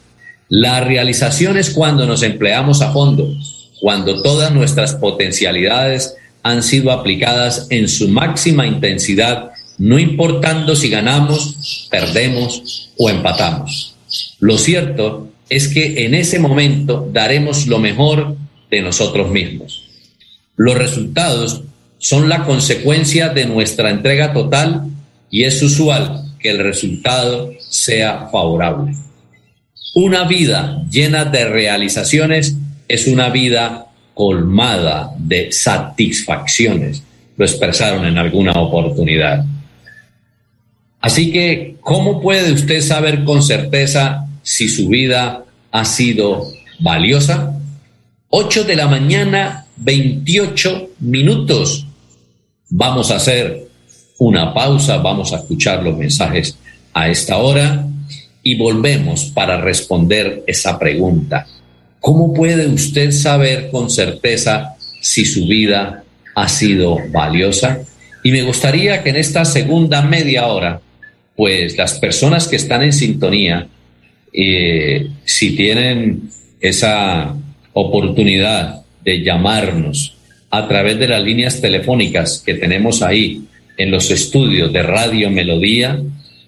La 0.49 0.81
realización 0.81 1.57
es 1.57 1.71
cuando 1.71 2.07
nos 2.07 2.23
empleamos 2.23 2.83
a 2.83 2.93
fondo, 2.93 3.35
cuando 3.81 4.23
todas 4.23 4.53
nuestras 4.53 4.95
potencialidades 4.95 6.15
han 6.43 6.63
sido 6.63 6.91
aplicadas 6.91 7.67
en 7.71 7.89
su 7.89 8.09
máxima 8.09 8.67
intensidad, 8.67 9.51
no 9.79 9.99
importando 9.99 10.77
si 10.77 10.89
ganamos, 10.91 11.89
perdemos 11.91 12.91
o 12.97 13.11
empatamos. 13.11 13.95
Lo 14.41 14.59
cierto 14.59 15.29
es 15.49 15.69
que 15.69 16.05
en 16.05 16.15
ese 16.15 16.39
momento 16.39 17.09
daremos 17.13 17.67
lo 17.67 17.79
mejor 17.79 18.37
de 18.71 18.83
nosotros 18.83 19.31
mismos. 19.31 19.85
Los 20.57 20.77
resultados 20.77 21.63
son 21.99 22.29
la 22.29 22.45
consecuencia 22.45 23.29
de 23.29 23.47
nuestra 23.47 23.91
entrega 23.91 24.33
total 24.33 24.92
y 25.33 25.45
es 25.45 25.63
usual 25.63 26.27
que 26.39 26.51
el 26.51 26.59
resultado 26.59 27.53
sea 27.59 28.29
favorable. 28.31 28.93
Una 29.95 30.25
vida 30.25 30.85
llena 30.91 31.25
de 31.25 31.47
realizaciones 31.47 32.55
es 32.87 33.07
una 33.07 33.31
vida 33.31 33.87
colmada 34.13 35.11
de 35.17 35.51
satisfacciones, 35.51 37.03
lo 37.39 37.47
expresaron 37.47 38.05
en 38.05 38.19
alguna 38.19 38.53
oportunidad. 38.53 39.45
Así 41.01 41.33
que, 41.33 41.77
¿cómo 41.81 42.21
puede 42.21 42.53
usted 42.53 42.83
saber 42.83 43.25
con 43.25 43.43
certeza 43.43 44.29
si 44.43 44.69
su 44.69 44.89
vida 44.89 45.45
ha 45.71 45.85
sido 45.87 46.47
valiosa? 46.79 47.59
8 48.29 48.65
de 48.65 48.77
la 48.77 48.87
mañana, 48.87 49.65
28 49.79 50.91
minutos. 51.01 51.87
Vamos 52.69 53.11
a 53.11 53.17
hacer 53.17 53.72
una 54.23 54.55
pausa, 54.55 54.99
vamos 54.99 55.33
a 55.33 55.39
escuchar 55.39 55.83
los 55.83 55.97
mensajes 55.99 56.57
a 56.95 57.09
esta 57.09 57.39
hora 57.39 57.85
y 58.43 58.55
volvemos 58.55 59.25
para 59.35 59.61
responder 59.61 60.45
esa 60.47 60.79
pregunta. 60.79 61.47
¿Cómo 61.99 62.33
puede 62.33 62.69
usted 62.69 63.11
saber 63.11 63.69
con 63.71 63.91
certeza 63.91 64.77
si 65.01 65.25
su 65.25 65.47
vida 65.47 66.05
ha 66.37 66.49
sido 66.49 66.99
valiosa? 67.11 67.81
Y 68.23 68.31
me 68.31 68.43
gustaría 68.43 69.03
que 69.03 69.11
en 69.11 69.17
esta 69.17 69.45
segunda 69.45 70.03
media 70.03 70.47
hora, 70.47 70.81
pues 71.35 71.77
las 71.77 71.99
personas 71.99 72.47
que 72.47 72.57
están 72.57 72.83
en 72.83 72.93
sintonía, 72.93 73.67
eh, 74.33 75.09
si 75.25 75.57
tienen 75.57 76.31
esa 76.61 77.35
oportunidad 77.73 78.83
de 79.05 79.21
llamarnos 79.21 80.17
a 80.49 80.69
través 80.69 80.97
de 80.99 81.09
las 81.09 81.23
líneas 81.25 81.61
telefónicas 81.61 82.41
que 82.47 82.55
tenemos 82.55 83.03
ahí 83.03 83.49
en 83.77 83.91
los 83.91 84.11
estudios 84.11 84.73
de 84.73 84.83
Radio 84.83 85.31
Melodía, 85.31 86.01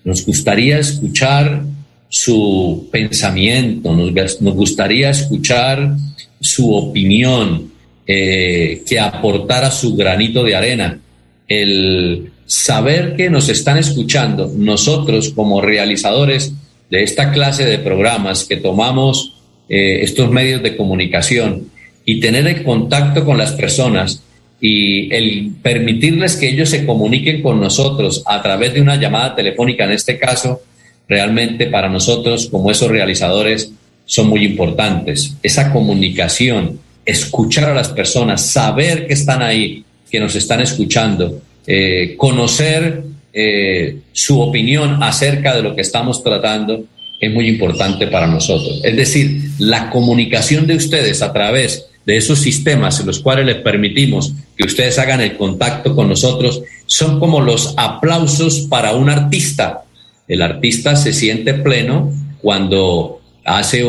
nos 0.05 0.25
gustaría 0.27 0.79
escuchar 0.79 1.63
su 2.09 2.89
pensamiento, 2.93 3.93
nos, 3.95 4.55
gustaría 4.55 5.11
escuchar 5.11 5.97
su 6.41 6.73
opinión, 6.73 7.73
eh, 8.07 8.83
que 8.87 9.01
aportara 9.01 9.71
su 9.71 9.97
granito 9.97 10.45
de 10.45 10.55
arena. 10.55 11.01
El 11.49 12.31
saber 12.47 13.17
que 13.17 13.31
nos 13.31 13.49
están 13.49 13.79
escuchando, 13.79 14.53
nosotros 14.57 15.31
como 15.31 15.61
realizadores 15.61 16.53
de 16.91 17.03
esta 17.03 17.33
clase 17.33 17.65
de 17.65 17.79
programas 17.79 18.45
que 18.45 18.59
tomamos 18.59 19.35
eh, 19.69 20.01
estos 20.03 20.31
medios 20.31 20.63
de 20.63 20.77
comunicación 20.77 21.71
y 22.05 22.21
tener 22.21 22.47
el 22.47 22.63
contacto 22.63 23.25
con 23.25 23.39
las 23.39 23.53
personas 23.53 24.23
y 24.67 25.15
el 25.15 25.53
permitirles 25.63 26.37
que 26.37 26.49
ellos 26.49 26.71
se 26.71 26.87
comuniquen 26.87 27.43
con 27.43 27.61
nosotros 27.61 28.23
a 28.25 28.41
través 28.41 28.73
de 28.73 28.81
una 28.81 28.97
llamada 28.97 29.37
telefónica, 29.37 29.85
en 29.85 29.91
este 29.93 30.19
caso, 30.19 30.63
realmente 31.07 31.67
para 31.67 31.91
nosotros 31.91 32.49
como 32.51 32.71
esos 32.71 32.89
realizadores 32.89 33.71
son 34.07 34.31
muy 34.31 34.43
importantes. 34.43 35.37
Esa 35.43 35.71
comunicación, 35.71 36.81
escuchar 37.05 37.69
a 37.69 37.75
las 37.75 37.91
personas, 37.91 38.47
saber 38.47 39.07
que 39.07 39.13
están 39.13 39.43
ahí, 39.43 39.85
que 40.11 40.19
nos 40.19 40.35
están 40.35 40.63
escuchando, 40.63 41.43
eh, 41.67 42.15
conocer 42.17 43.03
eh, 43.35 43.99
su 44.13 44.41
opinión 44.41 45.03
acerca 45.03 45.55
de 45.55 45.61
lo 45.61 45.75
que 45.75 45.83
estamos 45.83 46.25
tratando 46.25 46.87
es 47.21 47.31
muy 47.31 47.49
importante 47.49 48.07
para 48.07 48.27
nosotros. 48.27 48.81
Es 48.83 48.97
decir, 48.97 49.43
la 49.59 49.91
comunicación 49.91 50.67
de 50.67 50.77
ustedes 50.77 51.21
a 51.21 51.35
través 51.35 51.91
de 52.07 52.17
esos 52.17 52.39
sistemas 52.41 53.01
en 53.01 53.07
los 53.07 53.21
cuales 53.21 53.47
les 53.47 53.57
permitimos 53.57 54.35
que 54.57 54.65
ustedes 54.65 54.99
hagan 54.99 55.21
el 55.21 55.37
contacto 55.37 55.95
con 55.95 56.09
nosotros 56.09 56.63
son 56.87 57.19
como 57.19 57.41
los 57.41 57.75
aplausos 57.77 58.67
para 58.69 58.93
un 58.93 59.09
artista. 59.09 59.85
El 60.29 60.43
artista 60.43 60.97
se 60.97 61.13
siente 61.13 61.55
pleno 61.55 62.13
cuando 62.41 63.21
hace 63.45 63.85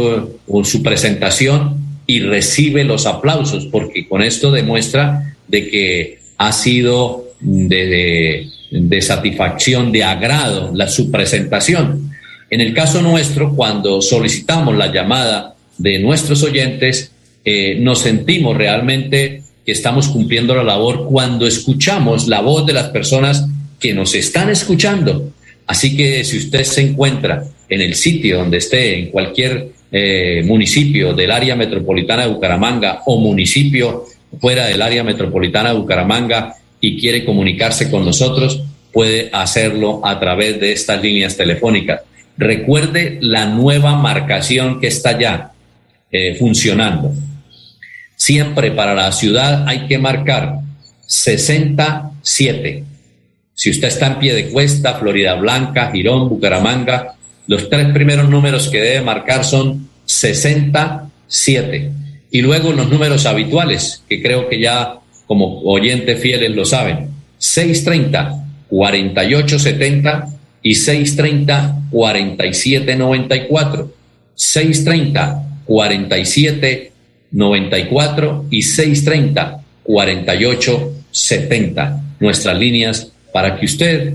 su 0.64 0.84
presentación 0.84 1.78
y 2.08 2.20
recibe 2.20 2.84
los 2.84 3.06
aplausos, 3.06 3.66
porque 3.66 4.08
con 4.08 4.22
esto 4.22 4.52
demuestra 4.52 5.36
de 5.48 5.70
que 5.70 6.20
ha 6.38 6.52
sido 6.52 7.26
de, 7.40 8.50
de, 8.72 9.02
satisfacción, 9.02 9.92
de 9.92 10.04
agrado 10.04 10.72
la, 10.74 10.88
su 10.88 11.12
presentación. 11.12 12.12
En 12.50 12.62
el 12.62 12.74
caso 12.74 13.02
nuestro, 13.02 13.56
cuando 13.56 14.02
solicitamos 14.02 14.76
la 14.76 14.92
llamada 14.92 15.56
de 15.78 16.00
nuestros 16.00 16.44
oyentes, 16.44 17.12
eh, 17.46 17.78
nos 17.80 18.00
sentimos 18.00 18.58
realmente 18.58 19.44
que 19.64 19.72
estamos 19.72 20.08
cumpliendo 20.08 20.56
la 20.56 20.64
labor 20.64 21.08
cuando 21.08 21.46
escuchamos 21.46 22.28
la 22.28 22.42
voz 22.42 22.66
de 22.66 22.74
las 22.74 22.90
personas 22.90 23.48
que 23.80 23.94
nos 23.94 24.16
están 24.16 24.50
escuchando. 24.50 25.32
Así 25.68 25.96
que 25.96 26.24
si 26.24 26.38
usted 26.38 26.64
se 26.64 26.82
encuentra 26.82 27.44
en 27.70 27.82
el 27.82 27.96
sitio 27.96 28.38
donde 28.38 28.58
esté, 28.58 29.00
en 29.00 29.12
cualquier 29.12 29.70
eh, 29.92 30.44
municipio 30.46 31.14
del 31.14 31.32
área 31.32 31.56
metropolitana 31.56 32.24
de 32.24 32.34
Bucaramanga 32.34 33.02
o 33.06 33.20
municipio 33.20 34.06
fuera 34.40 34.68
del 34.68 34.82
área 34.82 35.04
metropolitana 35.04 35.70
de 35.70 35.80
Bucaramanga 35.80 36.56
y 36.82 37.00
quiere 37.00 37.24
comunicarse 37.26 37.90
con 37.90 38.06
nosotros, 38.06 38.64
puede 38.92 39.30
hacerlo 39.32 40.02
a 40.04 40.20
través 40.20 40.60
de 40.60 40.72
estas 40.72 41.02
líneas 41.02 41.38
telefónicas. 41.38 42.02
Recuerde 42.38 43.18
la 43.22 43.46
nueva 43.46 43.96
marcación 43.96 44.80
que 44.80 44.88
está 44.88 45.18
ya 45.18 45.52
eh, 46.12 46.36
funcionando. 46.36 47.14
Siempre 48.16 48.72
para 48.72 48.96
la 48.96 49.12
ciudad 49.12 49.68
hay 49.68 49.88
que 49.88 49.98
marcar 49.98 50.60
67. 51.06 52.84
Si 53.54 53.70
usted 53.70 53.88
está 53.88 54.08
en 54.08 54.20
pie 54.20 54.34
de 54.34 54.50
cuesta, 54.50 54.96
Florida 54.96 55.36
Blanca, 55.36 55.92
Girón, 55.92 56.30
Bucaramanga, 56.30 57.16
los 57.48 57.70
tres 57.70 57.92
primeros 57.94 58.30
números 58.30 58.70
que 58.70 58.82
debe 58.82 59.02
marcar 59.02 59.46
son 59.46 59.88
67. 60.06 61.92
Y 62.32 62.42
luego 62.42 62.74
los 62.74 62.90
números 62.90 63.26
habituales, 63.26 64.04
que 64.10 64.22
creo 64.22 64.50
que 64.50 64.60
ya 64.60 64.96
como 65.28 65.62
oyentes 65.62 66.20
fieles 66.20 66.56
lo 66.56 66.66
saben. 66.66 67.10
630, 67.38 68.44
4870 68.70 70.28
y 70.62 70.76
630 70.76 71.82
4794. 71.92 73.94
630 74.36 75.44
47 75.66 76.92
94 77.36 78.46
y 78.50 78.62
630 78.62 79.62
48 79.84 80.94
70. 81.12 82.02
Nuestras 82.20 82.58
líneas 82.58 83.12
para 83.32 83.60
que 83.60 83.66
usted 83.66 84.14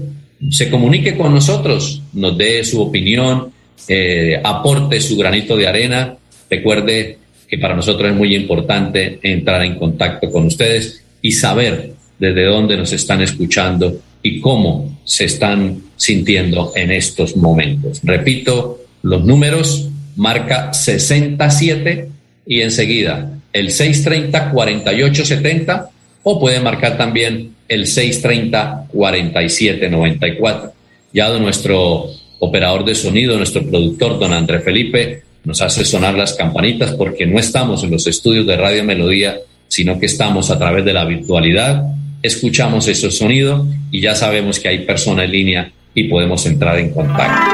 se 0.50 0.70
comunique 0.70 1.16
con 1.16 1.34
nosotros, 1.34 2.02
nos 2.14 2.36
dé 2.36 2.64
su 2.64 2.80
opinión, 2.80 3.52
eh, 3.88 4.40
aporte 4.42 5.00
su 5.00 5.16
granito 5.16 5.56
de 5.56 5.68
arena. 5.68 6.16
Recuerde 6.48 7.18
que 7.46 7.58
para 7.58 7.76
nosotros 7.76 8.10
es 8.10 8.16
muy 8.16 8.34
importante 8.34 9.18
entrar 9.22 9.62
en 9.64 9.76
contacto 9.76 10.30
con 10.30 10.46
ustedes 10.46 11.04
y 11.20 11.32
saber 11.32 11.92
desde 12.18 12.44
dónde 12.44 12.76
nos 12.76 12.92
están 12.92 13.20
escuchando 13.20 14.00
y 14.22 14.40
cómo 14.40 14.98
se 15.04 15.26
están 15.26 15.82
sintiendo 15.96 16.72
en 16.74 16.90
estos 16.90 17.36
momentos. 17.36 18.00
Repito, 18.02 18.80
los 19.02 19.24
números, 19.24 19.88
marca 20.16 20.72
67 20.72 22.08
y 22.46 22.62
enseguida 22.62 23.30
el 23.52 23.68
630-4870 23.68 25.88
o 26.22 26.38
puede 26.38 26.60
marcar 26.60 26.96
también 26.96 27.56
el 27.68 27.86
630-4794. 27.86 30.72
Ya 31.12 31.28
nuestro 31.38 32.06
operador 32.38 32.84
de 32.84 32.94
sonido, 32.94 33.36
nuestro 33.36 33.66
productor, 33.66 34.16
don 34.18 34.32
André 34.32 34.60
Felipe, 34.60 35.24
nos 35.44 35.60
hace 35.62 35.84
sonar 35.84 36.14
las 36.14 36.34
campanitas 36.34 36.92
porque 36.92 37.26
no 37.26 37.38
estamos 37.38 37.84
en 37.84 37.90
los 37.90 38.06
estudios 38.06 38.46
de 38.46 38.56
Radio 38.56 38.84
Melodía, 38.84 39.36
sino 39.68 39.98
que 39.98 40.06
estamos 40.06 40.50
a 40.50 40.58
través 40.58 40.84
de 40.84 40.92
la 40.92 41.04
virtualidad 41.04 41.84
escuchamos 42.22 42.86
ese 42.88 43.10
sonido 43.10 43.66
y 43.90 44.00
ya 44.00 44.14
sabemos 44.14 44.60
que 44.60 44.68
hay 44.68 44.80
persona 44.80 45.24
en 45.24 45.32
línea 45.32 45.72
y 45.94 46.04
podemos 46.04 46.44
entrar 46.46 46.78
en 46.78 46.90
contacto. 46.90 47.46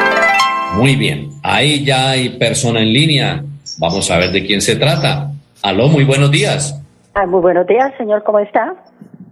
Muy 0.76 0.96
bien, 0.96 1.30
ahí 1.42 1.84
ya 1.84 2.10
hay 2.10 2.30
persona 2.30 2.82
en 2.82 2.92
línea. 2.92 3.44
Vamos 3.78 4.10
a 4.10 4.18
ver 4.18 4.30
de 4.30 4.44
quién 4.44 4.60
se 4.60 4.76
trata. 4.76 5.30
Aló, 5.62 5.88
muy 5.88 6.04
buenos 6.04 6.30
días. 6.30 6.80
Ah, 7.14 7.26
muy 7.26 7.40
buenos 7.40 7.66
días, 7.66 7.92
señor, 7.98 8.22
¿cómo 8.24 8.38
está? 8.38 8.74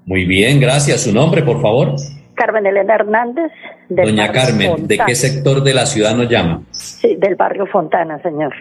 Muy 0.07 0.25
bien, 0.25 0.61
gracias. 0.61 1.03
¿Su 1.03 1.13
nombre, 1.13 1.43
por 1.43 1.61
favor? 1.63 1.97
Carmen 2.35 2.67
Elena 2.67 2.95
Hernández. 2.95 3.53
Doña 3.89 4.33
Carmen, 4.33 4.87
¿de 4.87 4.99
qué 4.99 5.15
sector 5.15 5.63
de 5.63 5.75
la 5.75 5.87
ciudad 5.87 6.15
nos 6.15 6.29
llama? 6.29 6.63
Sí, 6.71 7.17
del 7.17 7.37
barrio 7.37 7.67
Fontana, 7.67 8.21
señor. 8.23 8.53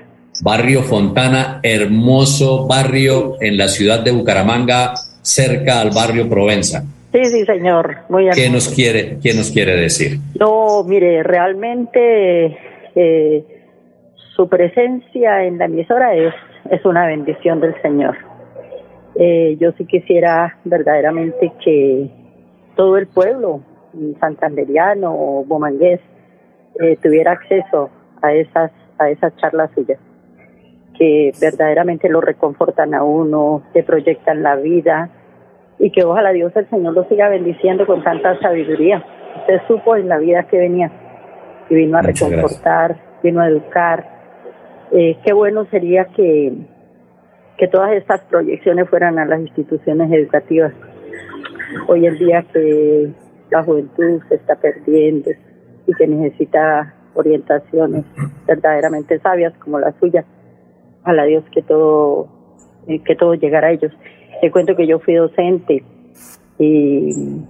Barrio 0.42 0.84
Fontana, 0.84 1.60
hermoso 1.64 2.68
barrio 2.68 3.36
en 3.42 3.58
la 3.58 3.68
ciudad 3.68 4.00
de 4.02 4.12
Bucaramanga, 4.12 4.94
cerca 5.22 5.82
al 5.82 5.92
barrio 5.92 6.30
Provenza. 6.30 6.84
Sí, 7.12 7.26
sí, 7.26 7.46
señor. 7.46 7.98
Muy 8.10 8.30
¿Qué 8.32 8.50
nos 8.50 8.70
quiere, 8.70 9.20
qué 9.22 9.34
nos 9.34 9.52
quiere 9.52 9.76
decir? 9.76 10.20
No, 10.40 10.84
mire, 10.84 11.22
realmente 11.24 12.58
eh, 12.96 13.53
su 14.36 14.50
presencia 14.50 15.44
en 15.44 15.58
la 15.58 15.66
emisora 15.66 16.16
es, 16.16 16.34
es 16.70 16.84
una 16.86 17.06
bendición 17.06 17.60
del 17.62 17.80
Señor. 17.82 18.16
Eh, 19.16 19.58
yo 19.60 19.72
sí 19.74 19.86
quisiera 19.86 20.58
verdaderamente 20.64 21.52
que 21.64 22.10
todo 22.76 22.98
el 22.98 23.08
pueblo 23.08 23.62
santanderiano 24.20 25.14
o 25.14 25.46
bomangués 25.46 26.00
eh, 26.80 26.98
tuviera 27.02 27.34
acceso 27.34 27.92
a 28.22 28.34
esas 28.34 28.72
a 28.98 29.10
esas 29.10 29.36
charlas 29.38 29.70
suyas 29.76 30.00
que 30.98 31.32
verdaderamente 31.40 32.10
lo 32.10 32.22
reconfortan 32.22 32.94
a 32.94 33.04
uno, 33.04 33.64
que 33.74 33.84
proyectan 33.84 34.44
la 34.44 34.56
vida 34.56 35.10
y 35.80 35.92
que 35.92 36.04
ojalá 36.04 36.32
Dios 36.32 36.52
el 36.56 36.70
Señor 36.70 36.94
lo 36.94 37.04
siga 37.06 37.30
bendiciendo 37.30 37.86
con 37.86 38.04
tanta 38.04 38.40
sabiduría. 38.40 39.04
Usted 39.40 39.62
supo 39.68 39.96
en 39.96 40.08
la 40.08 40.18
vida 40.20 40.44
que 40.44 40.58
venía 40.58 40.92
y 41.70 41.76
vino 41.76 41.98
a 41.98 42.02
reconfortar, 42.02 42.96
vino 43.24 43.42
a 43.42 43.48
educar. 43.48 44.13
Eh, 44.96 45.18
qué 45.26 45.34
bueno 45.34 45.66
sería 45.72 46.06
que, 46.06 46.54
que 47.58 47.68
todas 47.68 47.94
estas 47.94 48.22
proyecciones 48.26 48.88
fueran 48.88 49.18
a 49.18 49.26
las 49.26 49.40
instituciones 49.40 50.12
educativas 50.12 50.72
hoy 51.88 52.06
en 52.06 52.18
día 52.20 52.46
que 52.54 53.12
la 53.50 53.64
juventud 53.64 54.22
se 54.30 54.36
está 54.36 54.56
perdiendo 54.56 55.32
y 55.88 55.94
que 55.94 56.06
necesita 56.06 56.94
orientaciones 57.16 58.06
verdaderamente 58.46 59.20
sabias 59.20 59.54
como 59.58 59.80
la 59.80 59.94
suya. 60.00 60.26
la 61.06 61.24
Dios 61.24 61.44
que 61.52 61.64
todo, 61.64 62.28
eh, 62.88 63.00
que 63.04 63.16
todo 63.16 63.34
llegara 63.34 63.70
a 63.70 63.72
ellos. 63.72 63.92
Te 64.42 64.52
cuento 64.52 64.76
que 64.76 64.86
yo 64.86 65.00
fui 65.00 65.16
docente 65.16 65.84
y, 66.60 67.42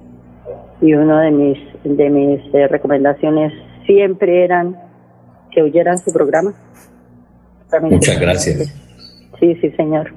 y 0.81 0.93
una 0.93 1.23
de 1.23 1.31
mis, 1.31 1.59
de 1.83 2.09
mis 2.09 2.53
eh, 2.53 2.67
recomendaciones 2.69 3.51
siempre 3.85 4.45
eran 4.45 4.77
que 5.51 5.61
oyeran 5.61 5.97
su 5.97 6.13
programa. 6.13 6.53
Muchas 7.81 8.19
gracias. 8.19 8.73
Sí, 9.39 9.55
sí, 9.61 9.71
señor. 9.71 10.13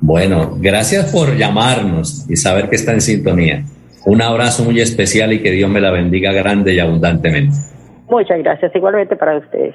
Bueno, 0.00 0.56
gracias 0.58 1.10
por 1.10 1.36
llamarnos 1.36 2.28
y 2.28 2.36
saber 2.36 2.68
que 2.68 2.76
está 2.76 2.92
en 2.92 3.00
sintonía. 3.00 3.64
Un 4.04 4.22
abrazo 4.22 4.64
muy 4.64 4.80
especial 4.80 5.32
y 5.32 5.42
que 5.42 5.50
Dios 5.50 5.70
me 5.70 5.80
la 5.80 5.90
bendiga 5.90 6.32
grande 6.32 6.74
y 6.74 6.78
abundantemente. 6.78 7.56
Muchas 8.08 8.38
gracias, 8.38 8.70
igualmente 8.74 9.16
para 9.16 9.38
ustedes. 9.38 9.74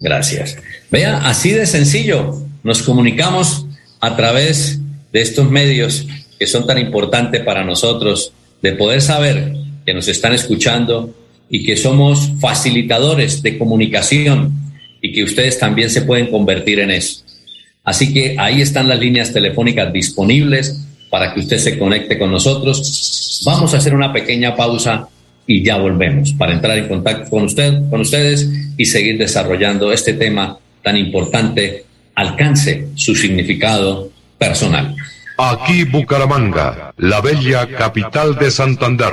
Gracias. 0.00 0.56
Vea, 0.90 1.18
así 1.28 1.52
de 1.52 1.66
sencillo, 1.66 2.34
nos 2.62 2.82
comunicamos 2.82 3.66
a 4.00 4.16
través 4.16 4.80
de 5.12 5.20
estos 5.20 5.50
medios 5.50 6.06
que 6.38 6.46
son 6.46 6.66
tan 6.66 6.78
importantes 6.78 7.42
para 7.42 7.64
nosotros, 7.64 8.32
de 8.62 8.72
poder 8.72 9.00
saber 9.00 9.52
que 9.84 9.94
nos 9.94 10.08
están 10.08 10.32
escuchando 10.32 11.14
y 11.48 11.64
que 11.64 11.76
somos 11.76 12.32
facilitadores 12.40 13.42
de 13.42 13.58
comunicación 13.58 14.52
y 15.06 15.12
que 15.12 15.22
ustedes 15.22 15.58
también 15.58 15.88
se 15.88 16.02
pueden 16.02 16.26
convertir 16.26 16.80
en 16.80 16.90
eso. 16.90 17.22
Así 17.84 18.12
que 18.12 18.34
ahí 18.38 18.60
están 18.60 18.88
las 18.88 18.98
líneas 18.98 19.32
telefónicas 19.32 19.92
disponibles 19.92 20.84
para 21.10 21.32
que 21.32 21.40
usted 21.40 21.58
se 21.58 21.78
conecte 21.78 22.18
con 22.18 22.32
nosotros. 22.32 23.40
Vamos 23.44 23.72
a 23.72 23.76
hacer 23.76 23.94
una 23.94 24.12
pequeña 24.12 24.56
pausa 24.56 25.08
y 25.46 25.62
ya 25.62 25.76
volvemos 25.76 26.32
para 26.32 26.52
entrar 26.52 26.76
en 26.76 26.88
contacto 26.88 27.30
con 27.30 27.44
usted, 27.44 27.88
con 27.88 28.00
ustedes 28.00 28.50
y 28.76 28.84
seguir 28.84 29.16
desarrollando 29.16 29.92
este 29.92 30.14
tema 30.14 30.58
tan 30.82 30.96
importante. 30.96 31.84
Alcance 32.16 32.88
su 32.96 33.14
significado 33.14 34.10
personal. 34.38 34.96
Aquí 35.38 35.84
Bucaramanga, 35.84 36.92
la 36.96 37.20
bella 37.20 37.68
capital 37.68 38.36
de 38.36 38.50
Santander. 38.50 39.12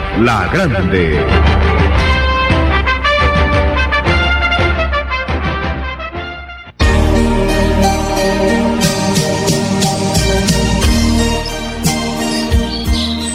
La 0.19 0.47
Grande. 0.53 1.17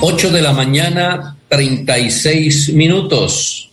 Ocho 0.00 0.30
de 0.30 0.42
la 0.42 0.52
mañana, 0.52 1.36
36 1.48 2.72
minutos. 2.74 3.70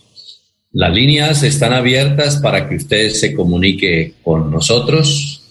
Las 0.72 0.92
líneas 0.92 1.44
están 1.44 1.72
abiertas 1.72 2.38
para 2.38 2.68
que 2.68 2.76
usted 2.76 3.10
se 3.10 3.34
comunique 3.34 4.14
con 4.24 4.50
nosotros. 4.50 5.42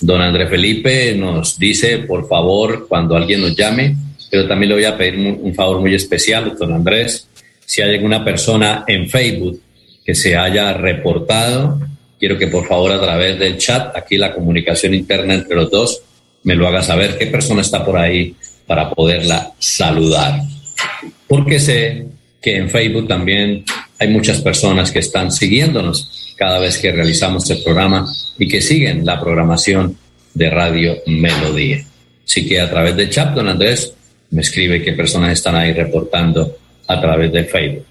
Don 0.00 0.20
André 0.20 0.46
Felipe 0.46 1.16
nos 1.16 1.58
dice, 1.58 1.98
por 2.00 2.28
favor, 2.28 2.86
cuando 2.88 3.16
alguien 3.16 3.40
nos 3.40 3.56
llame, 3.56 3.96
pero 4.32 4.48
también 4.48 4.70
le 4.70 4.76
voy 4.76 4.84
a 4.86 4.96
pedir 4.96 5.18
un, 5.18 5.54
favor 5.54 5.80
muy 5.80 5.94
especial, 5.94 6.56
don 6.58 6.72
Andrés, 6.72 7.28
si 7.66 7.82
hay 7.82 7.96
alguna 7.96 8.24
persona 8.24 8.82
en 8.86 9.06
Facebook 9.10 9.60
que 10.02 10.14
se 10.14 10.34
haya 10.34 10.72
reportado, 10.72 11.78
quiero 12.18 12.38
que 12.38 12.46
por 12.46 12.66
favor 12.66 12.92
a 12.92 13.00
través 13.00 13.38
del 13.38 13.58
chat, 13.58 13.94
aquí 13.94 14.16
la 14.16 14.32
comunicación 14.32 14.94
interna 14.94 15.34
entre 15.34 15.54
los 15.54 15.70
dos, 15.70 16.00
me 16.44 16.54
lo 16.54 16.66
haga 16.66 16.82
saber 16.82 17.18
qué 17.18 17.26
persona 17.26 17.60
está 17.60 17.84
por 17.84 17.98
ahí 17.98 18.34
para 18.66 18.88
poderla 18.88 19.52
saludar. 19.58 20.40
Porque 21.28 21.60
sé 21.60 22.06
que 22.40 22.56
en 22.56 22.70
Facebook 22.70 23.06
también 23.06 23.66
hay 23.98 24.08
muchas 24.08 24.40
personas 24.40 24.90
que 24.90 25.00
están 25.00 25.30
siguiéndonos 25.30 26.34
cada 26.38 26.58
vez 26.58 26.78
que 26.78 26.90
realizamos 26.90 27.50
el 27.50 27.62
programa 27.62 28.10
y 28.38 28.48
que 28.48 28.62
siguen 28.62 29.04
la 29.04 29.20
programación 29.20 29.98
de 30.32 30.48
Radio 30.48 30.96
Melodía. 31.06 31.84
Así 32.24 32.48
que 32.48 32.62
a 32.62 32.70
través 32.70 32.96
del 32.96 33.10
chat, 33.10 33.34
don 33.34 33.46
Andrés, 33.46 33.92
me 34.32 34.40
escribe 34.40 34.82
qué 34.82 34.92
personas 34.92 35.32
están 35.32 35.54
ahí 35.54 35.72
reportando 35.72 36.56
a 36.88 37.00
través 37.00 37.32
de 37.32 37.44
Facebook. 37.44 37.86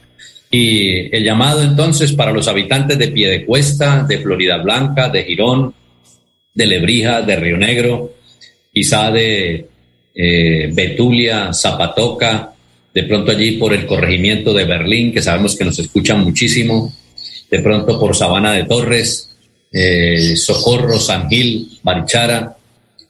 Y 0.49 1.15
el 1.15 1.23
llamado 1.23 1.63
entonces 1.63 2.11
para 2.11 2.33
los 2.33 2.47
habitantes 2.47 2.97
de 2.97 3.07
Piedecuesta, 3.07 4.03
de 4.03 4.17
Florida 4.17 4.57
Blanca, 4.57 5.07
de 5.07 5.23
Girón, 5.23 5.73
de 6.53 6.65
Lebrija, 6.65 7.21
de 7.21 7.35
Río 7.37 7.57
Negro, 7.57 8.15
quizá 8.73 9.11
de 9.11 9.67
eh, 10.13 10.69
Betulia, 10.73 11.53
Zapatoca, 11.53 12.53
de 12.93 13.03
pronto 13.03 13.31
allí 13.31 13.51
por 13.53 13.73
el 13.73 13.85
corregimiento 13.85 14.53
de 14.53 14.65
Berlín, 14.65 15.13
que 15.13 15.21
sabemos 15.21 15.55
que 15.55 15.63
nos 15.63 15.79
escuchan 15.79 16.23
muchísimo, 16.23 16.93
de 17.49 17.59
pronto 17.59 17.97
por 17.99 18.15
Sabana 18.15 18.51
de 18.51 18.65
Torres, 18.65 19.37
eh, 19.71 20.35
Socorro, 20.35 20.99
San 20.99 21.29
Gil, 21.29 21.79
Barichara, 21.83 22.57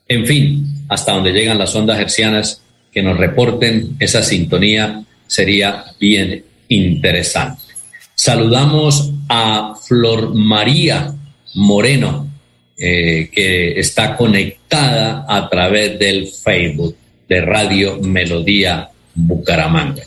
en 0.07 0.25
fin, 0.27 0.85
hasta 0.89 1.13
donde 1.13 1.31
llegan 1.31 1.57
las 1.57 1.73
ondas 1.73 1.99
hercianas 1.99 2.61
que 2.91 3.01
nos 3.01 3.17
reporten 3.17 3.95
esa 3.99 4.21
sintonía 4.21 5.03
sería 5.27 5.85
bien 5.99 6.43
interesante. 6.67 7.61
Saludamos 8.15 9.11
a 9.29 9.73
Flor 9.87 10.35
María 10.35 11.13
Moreno, 11.55 12.27
eh, 12.77 13.29
que 13.31 13.79
está 13.79 14.15
conectada 14.17 15.25
a 15.27 15.49
través 15.49 15.97
del 15.97 16.27
Facebook 16.27 16.95
de 17.27 17.41
Radio 17.41 17.99
Melodía 18.01 18.89
Bucaramanga. 19.15 20.03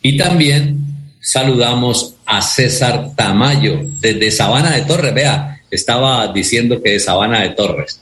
Y 0.00 0.16
también 0.16 0.78
saludamos 1.20 2.16
a 2.26 2.42
César 2.42 3.10
Tamayo 3.14 3.80
desde 4.00 4.30
Sabana 4.30 4.72
de 4.72 4.82
Torres. 4.82 5.14
Vea, 5.14 5.60
estaba 5.70 6.28
diciendo 6.32 6.82
que 6.82 6.92
de 6.92 7.00
Sabana 7.00 7.42
de 7.42 7.50
Torres. 7.50 8.00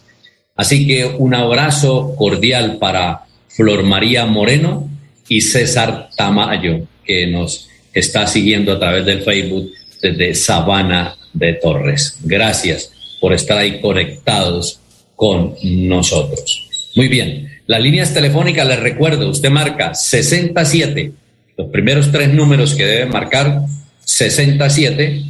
Así 0.57 0.87
que 0.87 1.07
un 1.07 1.35
abrazo 1.35 2.15
cordial 2.17 2.79
para 2.79 3.25
Flor 3.51 3.83
María 3.83 4.27
Moreno 4.27 4.89
y 5.29 5.41
César 5.41 6.11
Tamayo, 6.17 6.87
que 7.05 7.27
nos 7.27 7.69
está 7.93 8.27
siguiendo 8.27 8.73
a 8.73 8.79
través 8.79 9.05
del 9.05 9.23
Facebook 9.23 9.73
desde 10.01 10.35
Sabana 10.35 11.17
de 11.33 11.55
Torres. 11.55 12.19
Gracias 12.23 12.93
por 13.21 13.33
estar 13.33 13.59
ahí 13.59 13.81
conectados 13.81 14.81
con 15.15 15.55
nosotros. 15.63 16.69
Muy 16.97 17.09
bien, 17.09 17.61
las 17.67 17.81
líneas 17.81 18.15
telefónicas, 18.15 18.67
les 18.67 18.81
recuerdo, 18.81 19.29
usted 19.29 19.51
marca 19.51 19.95
67, 19.95 21.13
los 21.57 21.71
primeros 21.71 22.11
tres 22.11 22.33
números 22.33 22.75
que 22.75 22.85
debe 22.85 23.07
marcar, 23.07 23.63
67, 24.05 25.23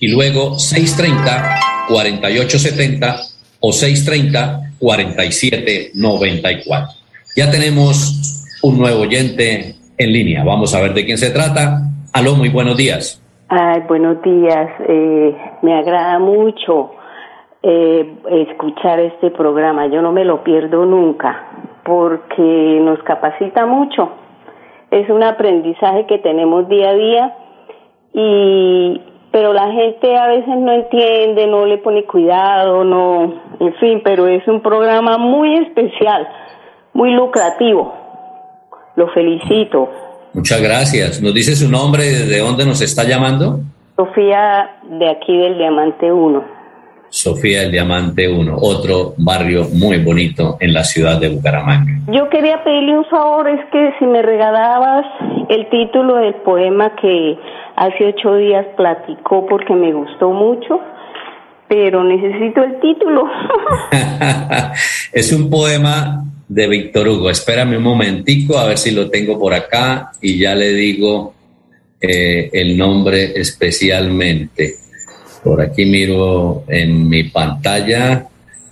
y 0.00 0.08
luego 0.08 0.58
630, 0.58 1.60
4870 1.88 3.22
o 3.60 3.72
630, 3.72 4.72
4794. 4.78 7.03
Ya 7.36 7.50
tenemos 7.50 8.60
un 8.62 8.78
nuevo 8.78 9.02
oyente 9.02 9.74
en 9.98 10.12
línea. 10.12 10.44
Vamos 10.44 10.72
a 10.72 10.80
ver 10.80 10.94
de 10.94 11.04
quién 11.04 11.18
se 11.18 11.32
trata. 11.32 11.80
Aló, 12.12 12.36
muy 12.36 12.48
buenos 12.48 12.76
días. 12.76 13.20
Ay, 13.48 13.82
buenos 13.88 14.22
días. 14.22 14.70
Eh, 14.88 15.36
me 15.62 15.74
agrada 15.74 16.20
mucho 16.20 16.92
eh, 17.60 18.14
escuchar 18.48 19.00
este 19.00 19.32
programa. 19.32 19.88
Yo 19.88 20.00
no 20.00 20.12
me 20.12 20.24
lo 20.24 20.44
pierdo 20.44 20.84
nunca 20.84 21.48
porque 21.84 22.78
nos 22.80 23.02
capacita 23.02 23.66
mucho. 23.66 24.12
Es 24.92 25.10
un 25.10 25.24
aprendizaje 25.24 26.06
que 26.06 26.18
tenemos 26.18 26.68
día 26.68 26.90
a 26.90 26.94
día 26.94 27.36
y 28.12 29.00
pero 29.32 29.52
la 29.52 29.72
gente 29.72 30.16
a 30.16 30.28
veces 30.28 30.56
no 30.56 30.70
entiende, 30.70 31.48
no 31.48 31.66
le 31.66 31.78
pone 31.78 32.04
cuidado, 32.04 32.84
no, 32.84 33.34
en 33.58 33.74
fin, 33.80 34.00
pero 34.04 34.28
es 34.28 34.46
un 34.46 34.60
programa 34.60 35.18
muy 35.18 35.54
especial, 35.54 36.28
muy 36.94 37.12
lucrativo. 37.12 37.92
Lo 38.96 39.08
felicito. 39.08 39.90
Muchas 40.32 40.62
gracias. 40.62 41.20
¿Nos 41.20 41.34
dice 41.34 41.54
su 41.54 41.70
nombre 41.70 42.06
y 42.06 42.10
desde 42.10 42.38
dónde 42.38 42.64
nos 42.64 42.80
está 42.80 43.04
llamando? 43.04 43.60
Sofía 43.96 44.70
de 44.88 45.10
aquí 45.10 45.36
del 45.36 45.58
Diamante 45.58 46.10
1. 46.10 46.54
Sofía 47.08 47.60
del 47.60 47.70
Diamante 47.70 48.28
1, 48.28 48.56
otro 48.60 49.14
barrio 49.18 49.66
muy 49.72 49.98
bonito 49.98 50.56
en 50.58 50.72
la 50.72 50.82
ciudad 50.82 51.20
de 51.20 51.28
Bucaramanga. 51.28 51.92
Yo 52.08 52.28
quería 52.28 52.64
pedirle 52.64 52.98
un 52.98 53.04
favor, 53.04 53.48
es 53.48 53.64
que 53.70 53.94
si 54.00 54.04
me 54.04 54.20
regalabas 54.20 55.06
el 55.48 55.68
título 55.70 56.16
del 56.16 56.34
poema 56.34 56.92
que 56.96 57.38
hace 57.76 58.06
ocho 58.06 58.34
días 58.34 58.66
platicó 58.76 59.46
porque 59.46 59.74
me 59.74 59.92
gustó 59.92 60.30
mucho, 60.30 60.80
pero 61.68 62.04
necesito 62.04 62.62
el 62.62 62.80
título. 62.80 63.24
es 65.12 65.32
un 65.32 65.50
poema 65.50 66.24
de 66.48 66.68
Víctor 66.68 67.08
Hugo. 67.08 67.30
Espérame 67.30 67.76
un 67.76 67.82
momentico 67.82 68.58
a 68.58 68.66
ver 68.66 68.78
si 68.78 68.90
lo 68.90 69.10
tengo 69.10 69.38
por 69.38 69.54
acá 69.54 70.12
y 70.20 70.38
ya 70.38 70.54
le 70.54 70.72
digo 70.72 71.34
eh, 72.00 72.50
el 72.52 72.76
nombre 72.76 73.32
especialmente. 73.38 74.74
Por 75.42 75.60
aquí 75.60 75.84
miro 75.86 76.64
en 76.68 77.08
mi 77.08 77.24
pantalla. 77.24 78.26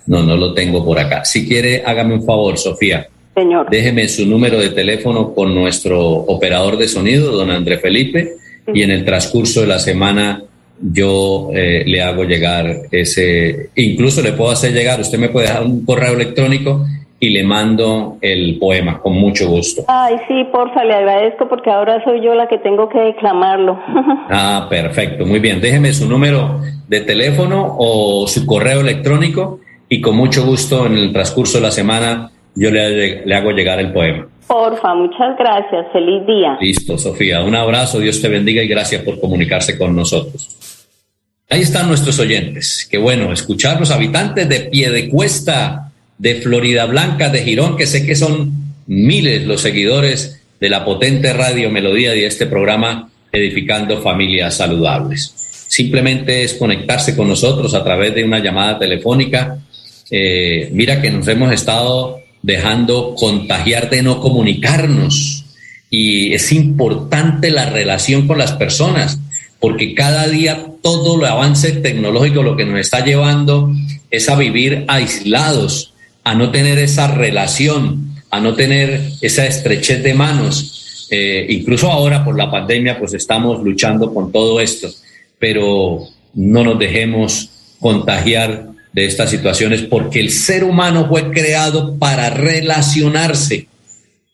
No, 0.07 0.23
no 0.23 0.35
lo 0.35 0.53
tengo 0.53 0.83
por 0.83 0.99
acá. 0.99 1.23
Si 1.23 1.47
quiere, 1.47 1.83
hágame 1.85 2.15
un 2.15 2.25
favor, 2.25 2.57
Sofía. 2.57 3.07
Señor. 3.33 3.67
Déjeme 3.69 4.07
su 4.07 4.25
número 4.25 4.59
de 4.59 4.69
teléfono 4.69 5.33
con 5.33 5.55
nuestro 5.55 5.99
operador 5.99 6.77
de 6.77 6.87
sonido, 6.87 7.31
don 7.31 7.49
André 7.49 7.79
Felipe, 7.79 8.33
y 8.73 8.83
en 8.83 8.91
el 8.91 9.05
transcurso 9.05 9.61
de 9.61 9.67
la 9.67 9.79
semana 9.79 10.43
yo 10.81 11.49
eh, 11.53 11.83
le 11.85 12.01
hago 12.01 12.23
llegar 12.23 12.83
ese, 12.91 13.69
incluso 13.75 14.21
le 14.21 14.33
puedo 14.33 14.51
hacer 14.51 14.73
llegar, 14.73 14.99
usted 14.99 15.17
me 15.17 15.29
puede 15.29 15.47
dejar 15.47 15.63
un 15.63 15.85
correo 15.85 16.13
electrónico 16.13 16.85
y 17.19 17.29
le 17.29 17.43
mando 17.43 18.17
el 18.19 18.57
poema 18.59 18.99
con 18.99 19.13
mucho 19.13 19.47
gusto. 19.47 19.85
Ay, 19.87 20.15
sí, 20.27 20.43
porfa, 20.51 20.83
le 20.83 20.93
agradezco 20.93 21.47
porque 21.47 21.71
ahora 21.71 22.03
soy 22.03 22.21
yo 22.21 22.35
la 22.35 22.47
que 22.47 22.57
tengo 22.57 22.89
que 22.89 22.99
declamarlo. 22.99 23.79
ah, 24.29 24.67
perfecto, 24.69 25.25
muy 25.25 25.39
bien. 25.39 25.61
Déjeme 25.61 25.93
su 25.93 26.09
número 26.09 26.59
de 26.87 26.99
teléfono 26.99 27.77
o 27.77 28.27
su 28.27 28.45
correo 28.45 28.81
electrónico 28.81 29.61
y 29.87 30.01
con 30.01 30.17
mucho 30.17 30.45
gusto 30.45 30.85
en 30.85 30.97
el 30.97 31.13
transcurso 31.13 31.59
de 31.59 31.63
la 31.63 31.71
semana 31.71 32.29
yo 32.55 32.71
le, 32.71 33.25
le 33.25 33.35
hago 33.35 33.51
llegar 33.51 33.79
el 33.79 33.93
poema. 33.93 34.27
Porfa, 34.47 34.93
muchas 34.93 35.37
gracias. 35.37 35.87
Feliz 35.91 36.25
día. 36.25 36.57
Listo, 36.59 36.97
Sofía. 36.97 37.41
Un 37.41 37.55
abrazo, 37.55 37.99
Dios 37.99 38.21
te 38.21 38.29
bendiga 38.29 38.61
y 38.61 38.67
gracias 38.67 39.01
por 39.03 39.19
comunicarse 39.19 39.77
con 39.77 39.95
nosotros. 39.95 40.87
Ahí 41.49 41.61
están 41.61 41.87
nuestros 41.87 42.19
oyentes. 42.19 42.87
Qué 42.89 42.97
bueno 42.97 43.31
escuchar 43.31 43.79
los 43.79 43.91
habitantes 43.91 44.49
de 44.49 44.61
Piedecuesta 44.61 45.91
de 46.17 46.35
Florida 46.35 46.85
Blanca, 46.85 47.29
de 47.29 47.43
Girón, 47.43 47.77
que 47.77 47.85
sé 47.85 48.05
que 48.05 48.15
son 48.15 48.51
miles 48.87 49.45
los 49.45 49.61
seguidores 49.61 50.41
de 50.59 50.69
la 50.69 50.85
potente 50.85 51.33
radio 51.33 51.69
melodía 51.69 52.11
de 52.11 52.25
este 52.25 52.45
programa 52.45 53.09
Edificando 53.31 54.01
Familias 54.01 54.55
Saludables. 54.55 55.33
Simplemente 55.67 56.43
es 56.43 56.53
conectarse 56.53 57.15
con 57.15 57.27
nosotros 57.27 57.73
a 57.73 57.83
través 57.83 58.15
de 58.15 58.23
una 58.23 58.39
llamada 58.39 58.79
telefónica. 58.79 59.57
Eh, 60.09 60.69
mira 60.71 61.01
que 61.01 61.11
nos 61.11 61.27
hemos 61.27 61.51
estado 61.51 62.22
dejando 62.43 63.15
contagiar 63.15 63.89
de 63.89 64.03
no 64.03 64.19
comunicarnos 64.19 65.45
y 65.89 66.33
es 66.33 66.51
importante 66.51 67.49
la 67.49 67.69
relación 67.69 68.27
con 68.27 68.37
las 68.37 68.51
personas 68.51 69.19
porque 69.59 69.95
cada 69.95 70.27
día 70.27 70.65
todo 70.81 71.15
lo 71.15 71.25
avance 71.25 71.71
tecnológico 71.71 72.43
lo 72.43 72.57
que 72.57 72.65
nos 72.65 72.79
está 72.79 73.03
llevando 73.03 73.71
es 74.11 74.27
a 74.27 74.35
vivir 74.35 74.83
aislados, 74.89 75.93
a 76.25 76.35
no 76.35 76.51
tener 76.51 76.77
esa 76.79 77.07
relación, 77.07 78.13
a 78.29 78.41
no 78.41 78.55
tener 78.55 79.01
esa 79.21 79.45
estrechez 79.45 80.03
de 80.03 80.13
manos. 80.13 81.07
Eh, 81.09 81.47
incluso 81.49 81.89
ahora 81.89 82.25
por 82.25 82.37
la 82.37 82.51
pandemia, 82.51 82.99
pues 82.99 83.13
estamos 83.13 83.63
luchando 83.63 84.13
con 84.13 84.33
todo 84.33 84.59
esto, 84.59 84.89
pero 85.39 85.99
no 86.33 86.63
nos 86.63 86.77
dejemos 86.77 87.49
contagiar 87.79 88.72
de 88.93 89.05
estas 89.05 89.31
situaciones 89.31 89.81
porque 89.81 90.19
el 90.19 90.29
ser 90.29 90.63
humano 90.63 91.07
fue 91.09 91.31
creado 91.31 91.97
para 91.97 92.29
relacionarse 92.29 93.67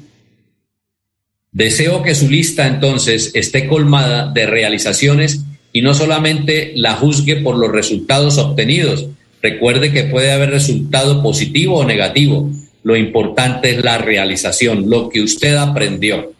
Deseo 1.51 2.01
que 2.01 2.15
su 2.15 2.29
lista 2.29 2.65
entonces 2.65 3.31
esté 3.35 3.67
colmada 3.67 4.31
de 4.31 4.45
realizaciones 4.45 5.43
y 5.73 5.81
no 5.81 5.93
solamente 5.93 6.71
la 6.75 6.93
juzgue 6.93 7.37
por 7.37 7.57
los 7.57 7.71
resultados 7.71 8.37
obtenidos. 8.37 9.07
Recuerde 9.41 9.91
que 9.91 10.05
puede 10.05 10.31
haber 10.31 10.49
resultado 10.49 11.21
positivo 11.21 11.79
o 11.79 11.85
negativo. 11.85 12.49
Lo 12.83 12.95
importante 12.95 13.71
es 13.71 13.83
la 13.83 13.97
realización, 13.97 14.89
lo 14.89 15.09
que 15.09 15.21
usted 15.21 15.55
aprendió. 15.55 16.31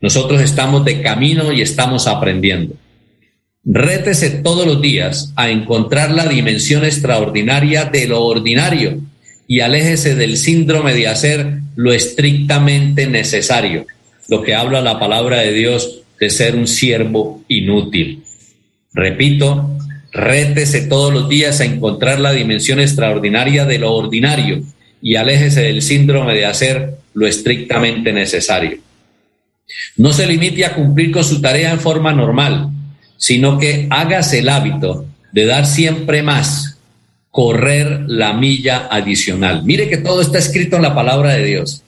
Nosotros 0.00 0.40
estamos 0.40 0.84
de 0.84 1.02
camino 1.02 1.52
y 1.52 1.60
estamos 1.60 2.06
aprendiendo. 2.06 2.74
Rétese 3.64 4.30
todos 4.30 4.66
los 4.66 4.80
días 4.80 5.32
a 5.36 5.50
encontrar 5.50 6.10
la 6.10 6.26
dimensión 6.26 6.84
extraordinaria 6.84 7.84
de 7.84 8.08
lo 8.08 8.24
ordinario 8.24 8.98
y 9.46 9.60
aléjese 9.60 10.14
del 10.14 10.38
síndrome 10.38 10.94
de 10.94 11.08
hacer 11.08 11.58
lo 11.76 11.92
estrictamente 11.92 13.06
necesario, 13.06 13.84
lo 14.28 14.42
que 14.42 14.54
habla 14.54 14.80
la 14.80 14.98
palabra 14.98 15.40
de 15.40 15.52
Dios 15.52 16.02
de 16.18 16.30
ser 16.30 16.56
un 16.56 16.66
siervo 16.66 17.42
inútil. 17.48 18.22
Repito, 18.94 19.76
rétese 20.12 20.82
todos 20.82 21.12
los 21.12 21.28
días 21.28 21.60
a 21.60 21.64
encontrar 21.64 22.20
la 22.20 22.32
dimensión 22.32 22.80
extraordinaria 22.80 23.66
de 23.66 23.78
lo 23.78 23.92
ordinario 23.92 24.62
y 25.02 25.16
aléjese 25.16 25.60
del 25.60 25.82
síndrome 25.82 26.34
de 26.34 26.46
hacer 26.46 26.94
lo 27.12 27.26
estrictamente 27.26 28.12
necesario. 28.12 28.78
No 29.96 30.12
se 30.12 30.26
limite 30.26 30.64
a 30.64 30.74
cumplir 30.74 31.10
con 31.10 31.24
su 31.24 31.40
tarea 31.40 31.72
en 31.72 31.80
forma 31.80 32.12
normal, 32.12 32.68
sino 33.16 33.58
que 33.58 33.86
hagas 33.90 34.32
el 34.32 34.48
hábito 34.48 35.06
de 35.32 35.46
dar 35.46 35.66
siempre 35.66 36.22
más, 36.22 36.78
correr 37.30 38.02
la 38.06 38.32
milla 38.32 38.88
adicional. 38.90 39.62
Mire 39.64 39.88
que 39.88 39.98
todo 39.98 40.20
está 40.20 40.38
escrito 40.38 40.76
en 40.76 40.82
la 40.82 40.94
palabra 40.94 41.34
de 41.34 41.44
Dios. 41.44 41.82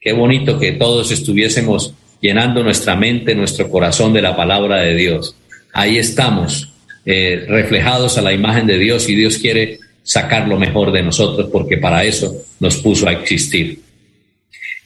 Qué 0.00 0.12
bonito 0.12 0.58
que 0.58 0.72
todos 0.72 1.10
estuviésemos 1.10 1.94
llenando 2.20 2.62
nuestra 2.62 2.96
mente, 2.96 3.34
nuestro 3.34 3.70
corazón 3.70 4.12
de 4.12 4.22
la 4.22 4.36
palabra 4.36 4.80
de 4.80 4.94
Dios. 4.94 5.36
Ahí 5.72 5.98
estamos, 5.98 6.72
eh, 7.06 7.44
reflejados 7.48 8.16
a 8.18 8.22
la 8.22 8.32
imagen 8.32 8.66
de 8.66 8.78
Dios 8.78 9.08
y 9.08 9.14
Dios 9.14 9.38
quiere 9.38 9.78
sacar 10.02 10.48
lo 10.48 10.58
mejor 10.58 10.92
de 10.92 11.02
nosotros 11.02 11.48
porque 11.52 11.78
para 11.78 12.04
eso 12.04 12.34
nos 12.60 12.78
puso 12.78 13.08
a 13.08 13.12
existir. 13.12 13.83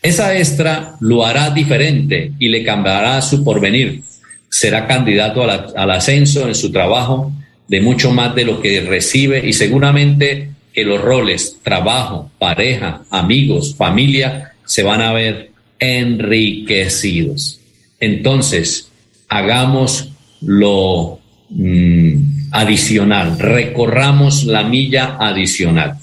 Esa 0.03 0.37
extra 0.37 0.97
lo 1.01 1.25
hará 1.25 1.51
diferente 1.51 2.33
y 2.39 2.49
le 2.49 2.65
cambiará 2.65 3.21
su 3.21 3.43
porvenir. 3.43 4.03
Será 4.49 4.87
candidato 4.87 5.43
al 5.43 5.91
ascenso 5.91 6.47
en 6.47 6.55
su 6.55 6.71
trabajo 6.73 7.33
de 7.67 7.81
mucho 7.81 8.13
más 8.13 8.35
de 8.35 8.45
lo 8.45 8.61
que 8.61 8.81
recibe 8.81 9.47
y 9.47 9.53
seguramente 9.53 10.51
que 10.73 10.85
los 10.85 11.01
roles, 11.01 11.59
trabajo, 11.63 12.31
pareja, 12.39 13.03
amigos, 13.11 13.75
familia, 13.75 14.53
se 14.65 14.83
van 14.83 15.03
a 15.03 15.13
ver 15.13 15.51
enriquecidos. 15.79 17.61
Entonces, 18.01 18.91
hagamos 19.29 20.13
lo 20.41 21.19
mm, 21.51 22.51
adicional, 22.53 23.39
recorramos 23.39 24.45
la 24.45 24.63
milla 24.63 25.17
adicional. 25.19 25.99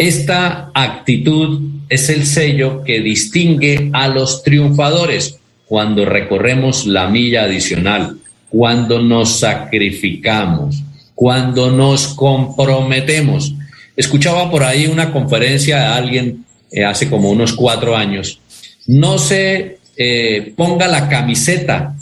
Esta 0.00 0.70
actitud 0.72 1.60
es 1.90 2.08
el 2.08 2.24
sello 2.24 2.82
que 2.84 3.00
distingue 3.00 3.90
a 3.92 4.08
los 4.08 4.42
triunfadores 4.42 5.36
cuando 5.66 6.06
recorremos 6.06 6.86
la 6.86 7.06
milla 7.08 7.42
adicional, 7.42 8.16
cuando 8.48 9.02
nos 9.02 9.40
sacrificamos, 9.40 10.82
cuando 11.14 11.70
nos 11.70 12.14
comprometemos. 12.14 13.52
Escuchaba 13.94 14.50
por 14.50 14.62
ahí 14.62 14.86
una 14.86 15.12
conferencia 15.12 15.76
de 15.76 15.84
alguien 15.84 16.46
eh, 16.72 16.82
hace 16.82 17.10
como 17.10 17.30
unos 17.30 17.52
cuatro 17.52 17.94
años. 17.94 18.40
No 18.86 19.18
se 19.18 19.80
eh, 19.98 20.54
ponga 20.56 20.88
la 20.88 21.10
camiseta, 21.10 21.94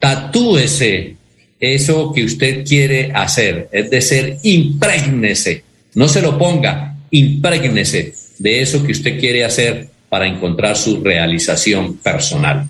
tatúese 0.00 1.14
eso 1.60 2.12
que 2.12 2.24
usted 2.24 2.66
quiere 2.66 3.12
hacer, 3.14 3.68
es 3.70 3.90
decir, 3.90 4.38
imprégnese, 4.42 5.62
no 5.94 6.08
se 6.08 6.20
lo 6.20 6.36
ponga, 6.36 6.93
imprégnese 7.10 8.14
de 8.38 8.60
eso 8.60 8.84
que 8.84 8.92
usted 8.92 9.18
quiere 9.18 9.44
hacer 9.44 9.88
para 10.08 10.26
encontrar 10.26 10.76
su 10.76 11.02
realización 11.02 11.96
personal. 11.98 12.68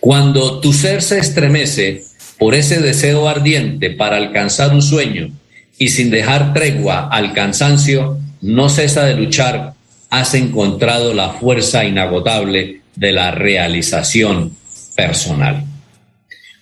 Cuando 0.00 0.60
tu 0.60 0.72
ser 0.72 1.00
se 1.00 1.18
estremece 1.18 2.04
por 2.38 2.54
ese 2.54 2.80
deseo 2.80 3.28
ardiente 3.28 3.90
para 3.90 4.16
alcanzar 4.16 4.74
un 4.74 4.82
sueño 4.82 5.30
y 5.78 5.88
sin 5.88 6.10
dejar 6.10 6.52
tregua 6.52 7.08
al 7.08 7.32
cansancio, 7.32 8.18
no 8.40 8.68
cesa 8.68 9.04
de 9.04 9.14
luchar, 9.14 9.74
has 10.10 10.34
encontrado 10.34 11.14
la 11.14 11.30
fuerza 11.30 11.84
inagotable 11.84 12.80
de 12.96 13.12
la 13.12 13.30
realización 13.30 14.56
personal. 14.96 15.64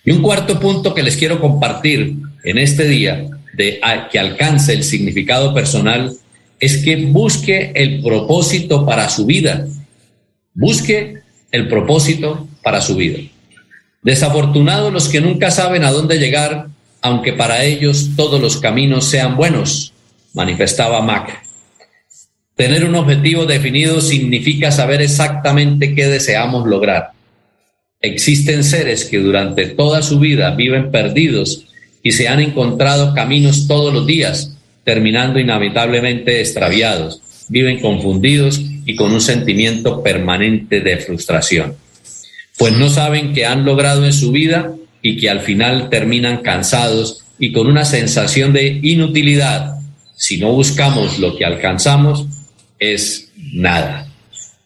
Y 0.05 0.11
un 0.11 0.21
cuarto 0.21 0.59
punto 0.59 0.93
que 0.93 1.03
les 1.03 1.17
quiero 1.17 1.41
compartir 1.41 2.15
en 2.43 2.57
este 2.57 2.87
día 2.87 3.27
de 3.53 3.81
que 4.11 4.19
alcance 4.19 4.73
el 4.73 4.83
significado 4.83 5.53
personal 5.53 6.13
es 6.61 6.77
que 6.77 6.95
busque 6.95 7.71
el 7.73 8.01
propósito 8.03 8.85
para 8.85 9.09
su 9.09 9.25
vida. 9.25 9.67
Busque 10.53 11.17
el 11.51 11.67
propósito 11.67 12.47
para 12.61 12.81
su 12.81 12.95
vida. 12.95 13.19
Desafortunados 14.03 14.93
los 14.93 15.09
que 15.09 15.21
nunca 15.21 15.49
saben 15.49 15.83
a 15.83 15.91
dónde 15.91 16.19
llegar, 16.19 16.67
aunque 17.01 17.33
para 17.33 17.63
ellos 17.65 18.11
todos 18.15 18.39
los 18.39 18.57
caminos 18.57 19.05
sean 19.05 19.35
buenos, 19.35 19.93
manifestaba 20.33 21.01
Mac. 21.01 21.43
Tener 22.55 22.85
un 22.85 22.93
objetivo 22.93 23.47
definido 23.47 23.99
significa 23.99 24.71
saber 24.71 25.01
exactamente 25.01 25.95
qué 25.95 26.07
deseamos 26.07 26.67
lograr. 26.67 27.11
Existen 27.99 28.63
seres 28.63 29.05
que 29.05 29.17
durante 29.17 29.65
toda 29.65 30.03
su 30.03 30.19
vida 30.19 30.51
viven 30.51 30.91
perdidos 30.91 31.65
y 32.03 32.11
se 32.11 32.27
han 32.27 32.39
encontrado 32.39 33.15
caminos 33.15 33.67
todos 33.67 33.91
los 33.91 34.05
días, 34.05 34.50
terminando 34.91 35.39
inevitablemente 35.39 36.41
extraviados, 36.41 37.21
viven 37.47 37.79
confundidos 37.79 38.59
y 38.85 38.93
con 38.97 39.13
un 39.13 39.21
sentimiento 39.21 40.03
permanente 40.03 40.81
de 40.81 40.97
frustración, 40.97 41.77
pues 42.57 42.73
no 42.73 42.89
saben 42.89 43.31
qué 43.31 43.45
han 43.45 43.63
logrado 43.63 44.05
en 44.05 44.11
su 44.11 44.33
vida 44.33 44.75
y 45.01 45.15
que 45.15 45.29
al 45.29 45.39
final 45.39 45.89
terminan 45.89 46.41
cansados 46.41 47.23
y 47.39 47.53
con 47.53 47.67
una 47.67 47.85
sensación 47.85 48.51
de 48.51 48.81
inutilidad. 48.83 49.75
Si 50.17 50.39
no 50.39 50.51
buscamos 50.51 51.19
lo 51.19 51.37
que 51.37 51.45
alcanzamos, 51.45 52.25
es 52.77 53.29
nada. 53.53 54.09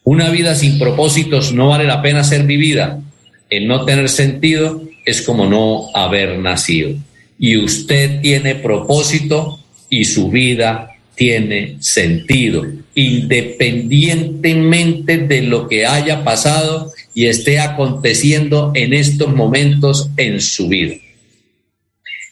Una 0.02 0.30
vida 0.30 0.56
sin 0.56 0.76
propósitos 0.76 1.52
no 1.52 1.68
vale 1.68 1.84
la 1.84 2.02
pena 2.02 2.24
ser 2.24 2.42
vivida. 2.46 2.98
El 3.48 3.68
no 3.68 3.84
tener 3.84 4.08
sentido 4.08 4.82
es 5.04 5.22
como 5.22 5.46
no 5.46 5.88
haber 5.94 6.40
nacido. 6.40 6.96
Y 7.38 7.58
usted 7.58 8.20
tiene 8.22 8.56
propósito 8.56 9.60
y 9.88 10.04
su 10.04 10.30
vida 10.30 10.90
tiene 11.14 11.76
sentido, 11.80 12.66
independientemente 12.94 15.18
de 15.18 15.42
lo 15.42 15.68
que 15.68 15.86
haya 15.86 16.24
pasado 16.24 16.92
y 17.14 17.26
esté 17.26 17.58
aconteciendo 17.58 18.72
en 18.74 18.92
estos 18.92 19.34
momentos 19.34 20.10
en 20.16 20.40
su 20.40 20.68
vida. 20.68 20.96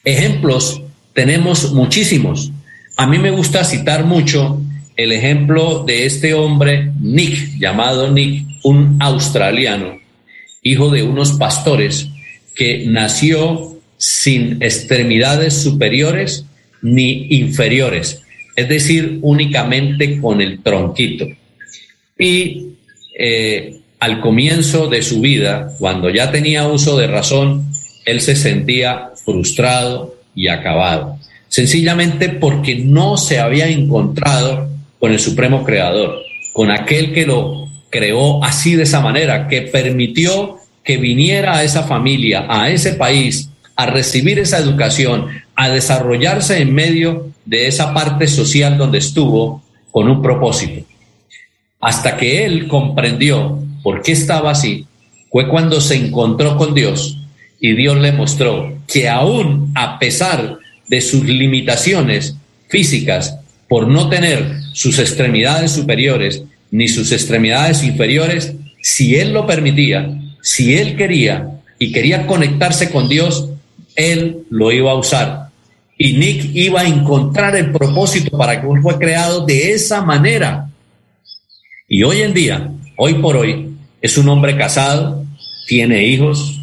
Ejemplos 0.05 0.83
tenemos 1.15 1.73
muchísimos. 1.73 2.51
A 2.97 3.07
mí 3.07 3.19
me 3.19 3.31
gusta 3.31 3.65
citar 3.65 4.05
mucho 4.05 4.61
el 4.97 5.13
ejemplo 5.13 5.85
de 5.85 6.07
este 6.07 6.35
hombre, 6.35 6.93
Nick, 7.01 7.59
llamado 7.59 8.13
Nick, 8.13 8.47
un 8.63 8.97
australiano, 9.01 9.99
hijo 10.63 10.91
de 10.91 11.03
unos 11.03 11.33
pastores, 11.33 12.09
que 12.55 12.85
nació 12.87 13.79
sin 13.97 14.63
extremidades 14.63 15.63
superiores 15.63 16.45
ni 16.85 17.29
inferiores, 17.31 18.23
es 18.55 18.69
decir, 18.69 19.19
únicamente 19.23 20.21
con 20.21 20.41
el 20.41 20.63
tronquito. 20.63 21.27
Y 22.19 22.67
eh, 23.19 23.81
al 23.99 24.21
comienzo 24.21 24.89
de 24.89 25.03
su 25.03 25.21
vida, 25.21 25.71
cuando 25.79 26.11
ya 26.11 26.31
tenía 26.31 26.69
uso 26.69 26.97
de 26.99 27.07
razón, 27.07 27.67
él 28.05 28.21
se 28.21 28.37
sentía 28.37 29.11
frustrado 29.25 30.15
y 30.35 30.49
acabado, 30.49 31.19
sencillamente 31.49 32.29
porque 32.29 32.77
no 32.77 33.17
se 33.17 33.39
había 33.39 33.67
encontrado 33.67 34.69
con 35.01 35.13
el 35.13 35.19
Supremo 35.19 35.65
Creador, 35.65 36.23
con 36.53 36.71
aquel 36.71 37.15
que 37.15 37.27
lo 37.27 37.67
creó 37.89 38.45
así 38.45 38.77
de 38.77 38.83
esa 38.83 39.01
manera, 39.01 39.49
que 39.49 39.63
permitió 39.63 40.59
que 40.85 40.99
viniera 40.99 41.57
a 41.57 41.65
esa 41.65 41.85
familia, 41.85 42.45
a 42.49 42.69
ese 42.69 42.93
país, 42.93 43.49
a 43.75 43.87
recibir 43.87 44.39
esa 44.39 44.59
educación, 44.59 45.29
a 45.57 45.71
desarrollarse 45.71 46.61
en 46.61 46.75
medio 46.75 47.31
de 47.45 47.67
esa 47.67 47.95
parte 47.95 48.27
social 48.27 48.77
donde 48.79 48.99
estuvo 48.99 49.63
con 49.91 50.09
un 50.09 50.23
propósito. 50.23 50.87
Hasta 51.81 52.17
que 52.17 52.45
él 52.45 52.67
comprendió 52.67 53.59
por 53.83 54.03
qué 54.03 54.13
estaba 54.13 54.51
así, 54.51 54.87
fue 55.31 55.49
cuando 55.49 55.81
se 55.81 55.97
encontró 55.97 56.57
con 56.57 56.75
Dios 56.75 57.19
y 57.61 57.75
Dios 57.75 57.99
le 57.99 58.13
mostró 58.13 58.79
que 58.87 59.09
aún 59.09 59.73
a 59.75 59.99
pesar 59.99 60.59
de 60.89 61.01
sus 61.01 61.25
limitaciones 61.25 62.37
físicas, 62.69 63.39
por 63.69 63.89
no 63.89 64.09
tener 64.09 64.61
sus 64.73 64.99
extremidades 64.99 65.73
superiores 65.73 66.43
ni 66.71 66.89
sus 66.89 67.13
extremidades 67.13 67.83
inferiores, 67.83 68.55
si 68.81 69.17
él 69.17 69.33
lo 69.33 69.47
permitía, 69.47 70.21
si 70.43 70.77
él 70.77 70.97
quería 70.97 71.49
y 71.79 71.93
quería 71.93 72.27
conectarse 72.27 72.91
con 72.91 73.09
Dios, 73.09 73.49
él 73.97 74.39
lo 74.51 74.73
iba 74.73 74.91
a 74.91 74.97
usar. 74.97 75.44
Y 75.97 76.15
Nick 76.15 76.51
iba 76.55 76.81
a 76.81 76.89
encontrar 76.89 77.55
el 77.57 77.71
propósito 77.71 78.37
para 78.37 78.61
que 78.61 78.67
fue 78.83 78.99
creado 78.99 79.47
de 79.47 79.73
esa 79.73 80.03
manera. 80.03 80.69
Y 81.89 82.03
hoy 82.03 82.23
en 82.23 82.35
día, 82.35 82.71
hoy 82.97 83.15
por 83.15 83.37
hoy, 83.37 83.77
es 84.01 84.19
un 84.19 84.29
hombre 84.29 84.57
casado, 84.57 85.25
tiene 85.67 86.07
hijos 86.07 86.61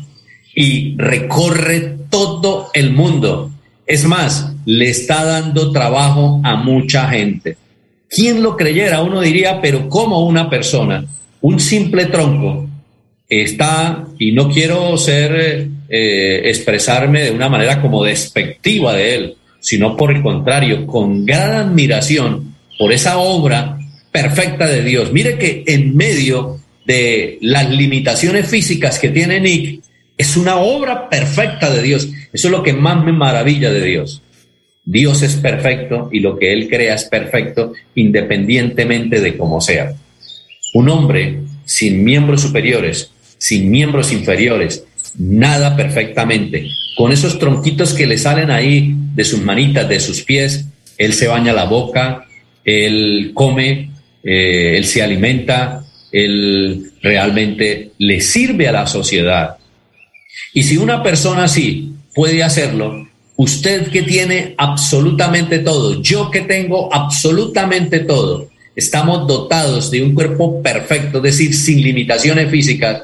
y 0.54 0.96
recorre 0.98 1.98
todo 2.10 2.70
el 2.74 2.92
mundo. 2.92 3.52
Es 3.88 4.06
más, 4.06 4.54
le 4.66 4.90
está 4.90 5.24
dando 5.24 5.72
trabajo 5.72 6.42
a 6.44 6.56
mucha 6.56 7.10
gente. 7.10 7.58
¿Quién 8.10 8.44
lo 8.44 8.58
creyera? 8.58 9.02
Uno 9.02 9.22
diría, 9.22 9.62
pero 9.62 9.88
¿cómo 9.88 10.26
una 10.26 10.50
persona, 10.50 11.06
un 11.40 11.60
simple 11.60 12.06
tronco, 12.08 12.68
está, 13.30 14.06
y 14.20 14.34
no 14.34 14.50
quiero 14.50 14.98
ser, 14.98 15.70
eh, 15.94 16.50
expresarme 16.50 17.24
de 17.24 17.32
una 17.32 17.50
manera 17.50 17.82
como 17.82 18.02
despectiva 18.02 18.96
de 18.96 19.16
él, 19.16 19.36
sino 19.60 19.98
por 19.98 20.10
el 20.12 20.22
contrario, 20.22 20.88
con 20.88 21.26
gran 21.26 21.52
admiración 21.52 22.56
por 22.80 22.94
esa 22.94 23.18
obra 23.18 23.78
perfecta 24.10 24.68
de 24.68 24.84
Dios. 24.84 25.12
Mire 25.12 25.38
que 25.38 25.66
en 25.68 25.98
medio 25.98 26.62
de 26.86 27.38
las 27.42 27.70
limitaciones 27.70 28.48
físicas 28.48 29.00
que 29.00 29.10
tiene 29.10 29.42
Nick, 29.42 29.82
Es 30.18 30.38
una 30.38 30.58
obra 30.58 31.10
perfecta 31.10 31.74
de 31.74 31.82
Dios. 31.82 32.08
Eso 32.32 32.48
es 32.48 32.52
lo 32.52 32.64
que 32.64 32.74
más 32.74 33.04
me 33.04 33.12
maravilla 33.12 33.72
de 33.72 33.84
Dios. 33.84 34.22
Dios 34.86 35.24
es 35.24 35.36
perfecto 35.36 36.10
y 36.12 36.20
lo 36.20 36.38
que 36.38 36.54
Él 36.54 36.70
crea 36.70 36.96
es 36.96 37.06
perfecto 37.06 37.74
independientemente 37.96 39.20
de 39.20 39.36
cómo 39.36 39.60
sea. 39.60 39.94
Un 40.74 40.90
hombre 40.90 41.40
sin 41.66 42.04
miembros 42.04 42.42
superiores, 42.42 43.12
sin 43.38 43.72
miembros 43.72 44.14
inferiores, 44.14 44.86
nada 45.18 45.76
perfectamente. 45.76 46.70
Con 46.96 47.12
esos 47.12 47.40
tronquitos 47.40 47.94
que 47.94 48.08
le 48.08 48.18
salen 48.18 48.52
ahí 48.52 48.94
de 49.16 49.24
sus 49.24 49.42
manitas, 49.42 49.88
de 49.88 50.00
sus 50.00 50.22
pies, 50.22 50.66
Él 50.98 51.14
se 51.14 51.28
baña 51.28 51.54
la 51.54 51.66
boca, 51.66 52.26
Él 52.64 53.32
come, 53.34 53.92
eh, 54.24 54.78
Él 54.78 54.86
se 54.86 55.02
alimenta, 55.02 55.84
Él 56.12 56.92
realmente 57.02 57.92
le 57.98 58.22
sirve 58.22 58.68
a 58.68 58.72
la 58.72 58.88
sociedad. 58.88 59.58
Y 60.54 60.64
si 60.64 60.78
una 60.78 61.02
persona 61.02 61.46
así 61.46 61.94
puede 62.14 62.44
hacerlo, 62.44 63.08
usted 63.38 63.88
que 63.90 64.04
tiene 64.04 64.54
absolutamente 64.58 65.60
todo, 65.60 66.02
yo 66.02 66.30
que 66.30 66.42
tengo 66.42 66.94
absolutamente 66.94 68.00
todo, 68.00 68.50
estamos 68.76 69.28
dotados 69.28 69.90
de 69.92 70.04
un 70.04 70.14
cuerpo 70.14 70.62
perfecto, 70.62 71.18
es 71.18 71.24
decir, 71.24 71.54
sin 71.54 71.82
limitaciones 71.82 72.50
físicas, 72.50 73.04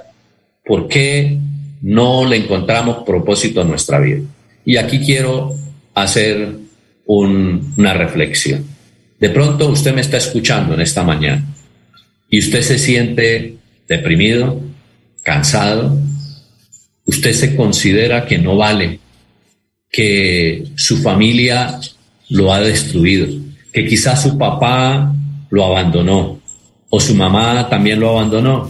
¿por 0.65 0.87
qué 0.87 1.37
no 1.81 2.25
le 2.25 2.37
encontramos 2.37 3.03
propósito 3.05 3.61
a 3.61 3.65
nuestra 3.65 3.99
vida? 3.99 4.21
Y 4.65 4.77
aquí 4.77 4.99
quiero 4.99 5.55
hacer 5.93 6.55
una 7.05 7.93
reflexión. 7.93 8.65
De 9.19 9.29
pronto 9.29 9.69
usted 9.69 9.93
me 9.93 10.01
está 10.01 10.17
escuchando 10.17 10.73
en 10.73 10.81
esta 10.81 11.03
mañana 11.03 11.43
y 12.29 12.39
usted 12.39 12.61
se 12.61 12.77
siente 12.77 13.55
deprimido, 13.87 14.61
cansado, 15.23 15.97
usted 17.05 17.33
se 17.33 17.55
considera 17.55 18.25
que 18.25 18.37
no 18.37 18.57
vale, 18.57 18.99
que 19.89 20.65
su 20.75 20.97
familia 20.97 21.79
lo 22.29 22.53
ha 22.53 22.59
destruido, 22.59 23.27
que 23.71 23.87
quizás 23.87 24.21
su 24.21 24.37
papá 24.37 25.13
lo 25.49 25.65
abandonó 25.65 26.39
o 26.89 26.99
su 26.99 27.15
mamá 27.15 27.67
también 27.69 27.99
lo 27.99 28.09
abandonó, 28.09 28.69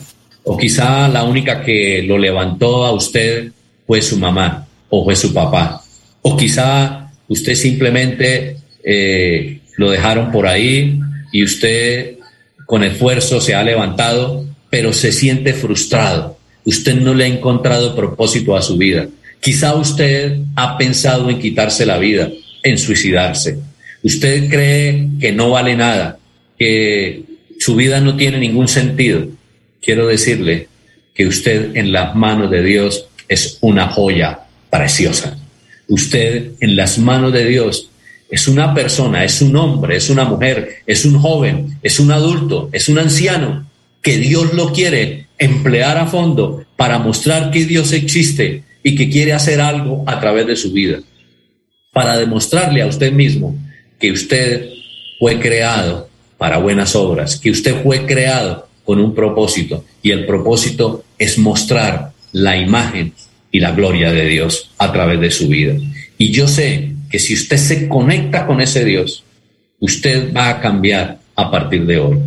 o 0.50 0.58
quizá 0.58 1.10
la 1.10 1.26
única 1.26 1.62
que 1.62 2.02
lo 2.04 2.18
levantó 2.18 2.86
a 2.86 2.94
usted 2.94 3.52
fue 3.86 4.02
su 4.02 4.18
mamá 4.18 4.66
o 4.90 5.04
fue 5.04 5.14
su 5.16 5.34
papá, 5.34 5.84
o 6.22 6.38
quizá 6.38 7.12
usted 7.28 7.54
simplemente 7.54 8.56
eh, 8.82 9.60
lo 9.76 9.92
dejaron 9.92 10.32
por 10.32 10.48
ahí 10.48 11.02
y 11.34 11.44
usted 11.44 12.16
con 12.66 12.86
esfuerzo 12.86 13.42
se 13.42 13.56
ha 13.56 13.64
levantado, 13.64 14.46
pero 14.70 14.94
se 14.94 15.12
siente 15.12 15.54
frustrado. 15.54 16.38
Usted 16.64 16.96
no 16.96 17.14
le 17.14 17.26
ha 17.26 17.28
encontrado 17.28 17.94
propósito 17.94 18.56
a 18.56 18.62
su 18.62 18.78
vida. 18.78 19.08
Quizá 19.42 19.76
usted 19.76 20.38
ha 20.56 20.78
pensado 20.78 21.30
en 21.30 21.40
quitarse 21.40 21.86
la 21.86 21.98
vida, 21.98 22.30
en 22.64 22.78
suicidarse. 22.78 23.60
Usted 24.02 24.50
cree 24.50 25.10
que 25.20 25.34
no 25.34 25.50
vale 25.50 25.76
nada, 25.76 26.20
que 26.58 27.24
su 27.60 27.76
vida 27.76 28.00
no 28.00 28.16
tiene 28.16 28.40
ningún 28.40 28.70
sentido. 28.70 29.28
Quiero 29.82 30.08
decirle 30.08 30.68
que 31.14 31.28
usted 31.28 31.76
en 31.76 31.92
las 31.92 32.16
manos 32.16 32.52
de 32.52 32.64
Dios 32.64 33.08
es 33.28 33.58
una 33.62 33.88
joya 33.88 34.42
preciosa. 34.70 35.38
Usted 35.88 36.52
en 36.60 36.76
las 36.76 36.98
manos 36.98 37.34
de 37.34 37.46
Dios 37.46 37.90
es 38.30 38.48
una 38.48 38.74
persona, 38.74 39.24
es 39.24 39.42
un 39.42 39.56
hombre, 39.56 39.96
es 39.96 40.10
una 40.10 40.26
mujer, 40.26 40.78
es 40.86 41.06
un 41.06 41.20
joven, 41.20 41.78
es 41.82 42.00
un 42.00 42.12
adulto, 42.12 42.70
es 42.74 42.90
un 42.90 43.00
anciano, 43.00 43.68
que 44.02 44.18
Dios 44.18 44.54
lo 44.54 44.74
quiere 44.74 45.28
emplear 45.38 45.98
a 45.98 46.08
fondo 46.08 46.66
para 46.76 47.00
mostrar 47.00 47.52
que 47.52 47.66
Dios 47.66 47.94
existe 47.94 48.64
y 48.84 48.96
que 48.96 49.10
quiere 49.10 49.34
hacer 49.34 49.62
algo 49.62 50.04
a 50.08 50.20
través 50.20 50.46
de 50.48 50.56
su 50.56 50.72
vida, 50.72 51.00
para 51.92 52.18
demostrarle 52.18 52.82
a 52.82 52.88
usted 52.88 53.12
mismo 53.12 53.56
que 54.00 54.12
usted 54.12 54.70
fue 55.20 55.40
creado 55.40 56.10
para 56.38 56.58
buenas 56.58 56.96
obras, 56.96 57.38
que 57.38 57.50
usted 57.50 57.82
fue 57.82 58.06
creado 58.06 58.67
con 58.88 59.02
un 59.02 59.14
propósito 59.14 59.84
y 60.02 60.12
el 60.12 60.26
propósito 60.26 61.04
es 61.18 61.38
mostrar 61.38 62.14
la 62.32 62.56
imagen 62.56 63.12
y 63.52 63.60
la 63.60 63.72
gloria 63.72 64.14
de 64.14 64.26
Dios 64.26 64.72
a 64.78 64.94
través 64.94 65.20
de 65.20 65.30
su 65.30 65.50
vida. 65.50 65.74
Y 66.18 66.32
yo 66.32 66.48
sé 66.48 66.94
que 67.10 67.20
si 67.20 67.34
usted 67.34 67.58
se 67.58 67.90
conecta 67.90 68.48
con 68.48 68.62
ese 68.62 68.86
Dios, 68.86 69.26
usted 69.82 70.34
va 70.34 70.48
a 70.48 70.62
cambiar 70.62 71.20
a 71.36 71.52
partir 71.52 71.86
de 71.86 72.00
hoy. 72.00 72.18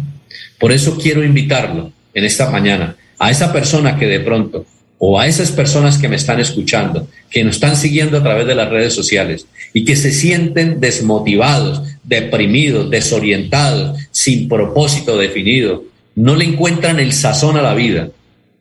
Por 0.59 0.71
eso 0.71 0.99
quiero 0.99 1.25
invitarlo 1.25 1.93
en 2.13 2.25
esta 2.25 2.51
mañana 2.51 2.95
a 3.19 3.31
esa 3.31 3.55
persona 3.55 3.99
que 3.99 4.07
de 4.07 4.21
pronto 4.21 4.67
o 4.99 5.19
a 5.19 5.27
esas 5.27 5.53
personas 5.53 5.97
que 5.97 6.09
me 6.09 6.17
están 6.17 6.41
escuchando, 6.41 7.09
que 7.31 7.43
nos 7.43 7.55
están 7.55 7.75
siguiendo 7.75 8.19
a 8.19 8.23
través 8.23 8.47
de 8.47 8.55
las 8.55 8.69
redes 8.69 8.93
sociales 8.93 9.47
y 9.73 9.87
que 9.87 9.97
se 9.97 10.13
sienten 10.13 10.79
desmotivados, 10.79 11.81
deprimidos, 12.05 12.91
desorientados, 12.91 13.99
sin 14.11 14.47
propósito 14.47 15.17
definido, 15.17 15.85
no 16.15 16.37
le 16.37 16.45
encuentran 16.45 17.01
el 17.01 17.13
sazón 17.13 17.57
a 17.57 17.63
la 17.63 17.75
vida. 17.75 18.09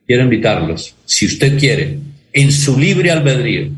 Quiero 0.06 0.24
invitarlos, 0.24 0.94
si 1.04 1.26
usted 1.26 1.58
quiere, 1.58 1.98
en 2.32 2.52
su 2.52 2.78
libre 2.78 3.10
albedrío, 3.10 3.70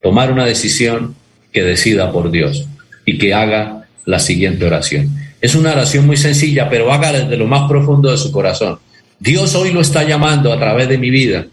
tomar 0.00 0.32
una 0.32 0.46
decisión 0.46 1.14
que 1.52 1.62
decida 1.62 2.12
por 2.12 2.30
Dios 2.30 2.66
y 3.04 3.18
que 3.18 3.34
haga 3.34 3.88
la 4.04 4.18
siguiente 4.18 4.64
oración. 4.64 5.08
Es 5.40 5.54
una 5.54 5.72
oración 5.72 6.06
muy 6.06 6.16
sencilla, 6.16 6.68
pero 6.68 6.92
haga 6.92 7.12
desde 7.12 7.36
lo 7.36 7.46
más 7.46 7.68
profundo 7.68 8.10
de 8.10 8.18
su 8.18 8.32
corazón. 8.32 8.78
Dios 9.20 9.54
hoy 9.54 9.72
lo 9.72 9.80
está 9.80 10.04
llamando 10.04 10.52
a 10.52 10.58
través 10.58 10.88
de 10.88 10.98
mi 10.98 11.10
vida 11.10 11.46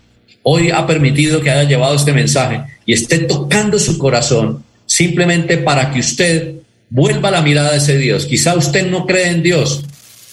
hoy 0.48 0.70
ha 0.70 0.86
permitido 0.86 1.42
que 1.42 1.50
haya 1.50 1.68
llevado 1.68 1.96
este 1.96 2.14
mensaje 2.14 2.62
y 2.86 2.94
esté 2.94 3.18
tocando 3.20 3.80
su 3.80 3.98
corazón 3.98 4.64
simplemente 4.86 5.58
para 5.58 5.92
que 5.92 6.00
usted 6.00 6.54
vuelva 6.88 7.32
la 7.32 7.42
mirada 7.42 7.72
a 7.72 7.78
ese 7.78 7.98
Dios. 7.98 8.28
Quizá 8.28 8.56
usted 8.56 8.88
no 8.88 9.08
cree 9.08 9.30
en 9.30 9.42
Dios, 9.42 9.84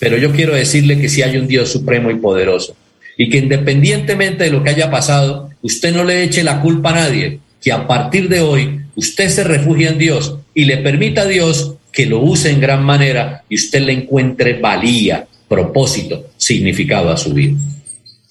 pero 0.03 0.19
yo 0.19 0.33
quiero 0.33 0.57
decirle 0.57 0.99
que 0.99 1.09
sí 1.09 1.23
hay 1.23 1.37
un 1.37 1.47
Dios 1.47 1.71
supremo 1.71 2.11
y 2.11 2.17
poderoso 2.17 2.75
y 3.17 3.31
que 3.31 3.39
independientemente 3.39 4.43
de 4.43 4.51
lo 4.51 4.65
que 4.65 4.71
haya 4.71 4.91
pasado, 4.91 5.51
usted 5.63 5.95
no 5.95 6.03
le 6.03 6.25
eche 6.25 6.43
la 6.43 6.61
culpa 6.61 6.91
a 6.91 6.95
nadie, 6.95 7.39
que 7.63 7.71
a 7.71 7.87
partir 7.87 8.29
de 8.29 8.41
hoy 8.41 8.81
usted 8.97 9.29
se 9.29 9.45
refugie 9.45 9.87
en 9.87 9.99
Dios 9.99 10.39
y 10.55 10.65
le 10.65 10.79
permita 10.79 11.23
a 11.23 11.27
Dios 11.27 11.75
que 11.93 12.07
lo 12.07 12.19
use 12.19 12.51
en 12.51 12.61
gran 12.61 12.83
manera 12.83 13.45
y 13.49 13.55
usted 13.55 13.81
le 13.83 13.93
encuentre 13.93 14.55
valía, 14.55 15.29
propósito, 15.47 16.33
significado 16.37 17.11
a 17.11 17.17
su 17.17 17.33
vida. 17.33 17.57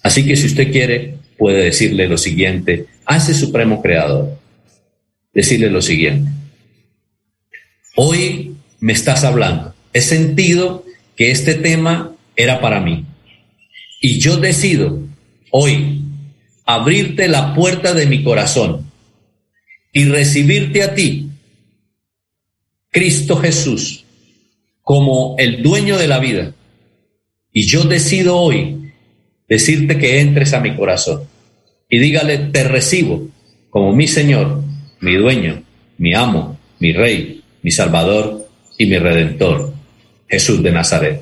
Así 0.04 0.26
que 0.26 0.36
si 0.36 0.48
usted 0.48 0.74
quiere, 0.74 1.16
puede 1.38 1.64
decirle 1.64 2.10
lo 2.10 2.18
siguiente 2.18 2.88
ese 3.16 3.34
supremo 3.34 3.82
creador. 3.82 4.38
Decirle 5.34 5.70
lo 5.70 5.82
siguiente. 5.82 6.30
Hoy 7.96 8.56
me 8.82 8.92
estás 8.92 9.24
hablando. 9.24 9.74
He 9.94 10.02
sentido 10.02 10.84
que 11.22 11.30
este 11.30 11.54
tema 11.54 12.16
era 12.36 12.60
para 12.60 12.80
mí. 12.80 13.06
Y 14.02 14.18
yo 14.18 14.38
decido 14.38 15.04
hoy 15.52 16.02
abrirte 16.66 17.28
la 17.28 17.54
puerta 17.54 17.94
de 17.94 18.08
mi 18.08 18.24
corazón 18.24 18.90
y 19.94 20.06
recibirte 20.06 20.82
a 20.82 20.96
ti, 20.96 21.30
Cristo 22.90 23.38
Jesús, 23.38 24.04
como 24.82 25.36
el 25.38 25.62
dueño 25.62 26.00
de 26.00 26.08
la 26.08 26.18
vida. 26.18 26.56
Y 27.52 27.68
yo 27.68 27.84
decido 27.84 28.38
hoy 28.38 28.92
decirte 29.48 30.00
que 30.00 30.22
entres 30.22 30.54
a 30.54 30.60
mi 30.60 30.76
corazón 30.76 31.22
y 31.88 32.00
dígale, 32.00 32.40
te 32.40 32.64
recibo 32.64 33.28
como 33.70 33.96
mi 33.96 34.08
Señor, 34.08 34.64
mi 35.02 35.18
dueño, 35.18 35.62
mi 36.00 36.16
amo, 36.16 36.58
mi 36.80 36.94
Rey, 36.94 37.44
mi 37.62 37.70
Salvador 37.70 38.48
y 38.80 38.88
mi 38.88 38.98
Redentor, 38.98 39.71
Jesús 40.32 40.64
de 40.64 40.72
Nazaret. 40.72 41.22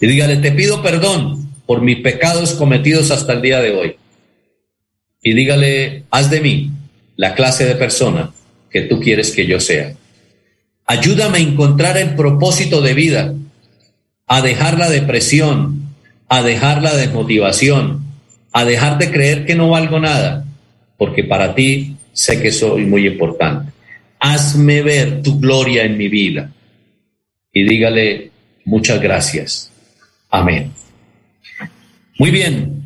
Y 0.00 0.06
dígale, 0.06 0.36
te 0.36 0.52
pido 0.52 0.82
perdón 0.82 1.48
por 1.66 1.80
mis 1.80 1.96
pecados 2.00 2.52
cometidos 2.52 3.10
hasta 3.10 3.32
el 3.32 3.42
día 3.42 3.60
de 3.60 3.72
hoy. 3.72 3.96
Y 5.22 5.32
dígale, 5.32 6.04
haz 6.10 6.30
de 6.30 6.40
mí 6.42 6.70
la 7.16 7.34
clase 7.34 7.64
de 7.64 7.74
persona 7.74 8.30
que 8.70 8.82
tú 8.82 9.00
quieres 9.00 9.32
que 9.32 9.46
yo 9.46 9.58
sea. 9.58 9.94
Ayúdame 10.84 11.38
a 11.38 11.40
encontrar 11.40 11.96
el 11.96 12.14
propósito 12.14 12.82
de 12.82 12.94
vida, 12.94 13.34
a 14.26 14.42
dejar 14.42 14.78
la 14.78 14.90
depresión, 14.90 15.94
a 16.28 16.42
dejar 16.42 16.82
la 16.82 16.94
desmotivación, 16.94 18.04
a 18.52 18.64
dejar 18.66 18.98
de 18.98 19.10
creer 19.10 19.46
que 19.46 19.54
no 19.54 19.70
valgo 19.70 19.98
nada, 20.00 20.44
porque 20.98 21.24
para 21.24 21.54
ti 21.54 21.96
sé 22.12 22.40
que 22.42 22.52
soy 22.52 22.84
muy 22.84 23.06
importante. 23.06 23.72
Hazme 24.20 24.82
ver 24.82 25.22
tu 25.22 25.40
gloria 25.40 25.84
en 25.84 25.96
mi 25.96 26.08
vida 26.08 26.50
y 27.58 27.64
dígale 27.64 28.30
muchas 28.64 29.00
gracias. 29.00 29.72
Amén. 30.30 30.70
Muy 32.16 32.30
bien, 32.30 32.82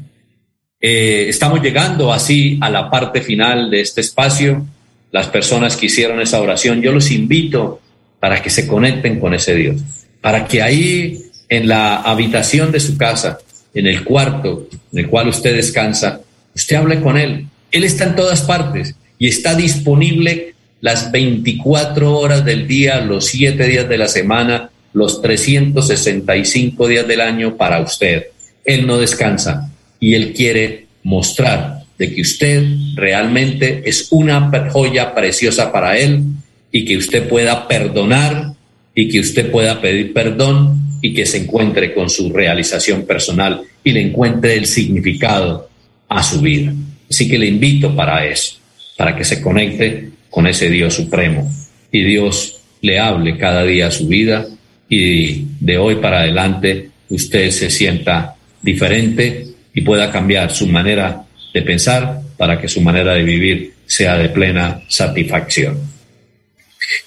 eh, 0.81 1.27
estamos 1.29 1.61
llegando 1.61 2.11
así 2.11 2.59
a 2.62 2.70
la 2.70 2.91
parte 2.91 3.20
final 3.20 3.70
de 3.70 3.83
este 3.83 4.01
espacio. 4.01 4.66
Las 5.11 5.27
personas 5.27 5.77
que 5.77 5.87
hicieron 5.87 6.23
esa 6.23 6.41
oración, 6.41 6.81
yo 6.81 6.91
los 6.91 7.11
invito 7.11 7.83
para 8.18 8.41
que 8.41 8.49
se 8.49 8.66
conecten 8.66 9.20
con 9.20 9.35
ese 9.35 9.55
Dios, 9.55 9.83
para 10.23 10.47
que 10.47 10.62
ahí 10.62 11.18
en 11.51 11.68
la 11.68 11.97
habitación 11.97 12.73
de 12.73 12.81
su 12.81 12.97
casa, 12.97 13.41
en 13.75 13.87
el 13.87 14.05
cuarto 14.05 14.68
en 14.91 15.01
el 15.01 15.09
cual 15.09 15.29
usted 15.29 15.55
descansa, 15.55 16.23
usted 16.55 16.77
hable 16.77 17.01
con 17.01 17.18
Él 17.18 17.47
Él 17.70 17.85
está 17.85 18.05
en 18.05 18.16
todas 18.16 18.41
partes 18.43 18.95
y 19.18 19.29
está 19.29 19.55
disponible 19.55 20.52
las 20.83 21.12
24 21.12 22.18
horas 22.18 22.45
del 22.45 22.66
día, 22.66 23.01
los 23.01 23.26
7 23.26 23.66
días 23.66 23.89
de 23.89 23.97
la 23.97 24.09
semana, 24.09 24.68
los 24.93 25.22
365 25.22 26.89
días 26.89 27.07
del 27.07 27.20
año 27.20 27.57
para 27.57 27.80
usted. 27.80 28.26
Él 28.64 28.87
no 28.87 28.99
descansa 28.99 29.70
y 30.01 30.14
Él 30.14 30.35
quiere 30.35 30.87
mostrar 31.05 31.85
de 31.97 32.12
que 32.12 32.20
usted 32.20 32.66
realmente 32.97 33.83
es 33.87 34.09
una 34.11 34.51
joya 34.70 35.14
preciosa 35.14 35.70
para 35.70 35.97
Él 35.97 36.24
y 36.72 36.85
que 36.85 36.97
usted 36.97 37.28
pueda 37.28 37.68
perdonar 37.68 38.53
y 38.93 39.09
que 39.09 39.20
usted 39.20 39.53
pueda 39.53 39.80
pedir 39.80 40.12
perdón 40.12 40.99
y 41.01 41.14
que 41.14 41.26
se 41.26 41.39
encuentre 41.39 41.95
con 41.95 42.11
su 42.11 42.33
realización 42.33 43.07
personal 43.07 43.62
y 43.85 43.93
le 43.93 44.01
encuentre 44.01 44.57
el 44.57 44.66
significado 44.66 45.68
a 46.09 46.24
su 46.24 46.41
vida. 46.41 46.74
Así 47.09 47.28
que 47.28 47.39
le 47.39 47.47
invito 47.47 47.95
para 47.95 48.26
eso, 48.26 48.57
para 48.97 49.16
que 49.16 49.24
se 49.24 49.41
conecte 49.41 50.12
con 50.33 50.47
ese 50.47 50.70
Dios 50.70 50.95
supremo 50.95 51.49
y 51.93 52.03
Dios 52.03 52.61
le 52.80 52.99
hable 52.99 53.37
cada 53.37 53.64
día 53.64 53.89
a 53.89 53.91
su 53.91 54.09
vida 54.09 54.47
y 54.89 55.45
de 55.61 55.76
hoy 55.76 55.97
para 55.97 56.20
adelante 56.20 56.89
usted 57.11 57.51
se 57.51 57.70
sienta 57.70 58.35
diferente 58.62 59.47
y 59.74 59.83
pueda 59.83 60.11
cambiar 60.11 60.51
su 60.51 60.66
manera 60.66 61.24
de 61.53 61.62
pensar 61.62 62.20
para 62.39 62.59
que 62.59 62.66
su 62.66 62.80
manera 62.80 63.12
de 63.12 63.22
vivir 63.22 63.74
sea 63.87 64.16
de 64.16 64.30
plena 64.30 64.80
satisfacción. 64.89 65.78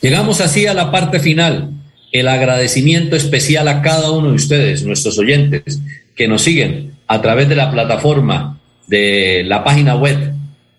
Llegamos 0.01 0.39
así 0.39 0.67
a 0.67 0.75
la 0.75 0.91
parte 0.91 1.19
final, 1.19 1.71
el 2.11 2.27
agradecimiento 2.27 3.15
especial 3.15 3.67
a 3.67 3.81
cada 3.81 4.11
uno 4.11 4.29
de 4.29 4.35
ustedes, 4.35 4.83
nuestros 4.83 5.17
oyentes, 5.17 5.79
que 6.15 6.27
nos 6.27 6.43
siguen 6.43 6.93
a 7.07 7.21
través 7.23 7.49
de 7.49 7.55
la 7.55 7.71
plataforma 7.71 8.59
de 8.87 9.43
la 9.47 9.63
página 9.63 9.95
web 9.95 10.34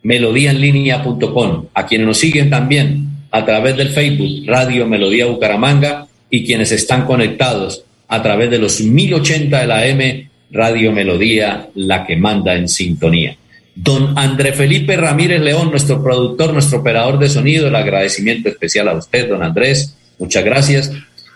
melodíaenlínea.com, 0.07 1.67
a 1.75 1.87
quienes 1.87 2.07
nos 2.07 2.19
siguen 2.19 2.49
también 2.49 3.09
a 3.33 3.45
través 3.45 3.77
del 3.77 3.89
Facebook 3.89 4.47
Radio 4.47 4.87
Melodía 4.87 5.27
Bucaramanga 5.27 6.07
y 6.31 6.47
quienes 6.47 6.71
están 6.71 7.07
conectados 7.07 7.83
a 8.07 8.23
través 8.23 8.49
de 8.51 8.59
los 8.59 8.81
1080 8.81 9.61
de 9.61 9.67
la 9.67 9.85
M 9.85 10.31
Radio 10.53 10.93
Melodía, 10.93 11.71
la 11.75 12.07
que 12.07 12.17
manda 12.17 12.55
en 12.55 12.69
sintonía. 12.69 13.37
Don 13.75 14.17
André 14.17 14.53
Felipe 14.53 14.97
Ramírez 14.97 15.41
León, 15.41 15.73
nuestro 15.73 16.01
productor, 16.01 16.53
nuestro 16.53 16.79
operador 16.79 17.19
de 17.19 17.29
sonido, 17.29 17.67
el 17.67 17.75
agradecimiento 17.75 18.49
especial 18.49 18.87
a 18.89 18.95
usted, 18.95 19.29
don 19.29 19.43
Andrés, 19.43 19.97
muchas 20.21 20.45
gracias. 20.45 20.93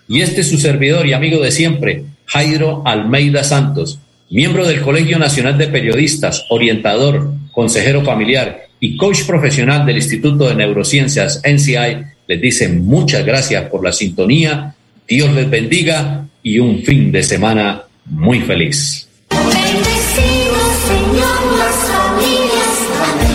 Y 0.06 0.20
este 0.20 0.42
es 0.42 0.48
su 0.48 0.58
servidor 0.58 1.08
y 1.08 1.12
amigo 1.12 1.42
de 1.42 1.50
siempre, 1.50 2.04
Jairo 2.24 2.82
Almeida 2.86 3.42
Santos, 3.42 3.98
miembro 4.30 4.64
del 4.64 4.80
Colegio 4.82 5.18
Nacional 5.18 5.58
de 5.58 5.66
Periodistas, 5.66 6.46
orientador, 6.50 7.32
consejero 7.60 8.02
familiar 8.02 8.68
y 8.80 8.96
coach 8.96 9.26
profesional 9.26 9.84
del 9.84 9.96
Instituto 9.96 10.48
de 10.48 10.54
Neurociencias 10.54 11.42
NCI, 11.44 12.06
les 12.26 12.40
dice 12.40 12.70
muchas 12.70 13.22
gracias 13.22 13.68
por 13.68 13.84
la 13.84 13.92
sintonía, 13.92 14.74
Dios 15.06 15.30
les 15.34 15.50
bendiga 15.50 16.26
y 16.42 16.58
un 16.58 16.82
fin 16.82 17.12
de 17.12 17.22
semana 17.22 17.82
muy 18.06 18.40
feliz. 18.40 19.09